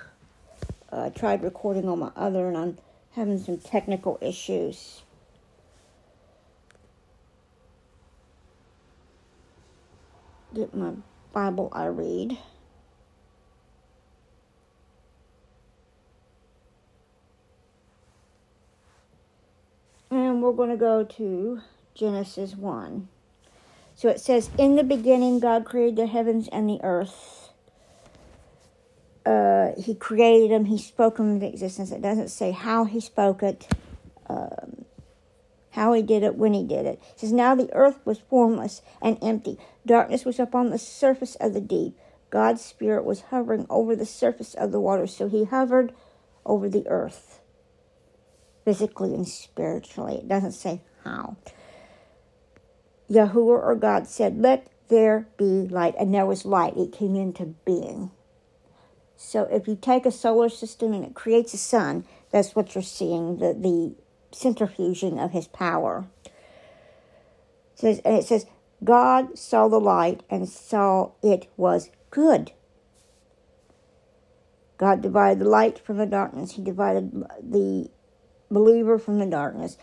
Uh, 0.92 1.04
I 1.04 1.08
tried 1.08 1.42
recording 1.42 1.88
on 1.88 1.98
my 1.98 2.10
other, 2.14 2.46
and 2.46 2.58
I'm 2.58 2.76
having 3.12 3.38
some 3.38 3.56
technical 3.56 4.18
issues. 4.20 5.00
Get 10.54 10.74
my 10.74 10.92
Bible 11.32 11.70
I 11.72 11.86
read. 11.86 12.36
And 20.10 20.42
we're 20.42 20.52
going 20.52 20.68
to 20.68 20.76
go 20.76 21.02
to 21.02 21.62
Genesis 21.94 22.54
1. 22.54 23.08
So 24.04 24.10
it 24.10 24.20
says, 24.20 24.50
In 24.58 24.76
the 24.76 24.84
beginning, 24.84 25.40
God 25.40 25.64
created 25.64 25.96
the 25.96 26.06
heavens 26.06 26.46
and 26.52 26.68
the 26.68 26.78
earth. 26.82 27.48
Uh, 29.24 29.70
he 29.78 29.94
created 29.94 30.50
them, 30.50 30.66
He 30.66 30.76
spoke 30.76 31.16
them 31.16 31.30
into 31.30 31.48
existence. 31.48 31.90
It 31.90 32.02
doesn't 32.02 32.28
say 32.28 32.50
how 32.50 32.84
He 32.84 33.00
spoke 33.00 33.42
it, 33.42 33.66
um, 34.28 34.84
how 35.70 35.94
He 35.94 36.02
did 36.02 36.22
it, 36.22 36.34
when 36.34 36.52
He 36.52 36.64
did 36.64 36.84
it. 36.84 37.02
It 37.14 37.20
says, 37.20 37.32
Now 37.32 37.54
the 37.54 37.72
earth 37.72 37.98
was 38.04 38.18
formless 38.18 38.82
and 39.00 39.16
empty. 39.22 39.56
Darkness 39.86 40.26
was 40.26 40.38
upon 40.38 40.68
the 40.68 40.78
surface 40.78 41.34
of 41.36 41.54
the 41.54 41.62
deep. 41.62 41.96
God's 42.28 42.62
Spirit 42.62 43.06
was 43.06 43.22
hovering 43.30 43.64
over 43.70 43.96
the 43.96 44.04
surface 44.04 44.52
of 44.52 44.70
the 44.70 44.80
water. 44.80 45.06
So 45.06 45.30
He 45.30 45.44
hovered 45.44 45.94
over 46.44 46.68
the 46.68 46.86
earth, 46.88 47.40
physically 48.66 49.14
and 49.14 49.26
spiritually. 49.26 50.16
It 50.16 50.28
doesn't 50.28 50.52
say 50.52 50.82
how. 51.04 51.38
Yahuwah 53.10 53.62
or 53.62 53.74
God 53.74 54.06
said, 54.06 54.40
Let 54.40 54.68
there 54.88 55.26
be 55.36 55.68
light. 55.68 55.94
And 55.98 56.14
there 56.14 56.26
was 56.26 56.44
light. 56.44 56.76
It 56.76 56.92
came 56.92 57.16
into 57.16 57.54
being. 57.64 58.10
So 59.16 59.44
if 59.44 59.66
you 59.66 59.76
take 59.76 60.06
a 60.06 60.10
solar 60.10 60.48
system 60.48 60.92
and 60.92 61.04
it 61.04 61.14
creates 61.14 61.54
a 61.54 61.58
sun, 61.58 62.04
that's 62.30 62.54
what 62.54 62.74
you're 62.74 62.82
seeing, 62.82 63.38
the, 63.38 63.54
the 63.54 63.94
of 65.18 65.30
his 65.30 65.46
power. 65.46 66.06
It 66.24 67.78
says, 67.78 68.00
and 68.04 68.16
it 68.16 68.24
says, 68.24 68.46
God 68.82 69.38
saw 69.38 69.68
the 69.68 69.80
light 69.80 70.22
and 70.28 70.48
saw 70.48 71.12
it 71.22 71.48
was 71.56 71.90
good. 72.10 72.52
God 74.76 75.00
divided 75.00 75.38
the 75.38 75.48
light 75.48 75.78
from 75.78 75.98
the 75.98 76.06
darkness. 76.06 76.52
He 76.52 76.62
divided 76.62 77.12
the 77.40 77.88
believer 78.50 78.98
from 78.98 79.18
the 79.18 79.26
darkness. 79.26 79.78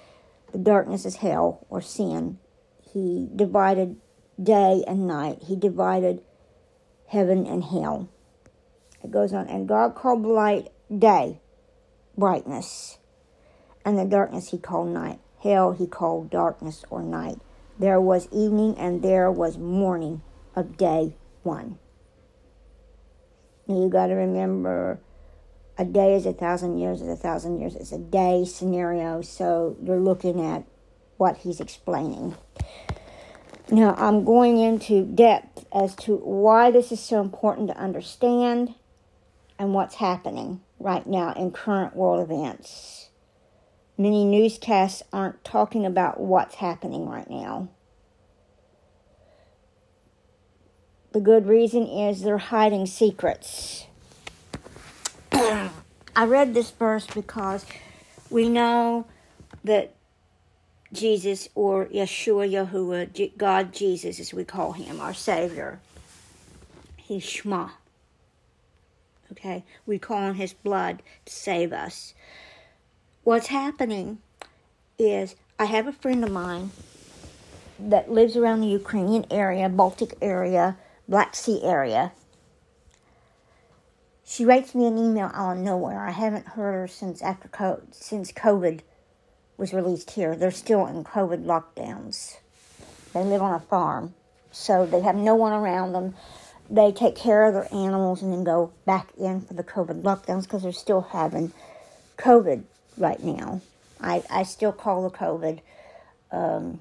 The 0.51 0.57
darkness 0.57 1.05
is 1.05 1.17
hell 1.17 1.65
or 1.69 1.81
sin. 1.81 2.37
He 2.93 3.29
divided 3.35 3.97
day 4.41 4.83
and 4.87 5.07
night. 5.07 5.43
He 5.43 5.55
divided 5.55 6.21
heaven 7.07 7.45
and 7.45 7.63
hell. 7.63 8.09
It 9.03 9.11
goes 9.11 9.33
on, 9.33 9.47
and 9.47 9.67
God 9.67 9.95
called 9.95 10.23
the 10.23 10.29
light 10.29 10.69
day, 10.95 11.39
brightness, 12.17 12.99
and 13.83 13.97
the 13.97 14.05
darkness 14.05 14.51
he 14.51 14.57
called 14.57 14.89
night. 14.89 15.19
Hell 15.41 15.71
he 15.71 15.87
called 15.87 16.29
darkness 16.29 16.85
or 16.89 17.01
night. 17.01 17.39
There 17.79 17.99
was 17.99 18.27
evening 18.31 18.77
and 18.77 19.01
there 19.01 19.31
was 19.31 19.57
morning 19.57 20.21
of 20.55 20.77
day 20.77 21.15
one. 21.41 21.79
Now 23.67 23.81
you 23.81 23.89
got 23.89 24.07
to 24.07 24.13
remember 24.13 24.99
a 25.77 25.85
day 25.85 26.13
is 26.13 26.25
a 26.27 26.33
thousand 26.33 26.77
years 26.77 27.01
is 27.01 27.07
a 27.07 27.15
thousand 27.15 27.59
years. 27.59 27.75
It's 27.75 27.91
a 27.91 27.97
day 27.97 28.45
scenario, 28.45 29.21
so 29.21 29.75
you're 29.81 29.99
looking 29.99 30.39
at 30.45 30.63
what 31.21 31.37
he's 31.37 31.59
explaining. 31.59 32.35
Now, 33.69 33.93
I'm 33.95 34.25
going 34.25 34.57
into 34.57 35.05
depth 35.05 35.67
as 35.71 35.95
to 35.97 36.15
why 36.15 36.71
this 36.71 36.91
is 36.91 36.99
so 36.99 37.21
important 37.21 37.67
to 37.67 37.77
understand 37.77 38.73
and 39.59 39.75
what's 39.75 39.93
happening 39.93 40.61
right 40.79 41.05
now 41.05 41.31
in 41.33 41.51
current 41.51 41.95
world 41.95 42.27
events. 42.27 43.09
Many 43.99 44.25
newscasts 44.25 45.03
aren't 45.13 45.43
talking 45.43 45.85
about 45.85 46.19
what's 46.19 46.55
happening 46.55 47.07
right 47.07 47.29
now. 47.29 47.69
The 51.11 51.21
good 51.21 51.45
reason 51.45 51.85
is 51.85 52.23
they're 52.23 52.39
hiding 52.39 52.87
secrets. 52.87 53.85
I 55.31 55.69
read 56.25 56.55
this 56.55 56.71
verse 56.71 57.05
because 57.05 57.63
we 58.31 58.49
know 58.49 59.05
that 59.63 59.93
Jesus 60.93 61.47
or 61.55 61.85
Yeshua, 61.85 62.49
Yahuwah, 62.51 63.37
God 63.37 63.73
Jesus, 63.73 64.19
as 64.19 64.33
we 64.33 64.43
call 64.43 64.73
him, 64.73 64.99
our 64.99 65.13
Savior, 65.13 65.79
he's 66.97 67.23
Shema. 67.23 67.69
Okay? 69.31 69.63
We 69.85 69.99
call 69.99 70.17
on 70.17 70.35
his 70.35 70.53
blood 70.53 71.01
to 71.25 71.33
save 71.33 71.71
us. 71.71 72.13
What's 73.23 73.47
happening 73.47 74.19
is 74.97 75.35
I 75.57 75.65
have 75.65 75.87
a 75.87 75.93
friend 75.93 76.23
of 76.23 76.31
mine 76.31 76.71
that 77.79 78.11
lives 78.11 78.35
around 78.35 78.61
the 78.61 78.67
Ukrainian 78.67 79.25
area, 79.31 79.69
Baltic 79.69 80.15
area, 80.21 80.77
Black 81.07 81.35
Sea 81.35 81.63
area. 81.63 82.11
She 84.25 84.45
writes 84.45 84.75
me 84.75 84.85
an 84.85 84.97
email 84.97 85.31
out 85.33 85.57
of 85.57 85.63
nowhere. 85.63 85.99
I 85.99 86.11
haven't 86.11 86.47
heard 86.49 86.73
her 86.73 86.87
since 86.87 87.21
after 87.21 87.47
COVID, 87.47 87.93
since 87.93 88.31
COVID 88.31 88.81
was 89.61 89.73
released 89.73 90.09
here. 90.09 90.35
They're 90.35 90.49
still 90.49 90.87
in 90.87 91.03
COVID 91.03 91.45
lockdowns. 91.45 92.37
They 93.13 93.23
live 93.23 93.43
on 93.43 93.53
a 93.53 93.59
farm, 93.59 94.15
so 94.51 94.87
they 94.87 95.01
have 95.01 95.15
no 95.15 95.35
one 95.35 95.53
around 95.53 95.93
them. 95.93 96.15
They 96.67 96.91
take 96.91 97.15
care 97.15 97.45
of 97.45 97.53
their 97.53 97.71
animals 97.71 98.23
and 98.23 98.33
then 98.33 98.43
go 98.43 98.73
back 98.85 99.09
in 99.19 99.41
for 99.41 99.53
the 99.53 99.63
COVID 99.63 100.01
lockdowns 100.01 100.43
because 100.43 100.63
they're 100.63 100.71
still 100.71 101.01
having 101.01 101.53
COVID 102.17 102.63
right 102.97 103.23
now. 103.23 103.61
I, 103.99 104.23
I 104.31 104.43
still 104.43 104.71
call 104.71 105.07
the 105.07 105.15
COVID, 105.15 105.59
um, 106.31 106.79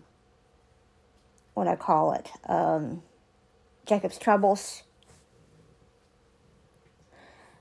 what 1.52 1.68
I 1.68 1.76
call 1.76 2.14
it, 2.14 2.30
um, 2.48 3.02
Jacob's 3.84 4.16
troubles 4.16 4.84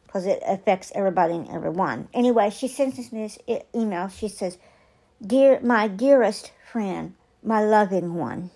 because 0.05 0.26
it 0.26 0.41
affects 0.47 0.93
everybody 0.95 1.34
and 1.34 1.49
everyone. 1.49 2.07
Anyway, 2.13 2.49
she 2.49 2.67
sends 2.70 2.95
this 2.95 3.38
email. 3.76 4.07
She 4.07 4.28
says, 4.30 4.57
"Dear, 5.26 5.59
my 5.61 5.88
dearest 5.88 6.51
friend, 6.72 7.15
my 7.43 7.63
loving 7.63 8.15
one." 8.15 8.51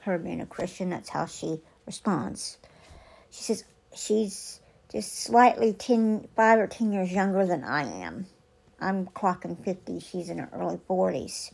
Her 0.00 0.18
being 0.18 0.40
a 0.40 0.46
Christian, 0.46 0.90
that's 0.90 1.08
how 1.08 1.26
she 1.26 1.62
responds. 1.86 2.58
She 3.30 3.42
says 3.42 3.64
she's 3.94 4.60
just 4.92 5.12
slightly 5.18 5.72
10, 5.72 6.28
5 6.36 6.58
or 6.58 6.66
10 6.66 6.92
years 6.92 7.10
younger 7.10 7.44
than 7.44 7.64
I 7.64 7.84
am. 7.84 8.26
I'm 8.80 9.06
clocking 9.06 9.64
50. 9.64 9.98
She's 9.98 10.28
in 10.28 10.38
her 10.38 10.48
early 10.52 10.78
40s. 10.88 11.50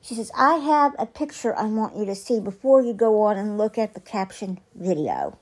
She 0.00 0.14
says, 0.14 0.30
I 0.36 0.54
have 0.56 0.94
a 0.98 1.04
picture 1.04 1.54
I 1.56 1.64
want 1.64 1.96
you 1.96 2.06
to 2.06 2.14
see 2.14 2.40
before 2.40 2.82
you 2.82 2.94
go 2.94 3.22
on 3.22 3.36
and 3.36 3.58
look 3.58 3.76
at 3.76 3.94
the 3.94 4.00
caption 4.00 4.60
video. 4.74 5.38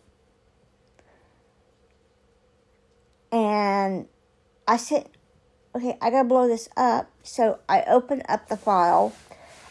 And 3.30 4.08
I 4.66 4.76
said, 4.78 5.08
okay, 5.76 5.96
I 6.00 6.10
gotta 6.10 6.28
blow 6.28 6.48
this 6.48 6.68
up. 6.76 7.10
So 7.22 7.60
I 7.68 7.82
open 7.82 8.22
up 8.28 8.48
the 8.48 8.56
file, 8.56 9.14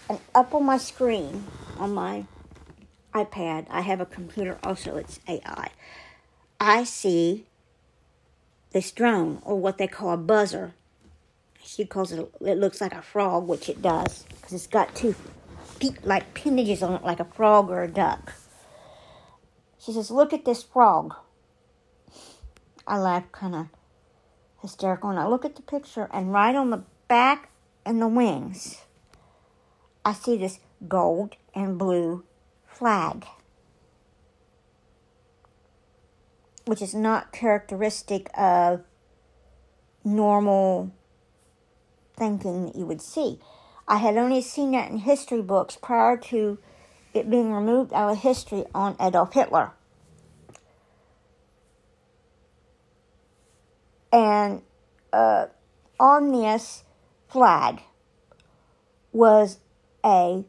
and 0.10 0.20
up 0.34 0.54
on 0.54 0.66
my 0.66 0.78
screen, 0.78 1.46
on 1.78 1.94
my 1.94 2.26
iPad, 3.14 3.68
I 3.70 3.82
have 3.82 4.00
a 4.00 4.06
computer 4.06 4.58
also, 4.64 4.96
it's 4.96 5.20
AI. 5.28 5.70
I 6.60 6.86
see 6.86 7.46
this 8.72 8.92
drone, 8.92 9.42
or 9.44 9.60
what 9.60 9.78
they 9.78 9.88
call 9.88 10.12
a 10.12 10.18
buzzer, 10.18 10.74
she 11.64 11.86
calls 11.86 12.12
it, 12.12 12.32
it 12.42 12.58
looks 12.58 12.80
like 12.80 12.94
a 12.94 13.02
frog, 13.02 13.48
which 13.48 13.68
it 13.68 13.82
does, 13.82 14.24
because 14.24 14.54
it's 14.54 14.68
got 14.68 14.96
two 14.96 15.16
like 16.04 16.24
appendages 16.24 16.84
on 16.84 16.94
it, 16.94 17.04
like 17.04 17.20
a 17.20 17.26
frog 17.26 17.70
or 17.70 17.84
a 17.84 17.88
duck. 17.88 18.34
She 19.80 19.92
says, 19.92 20.12
Look 20.12 20.32
at 20.32 20.46
this 20.46 20.64
frog. 20.64 21.16
I 22.86 22.98
laugh 22.98 23.32
kind 23.32 23.56
of 23.56 23.68
hysterical, 24.62 25.10
and 25.10 25.20
I 25.20 25.28
look 25.28 25.44
at 25.44 25.56
the 25.56 25.62
picture, 25.62 26.08
and 26.12 26.32
right 26.32 26.56
on 26.56 26.70
the 26.70 26.84
back 27.12 27.50
and 27.86 28.02
the 28.02 28.08
wings, 28.08 28.84
I 30.06 30.14
see 30.14 30.38
this 30.38 30.62
gold 30.88 31.36
and 31.54 31.78
blue 31.78 32.24
flag, 32.66 33.26
which 36.64 36.82
is 36.82 36.96
not 36.96 37.34
characteristic 37.34 38.30
of 38.34 38.86
normal 40.06 40.94
thinking 42.16 42.68
that 42.68 42.78
you 42.78 42.86
would 42.86 43.02
see. 43.02 43.40
I 43.90 43.98
had 43.98 44.16
only 44.16 44.42
seen 44.42 44.72
that 44.72 44.90
in 44.90 45.00
history 45.00 45.42
books 45.42 45.76
prior 45.76 46.16
to 46.16 46.60
it 47.14 47.30
being 47.30 47.52
removed 47.52 47.92
out 47.92 48.12
of 48.14 48.20
history 48.20 48.64
on 48.74 48.96
Adolf 49.02 49.34
Hitler. 49.34 49.74
And 54.14 54.62
uh, 55.12 55.48
on 56.00 56.32
this 56.32 56.86
flag 57.32 57.82
was 59.12 59.60
a 60.04 60.44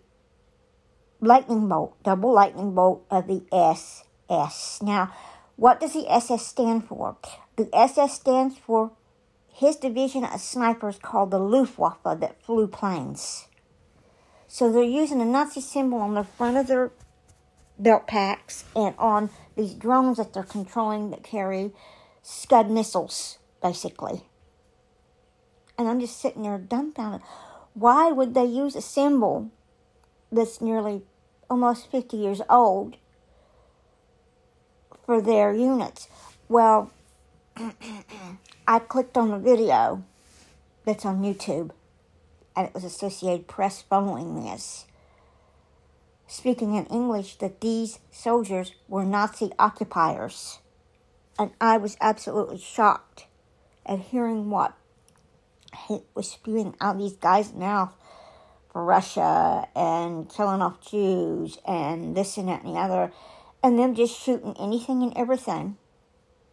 lightning 1.21 1.69
bolt, 1.69 2.03
double 2.03 2.33
lightning 2.33 2.75
bolt 2.75 3.05
of 3.11 3.27
the 3.29 3.43
SS. 3.53 4.81
Now, 4.83 5.13
what 5.57 5.81
does 5.81 5.93
the 5.93 6.11
SS 6.11 6.47
stand 6.47 6.87
for? 6.87 7.17
The 7.57 7.69
SS 7.73 8.15
stands 8.15 8.59
for 8.59 8.93
his 9.49 9.77
division 9.77 10.25
of 10.25 10.41
snipers 10.41 10.99
called 10.99 11.31
the 11.31 11.39
Luftwaffe 11.39 12.03
that 12.05 12.43
flew 12.43 12.67
planes. 12.67 13.47
So 14.49 14.73
they're 14.73 14.83
using 14.83 15.21
a 15.21 15.25
Nazi 15.25 15.61
symbol 15.61 15.99
on 15.99 16.15
the 16.15 16.25
front 16.25 16.57
of 16.57 16.67
their 16.67 16.91
belt 17.79 18.07
packs 18.07 18.65
and 18.75 18.95
on 18.99 19.31
these 19.57 19.75
drones 19.75 20.17
that 20.17 20.33
they're 20.33 20.43
controlling 20.43 21.11
that 21.11 21.23
carry 21.23 21.73
Scud 22.23 22.71
missiles, 22.71 23.39
basically. 23.63 24.23
And 25.83 25.91
I'm 25.91 25.99
just 25.99 26.21
sitting 26.21 26.43
there 26.43 26.59
dumbfounded. 26.59 27.23
Why 27.75 28.13
would 28.13 28.35
they 28.35 28.45
use 28.45 28.77
a 28.77 28.81
symbol 28.81 29.51
that's 30.31 30.61
nearly 30.61 31.03
almost 31.51 31.91
50 31.91 32.17
years 32.17 32.41
old 32.49 32.99
for 35.05 35.21
their 35.21 35.53
units? 35.53 36.07
Well, 36.49 36.93
I 38.69 38.79
clicked 38.79 39.19
on 39.19 39.31
the 39.31 39.39
video 39.39 40.05
that's 40.85 41.05
on 41.05 41.21
YouTube, 41.21 41.73
and 42.55 42.69
it 42.69 42.75
was 42.75 42.85
Associated 42.85 43.49
Press 43.49 43.83
following 43.83 44.45
this, 44.45 44.87
speaking 46.29 46.77
in 46.77 46.87
English 46.87 47.39
that 47.39 47.61
these 47.61 47.99
soldiers 48.13 48.73
were 48.87 49.03
Nazi 49.03 49.51
occupiers. 49.59 50.61
And 51.41 51.51
I 51.61 51.77
was 51.77 51.97
absolutely 52.01 52.59
shocked 52.59 53.27
at 53.85 53.99
hearing 53.99 54.49
what 54.49 54.77
was 56.15 56.31
spewing 56.31 56.75
out 56.81 56.99
these 56.99 57.17
guys' 57.17 57.53
mouth 57.53 57.95
for 58.73 58.85
Russia 58.85 59.67
and 59.77 60.29
killing 60.29 60.63
off 60.63 60.81
Jews 60.81 61.59
and 61.67 62.17
this 62.17 62.37
and 62.37 62.49
that 62.49 62.63
and 62.63 62.75
the 62.75 62.79
other, 62.79 63.13
and 63.63 63.79
them 63.79 63.95
just 63.95 64.19
shooting 64.19 64.55
anything 64.59 65.03
and 65.03 65.13
everything. 65.17 65.77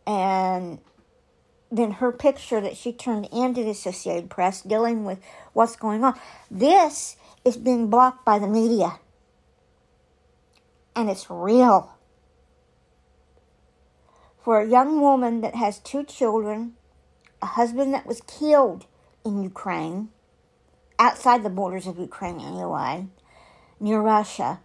And 0.06 0.80
then 1.72 1.92
her 1.92 2.12
picture 2.12 2.60
that 2.62 2.76
she 2.76 2.92
turned 2.92 3.28
into 3.32 3.64
the 3.64 3.70
Associated 3.70 4.30
Press 4.30 4.62
dealing 4.62 5.06
with 5.06 5.20
what's 5.54 5.76
going 5.76 6.04
on. 6.04 6.20
This 6.50 7.16
is 7.46 7.58
being 7.58 7.90
blocked 7.90 8.26
by 8.26 8.40
the 8.40 8.48
media. 8.48 9.00
And 10.96 11.10
it's 11.10 11.30
real. 11.30 11.96
For 14.44 14.60
a 14.60 14.68
young 14.68 15.00
woman 15.00 15.42
that 15.42 15.56
has 15.56 15.80
two 15.80 16.04
children, 16.04 16.74
a 17.42 17.46
husband 17.46 17.94
that 17.94 18.06
was 18.06 18.22
killed 18.22 18.86
in 19.26 19.44
Ukraine, 19.44 20.10
outside 20.98 21.44
the 21.44 21.50
borders 21.50 21.88
of 21.88 21.98
Ukraine 21.98 22.40
anyway, 22.40 23.08
near 23.80 24.02
Russia, 24.02 24.60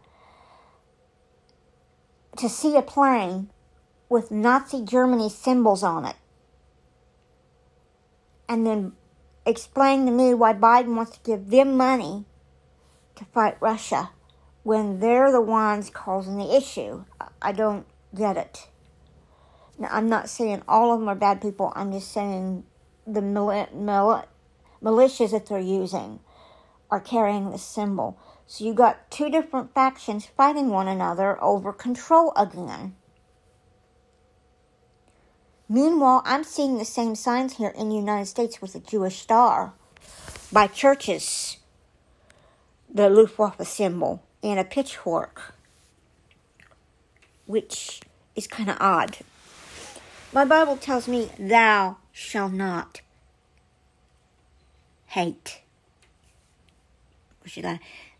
to 2.37 2.49
see 2.49 2.77
a 2.77 2.83
plane 2.83 3.51
with 4.09 4.31
Nazi 4.31 4.85
Germany 4.85 5.29
symbols 5.29 5.83
on 5.83 6.05
it 6.05 6.17
and 8.49 8.67
then 8.67 8.93
explain 9.47 10.07
to 10.07 10.13
me 10.13 10.35
why 10.35 10.53
Biden 10.53 10.97
wants 10.97 11.13
to 11.13 11.21
give 11.25 11.51
them 11.51 11.77
money 11.77 12.25
to 13.17 13.25
fight 13.27 13.57
Russia 13.61 14.11
when 14.63 15.01
they're 15.01 15.31
the 15.31 15.41
ones 15.41 15.91
causing 15.91 16.39
the 16.39 16.57
issue. 16.57 17.05
I 17.41 17.53
don't 17.53 17.87
get 18.15 18.37
it. 18.37 18.69
Now, 19.79 19.89
I'm 19.91 20.09
not 20.09 20.29
saying 20.29 20.63
all 20.69 20.93
of 20.93 21.01
them 21.01 21.09
are 21.09 21.15
bad 21.15 21.43
people. 21.43 21.73
I'm 21.75 21.93
just 21.93 22.13
saying 22.13 22.65
the 23.07 23.21
mil- 23.21 23.69
mil- 23.75 24.25
militias 24.85 25.31
that 25.31 25.47
they're 25.47 25.59
using 25.59 26.21
are 26.91 27.01
carrying 27.01 27.51
the 27.51 27.59
symbol. 27.59 28.19
So 28.47 28.65
you 28.65 28.75
got 28.75 29.11
two 29.11 29.31
different 29.31 29.75
factions 29.75 30.27
fighting 30.27 30.69
one 30.69 30.87
another 30.87 31.43
over 31.43 31.73
control 31.73 32.33
again. 32.37 32.95
Meanwhile, 35.69 36.23
I'm 36.27 36.45
seeing 36.45 36.77
the 36.77 36.85
same 36.85 37.15
signs 37.15 37.57
here 37.57 37.71
in 37.71 37.89
the 37.89 37.97
United 37.97 38.27
States 38.27 38.61
with 38.61 38.75
the 38.75 38.81
Jewish 38.81 39.19
star 39.19 39.73
by 40.53 40.67
churches, 40.67 41.57
the 42.93 43.09
Luftwaffe 43.09 43.67
symbol, 43.67 44.23
and 44.43 44.61
a 44.61 44.65
pitchfork, 44.65 45.55
which 47.47 48.03
is 48.37 48.47
kind 48.47 48.69
of 48.69 48.77
odd. 48.79 49.17
My 50.35 50.45
Bible 50.45 50.77
tells 50.77 51.09
me, 51.09 51.31
Thou 51.39 51.97
shalt 52.13 52.53
not 52.53 53.01
hate. 55.15 55.61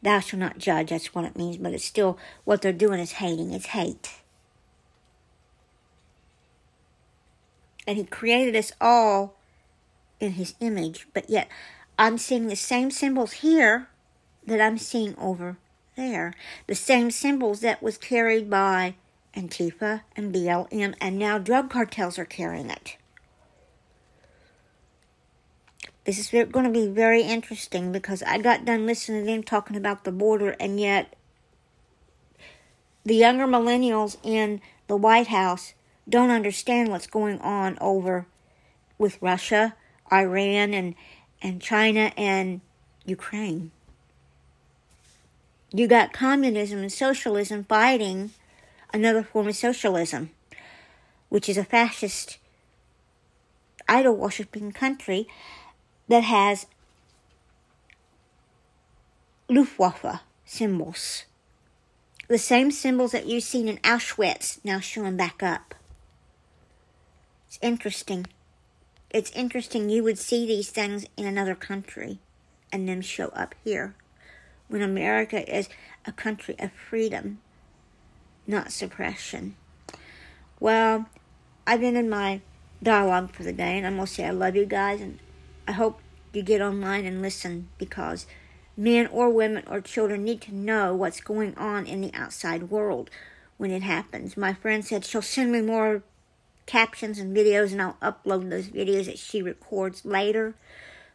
Thou 0.03 0.21
shalt 0.21 0.41
not 0.41 0.59
judge, 0.59 0.91
that's 0.91 1.15
what 1.15 1.25
it 1.25 1.37
means, 1.37 1.57
but 1.57 1.73
it's 1.73 1.85
still 1.85 2.19
what 2.45 2.63
they're 2.63 2.73
doing 2.73 3.01
is 3.01 3.13
hating, 3.13 3.53
it's 3.53 3.67
hate. 3.67 4.11
and 7.87 7.99
He 7.99 8.05
created 8.05 8.57
us 8.57 8.73
all 8.81 9.35
in 10.21 10.33
His 10.33 10.55
image, 10.61 11.07
but 11.13 11.29
yet 11.29 11.49
I'm 11.99 12.19
seeing 12.19 12.47
the 12.47 12.57
same 12.57 12.91
symbols 12.91 13.33
here 13.35 13.89
that 14.47 14.61
I'm 14.61 14.79
seeing 14.79 15.17
over 15.19 15.57
there. 15.97 16.35
The 16.67 16.75
same 16.75 17.11
symbols 17.11 17.61
that 17.61 17.83
was 17.83 17.99
carried 17.99 18.51
by 18.51 18.95
Antifa 19.35 20.03
and 20.17 20.35
BLM, 20.35 20.95
and 21.01 21.19
now 21.19 21.39
drug 21.39 21.71
cartels 21.71 22.19
are 22.19 22.25
carrying 22.25 22.71
it. 22.71 22.97
This 26.05 26.19
is 26.19 26.31
going 26.31 26.67
to 26.67 26.71
be 26.71 26.87
very 26.87 27.23
interesting 27.23 27.91
because 27.91 28.23
I 28.25 28.39
got 28.39 28.67
done 28.67 28.87
listening 28.87 29.25
to 29.25 29.31
them 29.31 29.43
talking 29.43 29.77
about 29.77 30.05
the 30.05 30.13
border, 30.13 30.55
and 30.61 30.79
yet 30.79 31.17
the 33.05 33.15
younger 33.15 33.47
millennials 33.47 34.19
in 34.23 34.61
the 34.87 34.97
White 34.97 35.29
House 35.29 35.73
don't 36.07 36.31
understand 36.31 36.91
what's 36.91 37.07
going 37.07 37.41
on 37.41 37.79
over 37.81 38.27
with 38.99 39.17
Russia, 39.23 39.75
Iran, 40.13 40.75
and, 40.75 40.95
and 41.41 41.63
China 41.63 42.13
and 42.19 42.61
Ukraine. 43.07 43.71
You 45.73 45.89
got 45.89 46.13
communism 46.13 46.81
and 46.81 46.93
socialism 46.93 47.65
fighting 47.65 48.31
another 48.93 49.23
form 49.23 49.49
of 49.49 49.57
socialism, 49.57 50.31
which 51.31 51.49
is 51.49 51.57
a 51.57 51.65
fascist, 51.65 52.37
idol 53.89 54.17
worshipping 54.17 54.71
country 54.73 55.27
that 56.09 56.25
has 56.25 56.67
Luftwaffe 59.49 60.21
symbols. 60.45 61.25
The 62.29 62.39
same 62.39 62.71
symbols 62.71 63.13
that 63.13 63.27
you've 63.27 63.45
seen 63.45 63.69
in 63.69 63.79
Auschwitz 63.79 64.59
now 64.65 64.81
showing 64.81 65.17
back 65.17 65.43
up. 65.43 65.75
It's 67.47 67.59
interesting. 67.61 68.27
It's 69.11 69.31
interesting 69.33 69.89
you 69.89 70.03
would 70.03 70.19
see 70.19 70.47
these 70.47 70.71
things 70.71 71.07
in 71.17 71.27
another 71.27 71.55
country 71.55 72.19
and 72.73 72.89
then 72.89 73.03
show 73.03 73.29
up 73.29 73.55
here 73.63 73.95
when 74.69 74.83
America 74.83 75.57
is 75.57 75.69
a 76.07 76.13
country 76.13 76.57
of 76.59 76.73
freedom, 76.73 77.39
not 78.47 78.73
suppression. 78.73 79.55
Well, 80.59 81.07
I've 81.67 81.81
been 81.81 81.97
in 81.97 82.11
my 82.11 82.41
dialogue 82.83 83.31
for 83.33 83.43
the 83.43 83.53
day, 83.53 83.77
and 83.77 83.87
I'm 83.87 83.97
going 83.97 84.07
to 84.07 84.13
say 84.13 84.25
I 84.25 84.31
love 84.31 84.57
you 84.57 84.67
guys, 84.67 85.01
and 85.01 85.19
I 85.67 85.73
hope 85.73 86.01
you 86.33 86.43
get 86.43 86.61
online 86.61 87.05
and 87.05 87.23
listen 87.23 87.69
because 87.79 88.27
men 88.77 89.07
or 89.07 89.31
women 89.31 89.65
or 89.69 89.81
children 89.81 90.25
need 90.25 90.41
to 90.43 90.55
know 90.55 90.95
what's 90.95 91.21
going 91.21 91.57
on 91.57 91.87
in 91.87 92.01
the 92.01 92.13
outside 92.15 92.65
world 92.65 93.11
when 93.57 93.71
it 93.71 93.83
happens. 93.83 94.37
My 94.37 94.53
friend 94.53 94.85
said 94.85 95.05
she'll 95.05 95.23
send 95.23 95.53
me 95.53 95.61
more 95.61 96.03
captions 96.67 97.19
and 97.19 97.37
videos, 97.37 97.73
and 97.73 97.81
I'll 97.81 97.97
upload 98.03 98.51
those 98.51 98.69
videos 98.69 99.07
that 99.07 99.19
she 99.19 99.43
records 99.43 100.05
later. 100.05 100.55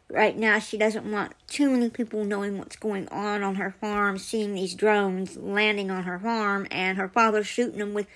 Right 0.08 0.36
now, 0.36 0.58
she 0.58 0.76
doesn't 0.76 1.10
want 1.10 1.34
too 1.46 1.70
many 1.70 1.88
people 1.88 2.24
knowing 2.24 2.58
what's 2.58 2.76
going 2.76 3.06
on 3.08 3.44
on 3.44 3.56
her 3.56 3.74
farm, 3.80 4.18
seeing 4.18 4.54
these 4.54 4.74
drones 4.74 5.36
landing 5.36 5.90
on 5.90 6.04
her 6.04 6.18
farm, 6.18 6.66
and 6.70 6.98
her 6.98 7.08
father 7.08 7.44
shooting 7.44 7.78
them 7.78 7.94
with 7.94 8.06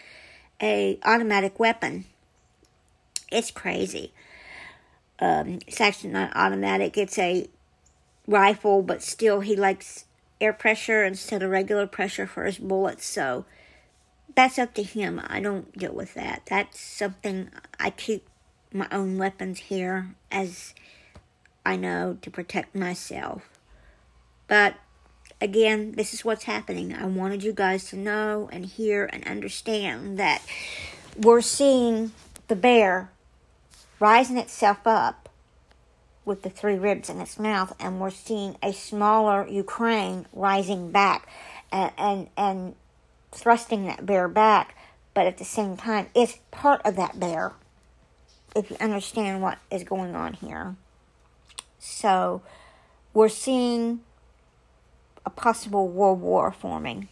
a 0.61 0.99
automatic 1.05 1.61
weapon. 1.61 2.07
It's 3.31 3.51
crazy. 3.51 4.13
Um, 5.21 5.61
it's 5.67 5.81
actually 5.81 6.11
not 6.11 6.33
automatic. 6.35 6.97
It's 6.99 7.19
a 7.19 7.49
rifle, 8.27 8.83
but 8.83 9.03
still 9.03 9.41
he 9.41 9.57
likes 9.57 10.07
air 10.41 10.53
pressure 10.53 11.05
instead 11.05 11.43
of 11.43 11.51
regular 11.51 11.87
pressure 11.87 12.27
for 12.27 12.45
his 12.45 12.59
bullets. 12.59 13.07
So 13.07 13.45
that's 14.35 14.59
up 14.59 14.75
to 14.75 14.83
him. 14.83 15.21
I 15.27 15.41
don't 15.41 15.77
deal 15.77 15.93
with 15.93 16.15
that. 16.15 16.43
That's 16.47 16.81
something 16.81 17.51
I 17.79 17.91
keep 17.91 18.27
my 18.73 18.89
own 18.91 19.19
weapons 19.19 19.61
here 19.61 20.15
as 20.31 20.75
I 21.65 21.77
know 21.77 22.19
to 22.23 22.31
protect 22.31 22.75
myself. 22.75 23.49
But 24.49 24.75
again, 25.41 25.93
this 25.93 26.13
is 26.13 26.25
what's 26.25 26.45
happening. 26.45 26.95
I 26.95 27.07
wanted 27.07 27.43
you 27.43 27.53
guys 27.53 27.89
to 27.91 27.97
know 27.97 28.49
and 28.53 28.67
hear 28.67 29.09
and 29.13 29.27
understand 29.27 30.19
that 30.19 30.43
we're 31.17 31.41
seeing 31.41 32.13
the 32.49 32.57
bear 32.57 33.11
rising 34.01 34.39
itself 34.39 34.87
up 34.87 35.29
with 36.25 36.43
the 36.43 36.51
three 36.51 36.77
ribs 36.77 37.11
in 37.11 37.21
its 37.21 37.39
mouth, 37.39 37.75
and 37.79 38.01
we're 38.01 38.11
seeing 38.11 38.57
a 38.63 38.73
smaller 38.73 39.47
Ukraine 39.47 40.27
rising 40.33 40.91
back 40.91 41.29
and, 41.71 41.93
and, 41.99 42.29
and 42.37 42.75
thrusting 43.33 43.87
that 43.87 44.07
bear 44.07 44.29
back, 44.29 44.77
but 45.13 45.27
at 45.27 45.39
the 45.39 45.45
same 45.45 45.77
time, 45.77 46.07
it's 46.15 46.39
part 46.51 46.81
of 46.85 46.97
that 46.97 47.21
bear, 47.21 47.53
if 48.57 48.71
you 48.71 48.77
understand 48.81 49.43
what 49.43 49.59
is 49.71 49.85
going 49.85 50.15
on 50.15 50.33
here. 50.35 50.77
So, 51.79 52.43
we're 53.13 53.29
seeing 53.29 54.01
a 55.27 55.31
possible 55.31 55.89
world 55.89 56.21
war 56.21 56.51
forming 56.51 57.09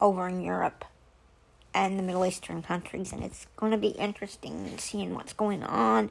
over 0.00 0.28
in 0.28 0.42
Europe 0.42 0.84
and 1.74 1.98
the 1.98 2.02
Middle 2.02 2.24
Eastern 2.24 2.62
countries, 2.62 3.12
and 3.12 3.22
it's 3.22 3.46
going 3.56 3.72
to 3.72 3.78
be 3.78 3.88
interesting 3.88 4.76
seeing 4.78 5.14
what's 5.14 5.32
going 5.32 5.62
on 5.62 6.10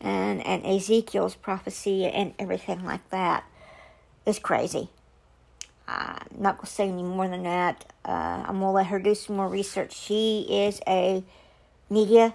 and 0.00 0.46
and 0.46 0.64
Ezekiel's 0.64 1.34
prophecy 1.34 2.06
and 2.06 2.34
everything 2.38 2.84
like 2.84 3.08
that 3.10 3.44
is 4.24 4.38
crazy. 4.38 4.88
I'm 5.88 6.26
not 6.38 6.58
gonna 6.58 6.66
say 6.66 6.88
any 6.88 7.02
more 7.02 7.28
than 7.28 7.44
that. 7.44 7.84
Uh, 8.04 8.44
I'm 8.46 8.58
gonna 8.60 8.72
let 8.72 8.86
her 8.86 8.98
do 8.98 9.14
some 9.14 9.36
more 9.36 9.48
research. 9.48 9.96
She 9.96 10.46
is 10.48 10.80
a 10.86 11.22
media 11.88 12.34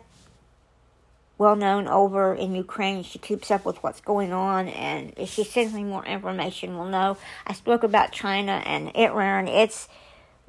well 1.38 1.56
known 1.56 1.88
over 1.88 2.34
in 2.34 2.56
Ukraine. 2.56 3.04
She 3.04 3.20
keeps 3.20 3.52
up 3.52 3.66
with 3.66 3.82
what's 3.84 4.00
going 4.00 4.32
on, 4.32 4.70
and 4.70 5.14
if 5.18 5.30
she 5.30 5.44
sends 5.44 5.74
me 5.74 5.84
more 5.84 6.06
information, 6.06 6.78
we'll 6.78 6.88
know. 6.88 7.18
I 7.46 7.54
spoke 7.54 7.84
about 7.84 8.12
China 8.12 8.64
and 8.66 8.96
Iran. 8.96 9.48
Its 9.48 9.90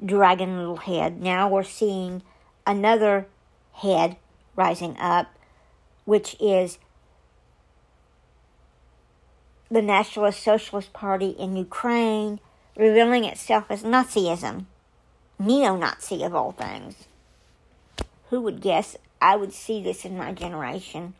dragon 0.05 0.57
little 0.57 0.77
head. 0.77 1.21
Now 1.21 1.49
we're 1.49 1.63
seeing 1.63 2.21
another 2.65 3.27
head 3.73 4.17
rising 4.55 4.97
up, 4.97 5.33
which 6.05 6.35
is 6.39 6.77
the 9.69 9.81
Nationalist 9.81 10.43
Socialist 10.43 10.93
Party 10.93 11.29
in 11.29 11.55
Ukraine 11.55 12.39
revealing 12.77 13.25
itself 13.25 13.65
as 13.69 13.83
Nazism, 13.83 14.65
neo 15.39 15.75
Nazi 15.75 16.23
of 16.23 16.35
all 16.35 16.51
things. 16.51 17.07
Who 18.29 18.41
would 18.41 18.61
guess 18.61 18.97
I 19.21 19.35
would 19.35 19.53
see 19.53 19.81
this 19.81 20.05
in 20.05 20.17
my 20.17 20.31
generation? 20.31 21.13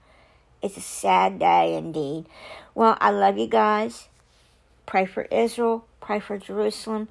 It's 0.62 0.78
a 0.78 0.82
sad 0.82 1.40
day 1.40 1.76
indeed. 1.76 2.26
Well, 2.74 2.98
I 3.02 3.12
love 3.12 3.38
you 3.38 3.48
guys. 3.48 4.08
Pray 4.86 5.06
for 5.06 5.24
Israel, 5.24 5.86
pray 6.02 6.20
for 6.20 6.38
Jerusalem, 6.38 7.08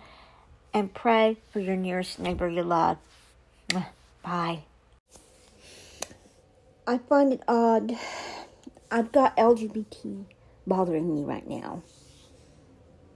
and 0.75 0.93
pray 0.93 1.37
for 1.53 1.61
your 1.61 1.77
nearest 1.77 2.19
neighbor 2.19 2.49
you 2.49 2.63
love. 2.63 2.99
Bye. 4.23 4.65
I 6.87 6.99
find 6.99 7.33
it 7.33 7.43
odd. 7.47 7.97
I've 8.91 9.13
got 9.13 9.37
LGBT 9.37 10.25
bothering 10.67 11.15
me 11.15 11.23
right 11.23 11.49
now. 11.49 11.83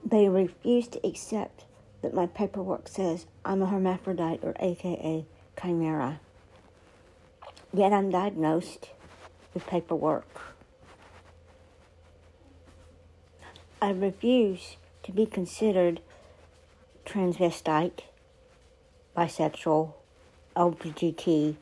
They 0.05 0.29
refuse 0.29 0.89
to 0.89 1.07
accept 1.07 1.65
that 2.03 2.15
my 2.15 2.27
paperwork 2.27 2.89
says 2.89 3.27
I'm 3.45 3.63
a 3.63 3.67
hermaphrodite 3.67 4.41
or 4.43 4.55
AKA 4.61 5.27
chimera. 5.61 6.21
Yet 7.73 7.93
I'm 7.93 8.11
diagnosed 8.11 8.91
with 9.53 9.67
paperwork. 9.67 10.55
I 13.83 13.91
refuse 13.91 14.77
to 15.03 15.13
be 15.13 15.27
considered 15.27 16.01
transvestite, 17.07 18.01
bisexual, 19.17 19.95
LGBT, 20.57 21.57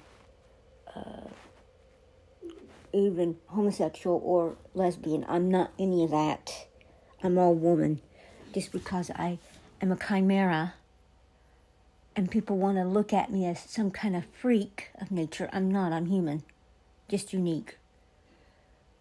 uh, 0.94 1.00
even 2.92 3.36
homosexual 3.48 4.20
or 4.24 4.56
lesbian. 4.74 5.24
I'm 5.28 5.50
not 5.50 5.72
any 5.78 6.04
of 6.04 6.10
that. 6.10 6.66
I'm 7.22 7.38
all 7.38 7.54
woman. 7.54 8.00
Just 8.52 8.72
because 8.72 9.10
I 9.10 9.38
am 9.80 9.90
a 9.90 9.96
chimera 9.96 10.74
and 12.16 12.30
people 12.30 12.56
want 12.56 12.78
to 12.78 12.84
look 12.84 13.12
at 13.12 13.32
me 13.32 13.46
as 13.46 13.60
some 13.60 13.90
kind 13.90 14.14
of 14.14 14.24
freak 14.26 14.90
of 15.00 15.10
nature, 15.10 15.48
I'm 15.52 15.70
not. 15.70 15.92
I'm 15.92 16.06
human. 16.06 16.44
Just 17.08 17.32
unique. 17.32 17.76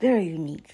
Very 0.01 0.25
unique. 0.25 0.73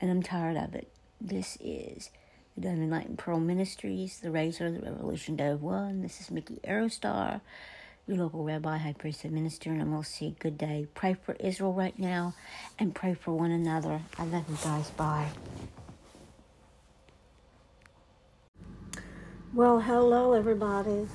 And 0.00 0.10
I'm 0.10 0.22
tired 0.22 0.56
of 0.56 0.74
it. 0.74 0.88
This 1.20 1.56
is 1.60 2.10
Diamond 2.58 2.90
Light 2.90 3.08
and 3.08 3.18
Pearl 3.18 3.40
Ministries, 3.40 4.20
the 4.20 4.30
Razor, 4.30 4.70
the 4.70 4.80
Revolution 4.80 5.36
Day 5.36 5.48
of 5.48 5.62
One. 5.62 6.02
This 6.02 6.20
is 6.20 6.30
Mickey 6.30 6.60
Arrowstar 6.64 7.40
your 8.06 8.18
local 8.18 8.44
rabbi, 8.44 8.76
high 8.78 8.92
priest, 8.92 9.24
and 9.24 9.32
minister, 9.34 9.70
and 9.70 9.92
we'll 9.92 10.02
see. 10.02 10.36
Good 10.38 10.56
day. 10.56 10.86
Pray 10.94 11.14
for 11.14 11.34
Israel 11.40 11.72
right 11.72 11.98
now 11.98 12.34
and 12.78 12.94
pray 12.94 13.14
for 13.14 13.32
one 13.32 13.50
another. 13.50 14.00
I 14.18 14.24
love 14.24 14.44
you 14.48 14.56
guys. 14.62 14.90
Bye. 14.90 15.28
Well, 19.52 19.80
hello, 19.80 20.34
everybody. 20.34 21.08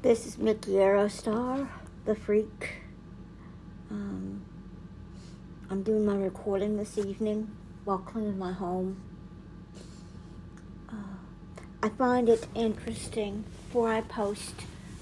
This 0.00 0.26
is 0.26 0.38
Mickey 0.38 0.72
Arrowstar, 0.72 1.68
the 2.06 2.14
freak. 2.14 2.76
Um, 3.90 4.44
I'm 5.68 5.82
doing 5.82 6.06
my 6.06 6.16
recording 6.16 6.76
this 6.78 6.96
evening 6.96 7.50
while 7.84 7.98
cleaning 7.98 8.38
my 8.38 8.52
home. 8.52 9.05
I 11.86 11.90
find 11.90 12.28
it 12.28 12.48
interesting 12.52 13.44
before 13.68 13.92
I 13.92 14.00
post 14.00 14.54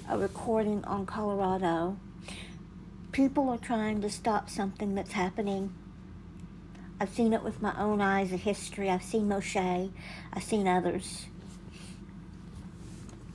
a 0.07 0.19
recording 0.19 0.85
on 0.85 1.07
Colorado. 1.07 1.97
People 3.11 3.49
are 3.49 3.57
trying 3.57 4.03
to 4.03 4.11
stop 4.11 4.51
something 4.51 4.95
that's 4.95 5.13
happening. 5.13 5.73
I've 7.01 7.09
seen 7.09 7.33
it 7.33 7.43
with 7.43 7.63
my 7.63 7.75
own 7.81 8.03
eyes 8.03 8.33
in 8.33 8.39
history. 8.39 8.91
I've 8.91 9.03
seen 9.03 9.31
Moshe. 9.31 9.93
I've 10.31 10.43
seen 10.43 10.69
others. 10.69 11.25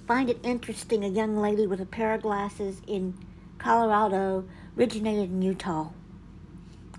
Find 0.08 0.30
it 0.30 0.38
interesting 0.44 1.04
a 1.04 1.08
young 1.08 1.36
lady 1.36 1.66
with 1.66 1.82
a 1.82 1.88
pair 1.88 2.14
of 2.14 2.22
glasses 2.22 2.84
in 2.86 3.18
Colorado 3.58 4.48
originated 4.78 5.32
in 5.32 5.42
Utah 5.42 5.90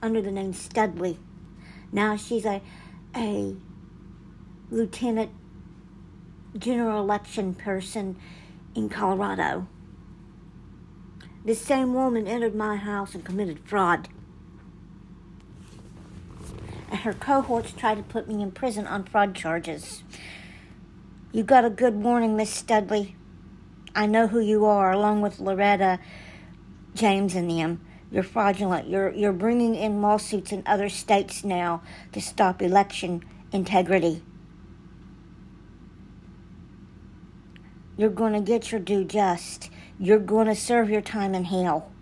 under 0.03 0.21
the 0.21 0.33
name 0.33 0.53
Studley. 0.53 1.17
Now 1.93 2.17
she's 2.17 2.45
a, 2.45 2.61
a 3.15 3.55
lieutenant 4.69 5.31
general 6.59 7.01
election 7.01 7.55
person 7.55 8.17
in 8.75 8.89
Colorado. 8.89 9.67
This 11.45 11.61
same 11.61 11.95
woman 11.95 12.27
entered 12.27 12.55
my 12.55 12.77
house 12.77 13.15
and 13.15 13.25
committed 13.25 13.61
fraud. 13.61 14.09
And 16.91 17.01
her 17.01 17.15
cohorts 17.15 17.73
tried 17.73 17.97
to 17.97 18.03
put 18.03 18.29
me 18.29 18.43
in 18.43 18.51
prison 18.53 18.87
on 18.87 19.05
fraud 19.05 19.35
charges. 19.35 20.03
You 21.33 21.45
got 21.45 21.65
a 21.65 21.71
good 21.71 21.95
warning, 21.95 22.37
Miss 22.37 22.51
Studley. 22.51 23.17
I 23.95 24.07
know 24.07 24.27
who 24.27 24.41
you 24.41 24.67
are, 24.67 24.93
along 24.93 25.23
with 25.23 25.41
Loretta, 25.41 25.99
James, 26.95 27.35
and 27.35 27.51
them. 27.51 27.81
You're 28.11 28.25
fraudulent. 28.25 28.89
You're 28.89 29.13
you're 29.13 29.33
bringing 29.33 29.77
in 29.77 30.03
lawsuits 30.03 30.51
in 30.51 30.65
other 30.67 30.89
states 30.89 31.45
now 31.45 31.83
to 32.13 32.21
stop 32.21 32.61
election 32.61 33.25
integrity. 33.53 34.23
You're 38.01 38.09
going 38.09 38.33
to 38.33 38.41
get 38.41 38.73
your 38.73 38.81
due 38.81 39.05
just. 39.05 39.69
You're 39.99 40.19
going 40.19 40.47
to 40.47 40.55
serve 40.55 40.89
your 40.89 41.03
time 41.03 41.35
in 41.35 41.45
hell, 41.45 41.93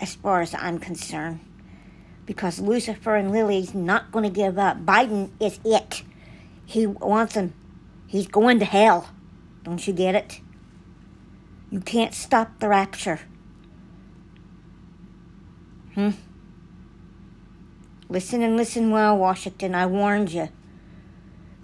as 0.00 0.14
far 0.14 0.40
as 0.40 0.54
I'm 0.54 0.78
concerned. 0.78 1.40
Because 2.26 2.60
Lucifer 2.60 3.16
and 3.16 3.32
Lily's 3.32 3.74
not 3.74 4.12
going 4.12 4.22
to 4.22 4.30
give 4.30 4.56
up. 4.56 4.86
Biden 4.86 5.32
is 5.40 5.58
it. 5.64 6.04
He 6.64 6.86
wants 6.86 7.34
him. 7.34 7.54
He's 8.06 8.28
going 8.28 8.60
to 8.60 8.64
hell. 8.64 9.10
Don't 9.64 9.84
you 9.84 9.92
get 9.92 10.14
it? 10.14 10.40
You 11.72 11.80
can't 11.80 12.14
stop 12.14 12.60
the 12.60 12.68
rapture. 12.68 13.18
Hmm? 15.94 16.10
Listen 18.08 18.42
and 18.42 18.56
listen 18.56 18.92
well, 18.92 19.18
Washington. 19.18 19.74
I 19.74 19.86
warned 19.86 20.30
you. 20.30 20.50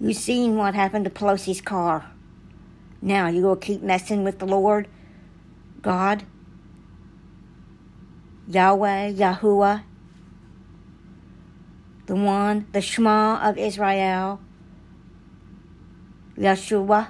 You 0.01 0.13
seen 0.13 0.57
what 0.57 0.75
happened 0.75 1.05
to 1.05 1.11
Pelosi's 1.11 1.61
car. 1.61 2.11
Now, 3.05 3.27
you 3.27 3.43
gonna 3.43 3.59
keep 3.59 3.83
messing 3.83 4.23
with 4.23 4.39
the 4.39 4.47
Lord, 4.47 4.87
God, 5.83 6.23
Yahweh, 8.47 9.11
Yahuwah, 9.11 9.83
the 12.07 12.15
one, 12.15 12.65
the 12.71 12.81
Shema 12.81 13.47
of 13.47 13.59
Israel, 13.59 14.41
Yeshua, 16.35 17.09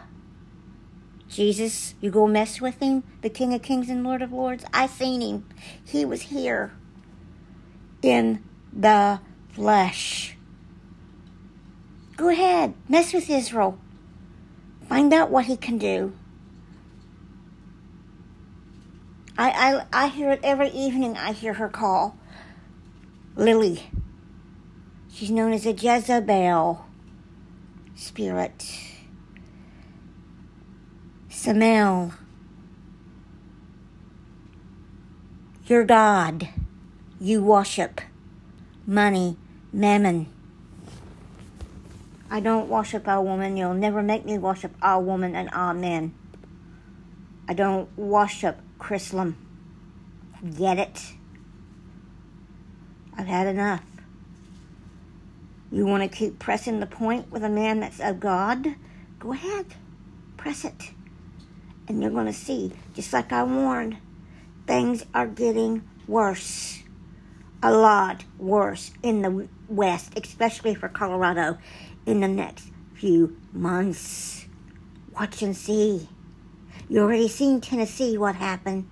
Jesus, 1.29 1.95
you 2.01 2.11
go 2.11 2.27
mess 2.27 2.59
with 2.59 2.81
him, 2.81 3.03
the 3.21 3.29
King 3.29 3.53
of 3.53 3.61
Kings 3.61 3.87
and 3.87 4.03
Lord 4.03 4.21
of 4.21 4.33
Lords? 4.33 4.65
I 4.73 4.87
seen 4.87 5.21
him. 5.21 5.47
He 5.85 6.03
was 6.03 6.23
here 6.23 6.73
in 8.01 8.43
the 8.73 9.21
flesh. 9.53 10.35
Go 12.17 12.27
ahead, 12.27 12.73
mess 12.89 13.13
with 13.13 13.29
Israel. 13.29 13.79
Find 14.87 15.13
out 15.13 15.31
what 15.31 15.45
he 15.45 15.57
can 15.57 15.77
do. 15.77 16.13
I, 19.37 19.49
I, 19.91 20.05
I 20.05 20.07
hear 20.07 20.31
it 20.31 20.39
every 20.43 20.69
evening. 20.69 21.17
I 21.17 21.33
hear 21.33 21.53
her 21.53 21.67
call. 21.67 22.17
Lily. 23.35 23.83
She's 25.11 25.31
known 25.31 25.53
as 25.53 25.65
a 25.65 25.71
Jezebel 25.71 26.85
spirit. 27.95 28.65
Samel. 31.29 32.13
Your 35.67 35.83
God. 35.83 36.49
You 37.19 37.43
worship. 37.43 38.01
Money. 38.85 39.37
Mammon. 39.73 40.34
I 42.29 42.39
don't 42.39 42.69
worship 42.69 43.07
our 43.07 43.21
woman. 43.21 43.55
You'll 43.55 43.73
never 43.73 44.01
make 44.01 44.25
me 44.25 44.37
worship 44.37 44.73
our 44.81 45.01
woman 45.01 45.35
and 45.35 45.49
our 45.51 45.73
men. 45.73 46.13
I 47.47 47.53
don't 47.53 47.95
worship 47.97 48.59
Chrislam. 48.79 49.35
Get 50.57 50.79
it? 50.79 51.13
I've 53.17 53.27
had 53.27 53.47
enough. 53.47 53.83
You 55.71 55.85
want 55.85 56.03
to 56.03 56.17
keep 56.17 56.39
pressing 56.39 56.79
the 56.79 56.85
point 56.85 57.31
with 57.31 57.43
a 57.43 57.49
man 57.49 57.79
that's 57.79 57.99
of 57.99 58.19
God? 58.19 58.75
Go 59.19 59.33
ahead. 59.33 59.67
Press 60.37 60.65
it. 60.65 60.91
And 61.87 62.01
you're 62.01 62.11
going 62.11 62.25
to 62.25 62.33
see, 62.33 62.71
just 62.93 63.13
like 63.13 63.31
I 63.31 63.43
warned, 63.43 63.97
things 64.67 65.05
are 65.13 65.27
getting 65.27 65.87
worse. 66.07 66.81
A 67.61 67.71
lot 67.71 68.25
worse 68.37 68.91
in 69.01 69.21
the 69.21 69.47
West, 69.67 70.17
especially 70.17 70.75
for 70.75 70.87
Colorado, 70.87 71.57
in 72.05 72.21
the 72.21 72.27
next 72.27 72.69
few 72.93 73.37
months. 73.51 74.45
Watch 75.13 75.41
and 75.41 75.55
see. 75.55 76.09
You 76.89 77.01
already 77.01 77.27
seen 77.27 77.61
Tennessee 77.61 78.17
what 78.17 78.35
happened 78.35 78.89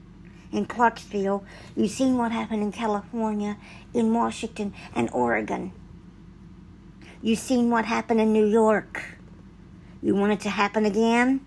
in 0.51 0.65
Clarksville. 0.65 1.43
You've 1.75 1.91
seen 1.91 2.17
what 2.17 2.31
happened 2.31 2.63
in 2.63 2.71
California, 2.71 3.57
in 3.93 4.13
Washington, 4.13 4.73
and 4.95 5.09
Oregon. 5.11 5.73
You've 7.21 7.39
seen 7.39 7.69
what 7.69 7.85
happened 7.85 8.19
in 8.19 8.33
New 8.33 8.45
York. 8.45 9.03
You 10.01 10.15
want 10.15 10.33
it 10.33 10.41
to 10.41 10.49
happen 10.49 10.85
again? 10.85 11.45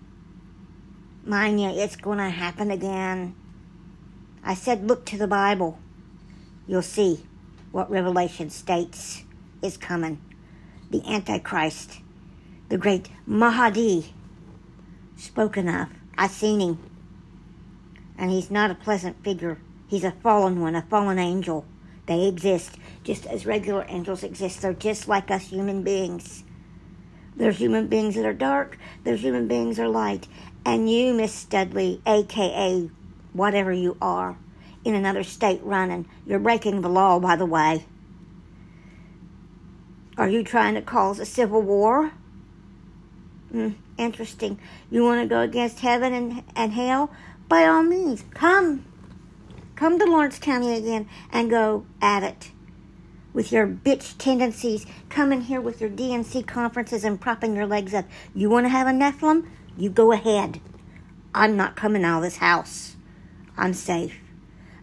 Mind 1.23 1.61
you, 1.61 1.69
it's 1.69 1.95
going 1.95 2.17
to 2.17 2.29
happen 2.29 2.71
again. 2.71 3.35
I 4.43 4.53
said, 4.53 4.87
look 4.87 5.05
to 5.07 5.17
the 5.17 5.27
Bible. 5.27 5.77
You'll 6.67 6.81
see 6.81 7.25
what 7.71 7.91
Revelation 7.91 8.49
states 8.49 9.23
is 9.61 9.77
coming. 9.77 10.21
The 10.89 11.05
Antichrist, 11.05 11.99
the 12.69 12.77
great 12.77 13.09
Mahdi, 13.25 14.13
spoken 15.17 15.67
of. 15.67 15.89
I've 16.17 16.31
seen 16.31 16.59
him. 16.59 16.79
And 18.17 18.31
he's 18.31 18.49
not 18.49 18.71
a 18.71 18.75
pleasant 18.75 19.23
figure. 19.23 19.59
He's 19.87 20.03
a 20.03 20.11
fallen 20.11 20.61
one, 20.61 20.75
a 20.75 20.81
fallen 20.81 21.19
angel. 21.19 21.65
They 22.07 22.27
exist 22.27 22.77
just 23.03 23.25
as 23.25 23.45
regular 23.45 23.85
angels 23.89 24.23
exist. 24.23 24.61
They're 24.61 24.73
just 24.73 25.07
like 25.07 25.29
us 25.29 25.49
human 25.49 25.83
beings. 25.83 26.43
There's 27.35 27.57
human 27.57 27.87
beings 27.87 28.15
that 28.15 28.25
are 28.25 28.33
dark, 28.33 28.79
there's 29.03 29.21
human 29.21 29.47
beings 29.47 29.77
that 29.77 29.85
are 29.85 29.89
light. 29.89 30.27
And 30.65 30.89
you, 30.89 31.13
Miss 31.13 31.33
Studley, 31.33 32.01
aka 32.07 32.89
whatever 33.33 33.71
you 33.71 33.95
are, 34.01 34.37
in 34.83 34.95
another 34.95 35.23
state 35.23 35.61
running, 35.63 36.07
you're 36.25 36.39
breaking 36.39 36.81
the 36.81 36.89
law, 36.89 37.19
by 37.19 37.35
the 37.35 37.45
way. 37.45 37.85
Are 40.17 40.27
you 40.27 40.43
trying 40.43 40.73
to 40.73 40.81
cause 40.81 41.19
a 41.19 41.25
civil 41.25 41.61
war? 41.61 42.11
Mm, 43.53 43.75
interesting. 43.97 44.59
You 44.89 45.03
want 45.03 45.21
to 45.21 45.27
go 45.27 45.41
against 45.41 45.81
heaven 45.81 46.11
and, 46.11 46.43
and 46.55 46.73
hell? 46.73 47.11
By 47.47 47.65
all 47.65 47.83
means, 47.83 48.25
come. 48.33 48.83
Come 49.75 49.99
to 49.99 50.05
Lawrence 50.05 50.39
County 50.39 50.73
again 50.73 51.07
and 51.31 51.51
go 51.51 51.85
at 52.01 52.23
it. 52.23 52.51
With 53.31 53.51
your 53.51 53.67
bitch 53.67 54.17
tendencies, 54.17 54.87
come 55.09 55.31
in 55.31 55.41
here 55.41 55.61
with 55.61 55.79
your 55.79 55.91
DNC 55.91 56.47
conferences 56.47 57.03
and 57.03 57.21
propping 57.21 57.55
your 57.55 57.67
legs 57.67 57.93
up. 57.93 58.05
You 58.33 58.49
want 58.49 58.65
to 58.65 58.69
have 58.69 58.87
a 58.87 58.91
Nephilim? 58.91 59.47
You 59.77 59.91
go 59.91 60.11
ahead. 60.11 60.59
I'm 61.35 61.55
not 61.55 61.75
coming 61.75 62.03
out 62.03 62.17
of 62.17 62.23
this 62.23 62.37
house. 62.37 62.95
I'm 63.55 63.75
safe. 63.75 64.19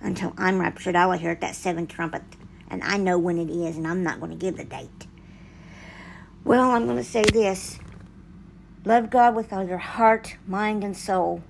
Until 0.00 0.32
I'm 0.38 0.60
raptured, 0.60 0.94
I 0.94 1.06
will 1.06 1.18
hear 1.18 1.34
that 1.34 1.56
seventh 1.56 1.88
trumpet. 1.88 2.22
And 2.68 2.84
I 2.84 2.98
know 2.98 3.18
when 3.18 3.38
it 3.38 3.50
is, 3.50 3.76
and 3.76 3.88
I'm 3.88 4.04
not 4.04 4.20
going 4.20 4.30
to 4.30 4.36
give 4.36 4.56
the 4.56 4.64
date. 4.64 5.08
Well, 6.44 6.72
I'm 6.72 6.84
going 6.84 6.98
to 6.98 7.04
say 7.04 7.22
this 7.24 7.78
Love 8.84 9.08
God 9.08 9.34
with 9.34 9.50
all 9.50 9.66
your 9.66 9.78
heart, 9.78 10.36
mind, 10.46 10.84
and 10.84 10.94
soul, 10.94 11.42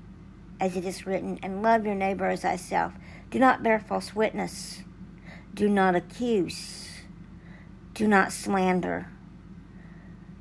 as 0.60 0.76
it 0.76 0.84
is 0.84 1.04
written, 1.04 1.40
and 1.42 1.62
love 1.62 1.84
your 1.84 1.96
neighbor 1.96 2.26
as 2.26 2.42
thyself. 2.42 2.92
Do 3.30 3.40
not 3.40 3.64
bear 3.64 3.80
false 3.80 4.14
witness. 4.14 4.84
Do 5.52 5.68
not 5.68 5.96
accuse. 5.96 7.00
Do 7.92 8.06
not 8.06 8.32
slander. 8.32 9.08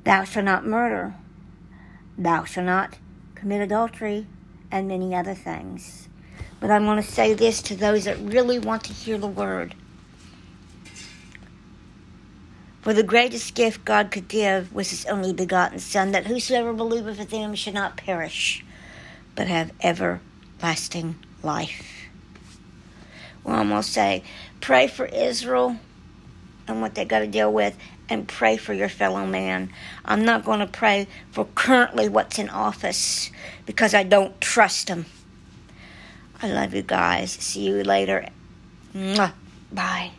Thou 0.04 0.24
shalt 0.24 0.46
not 0.46 0.68
murder. 0.68 1.16
Thou 2.16 2.44
shalt 2.44 2.68
not 2.68 3.00
commit 3.34 3.62
adultery, 3.62 4.28
and 4.72 4.88
many 4.88 5.16
other 5.16 5.34
things. 5.34 6.10
But 6.60 6.70
I'm 6.70 6.86
going 6.86 7.02
to 7.02 7.04
say 7.04 7.34
this 7.34 7.62
to 7.64 7.76
those 7.76 8.06
that 8.06 8.20
really 8.20 8.60
want 8.60 8.84
to 8.86 8.94
hear 8.94 9.18
the 9.18 9.28
word. 9.28 9.74
For 12.84 12.94
the 12.94 13.02
greatest 13.02 13.56
gift 13.56 13.86
God 13.86 14.12
could 14.12 14.28
give 14.28 14.74
was 14.74 14.90
his 14.90 15.06
only 15.06 15.32
begotten 15.32 15.80
Son, 15.80 16.12
that 16.12 16.28
whosoever 16.28 16.74
believeth 16.74 17.18
in 17.18 17.28
him 17.30 17.56
should 17.56 17.74
not 17.74 17.96
perish, 17.96 18.66
but 19.36 19.48
have 19.48 19.72
everlasting 19.82 21.16
life. 21.42 22.10
To 23.46 23.84
say, 23.84 24.24
pray 24.60 24.88
for 24.88 25.06
Israel 25.06 25.78
and 26.68 26.82
what 26.82 26.96
they 26.96 27.06
got 27.06 27.20
to 27.20 27.28
deal 27.28 27.52
with, 27.54 27.78
and 28.10 28.28
pray 28.28 28.58
for 28.58 28.74
your 28.74 28.90
fellow 28.90 29.26
man. 29.26 29.72
I'm 30.04 30.26
not 30.26 30.44
going 30.44 30.60
to 30.60 30.68
pray 30.68 31.08
for 31.32 31.46
currently 31.56 32.10
what's 32.10 32.38
in 32.38 32.50
office 32.50 33.32
because 33.66 33.94
I 33.94 34.04
don't 34.04 34.40
trust 34.42 34.88
them. 34.88 35.06
I 36.42 36.50
love 36.50 36.74
you 36.74 36.82
guys. 36.82 37.32
See 37.32 37.62
you 37.62 37.82
later. 37.84 38.28
Bye. 39.72 40.12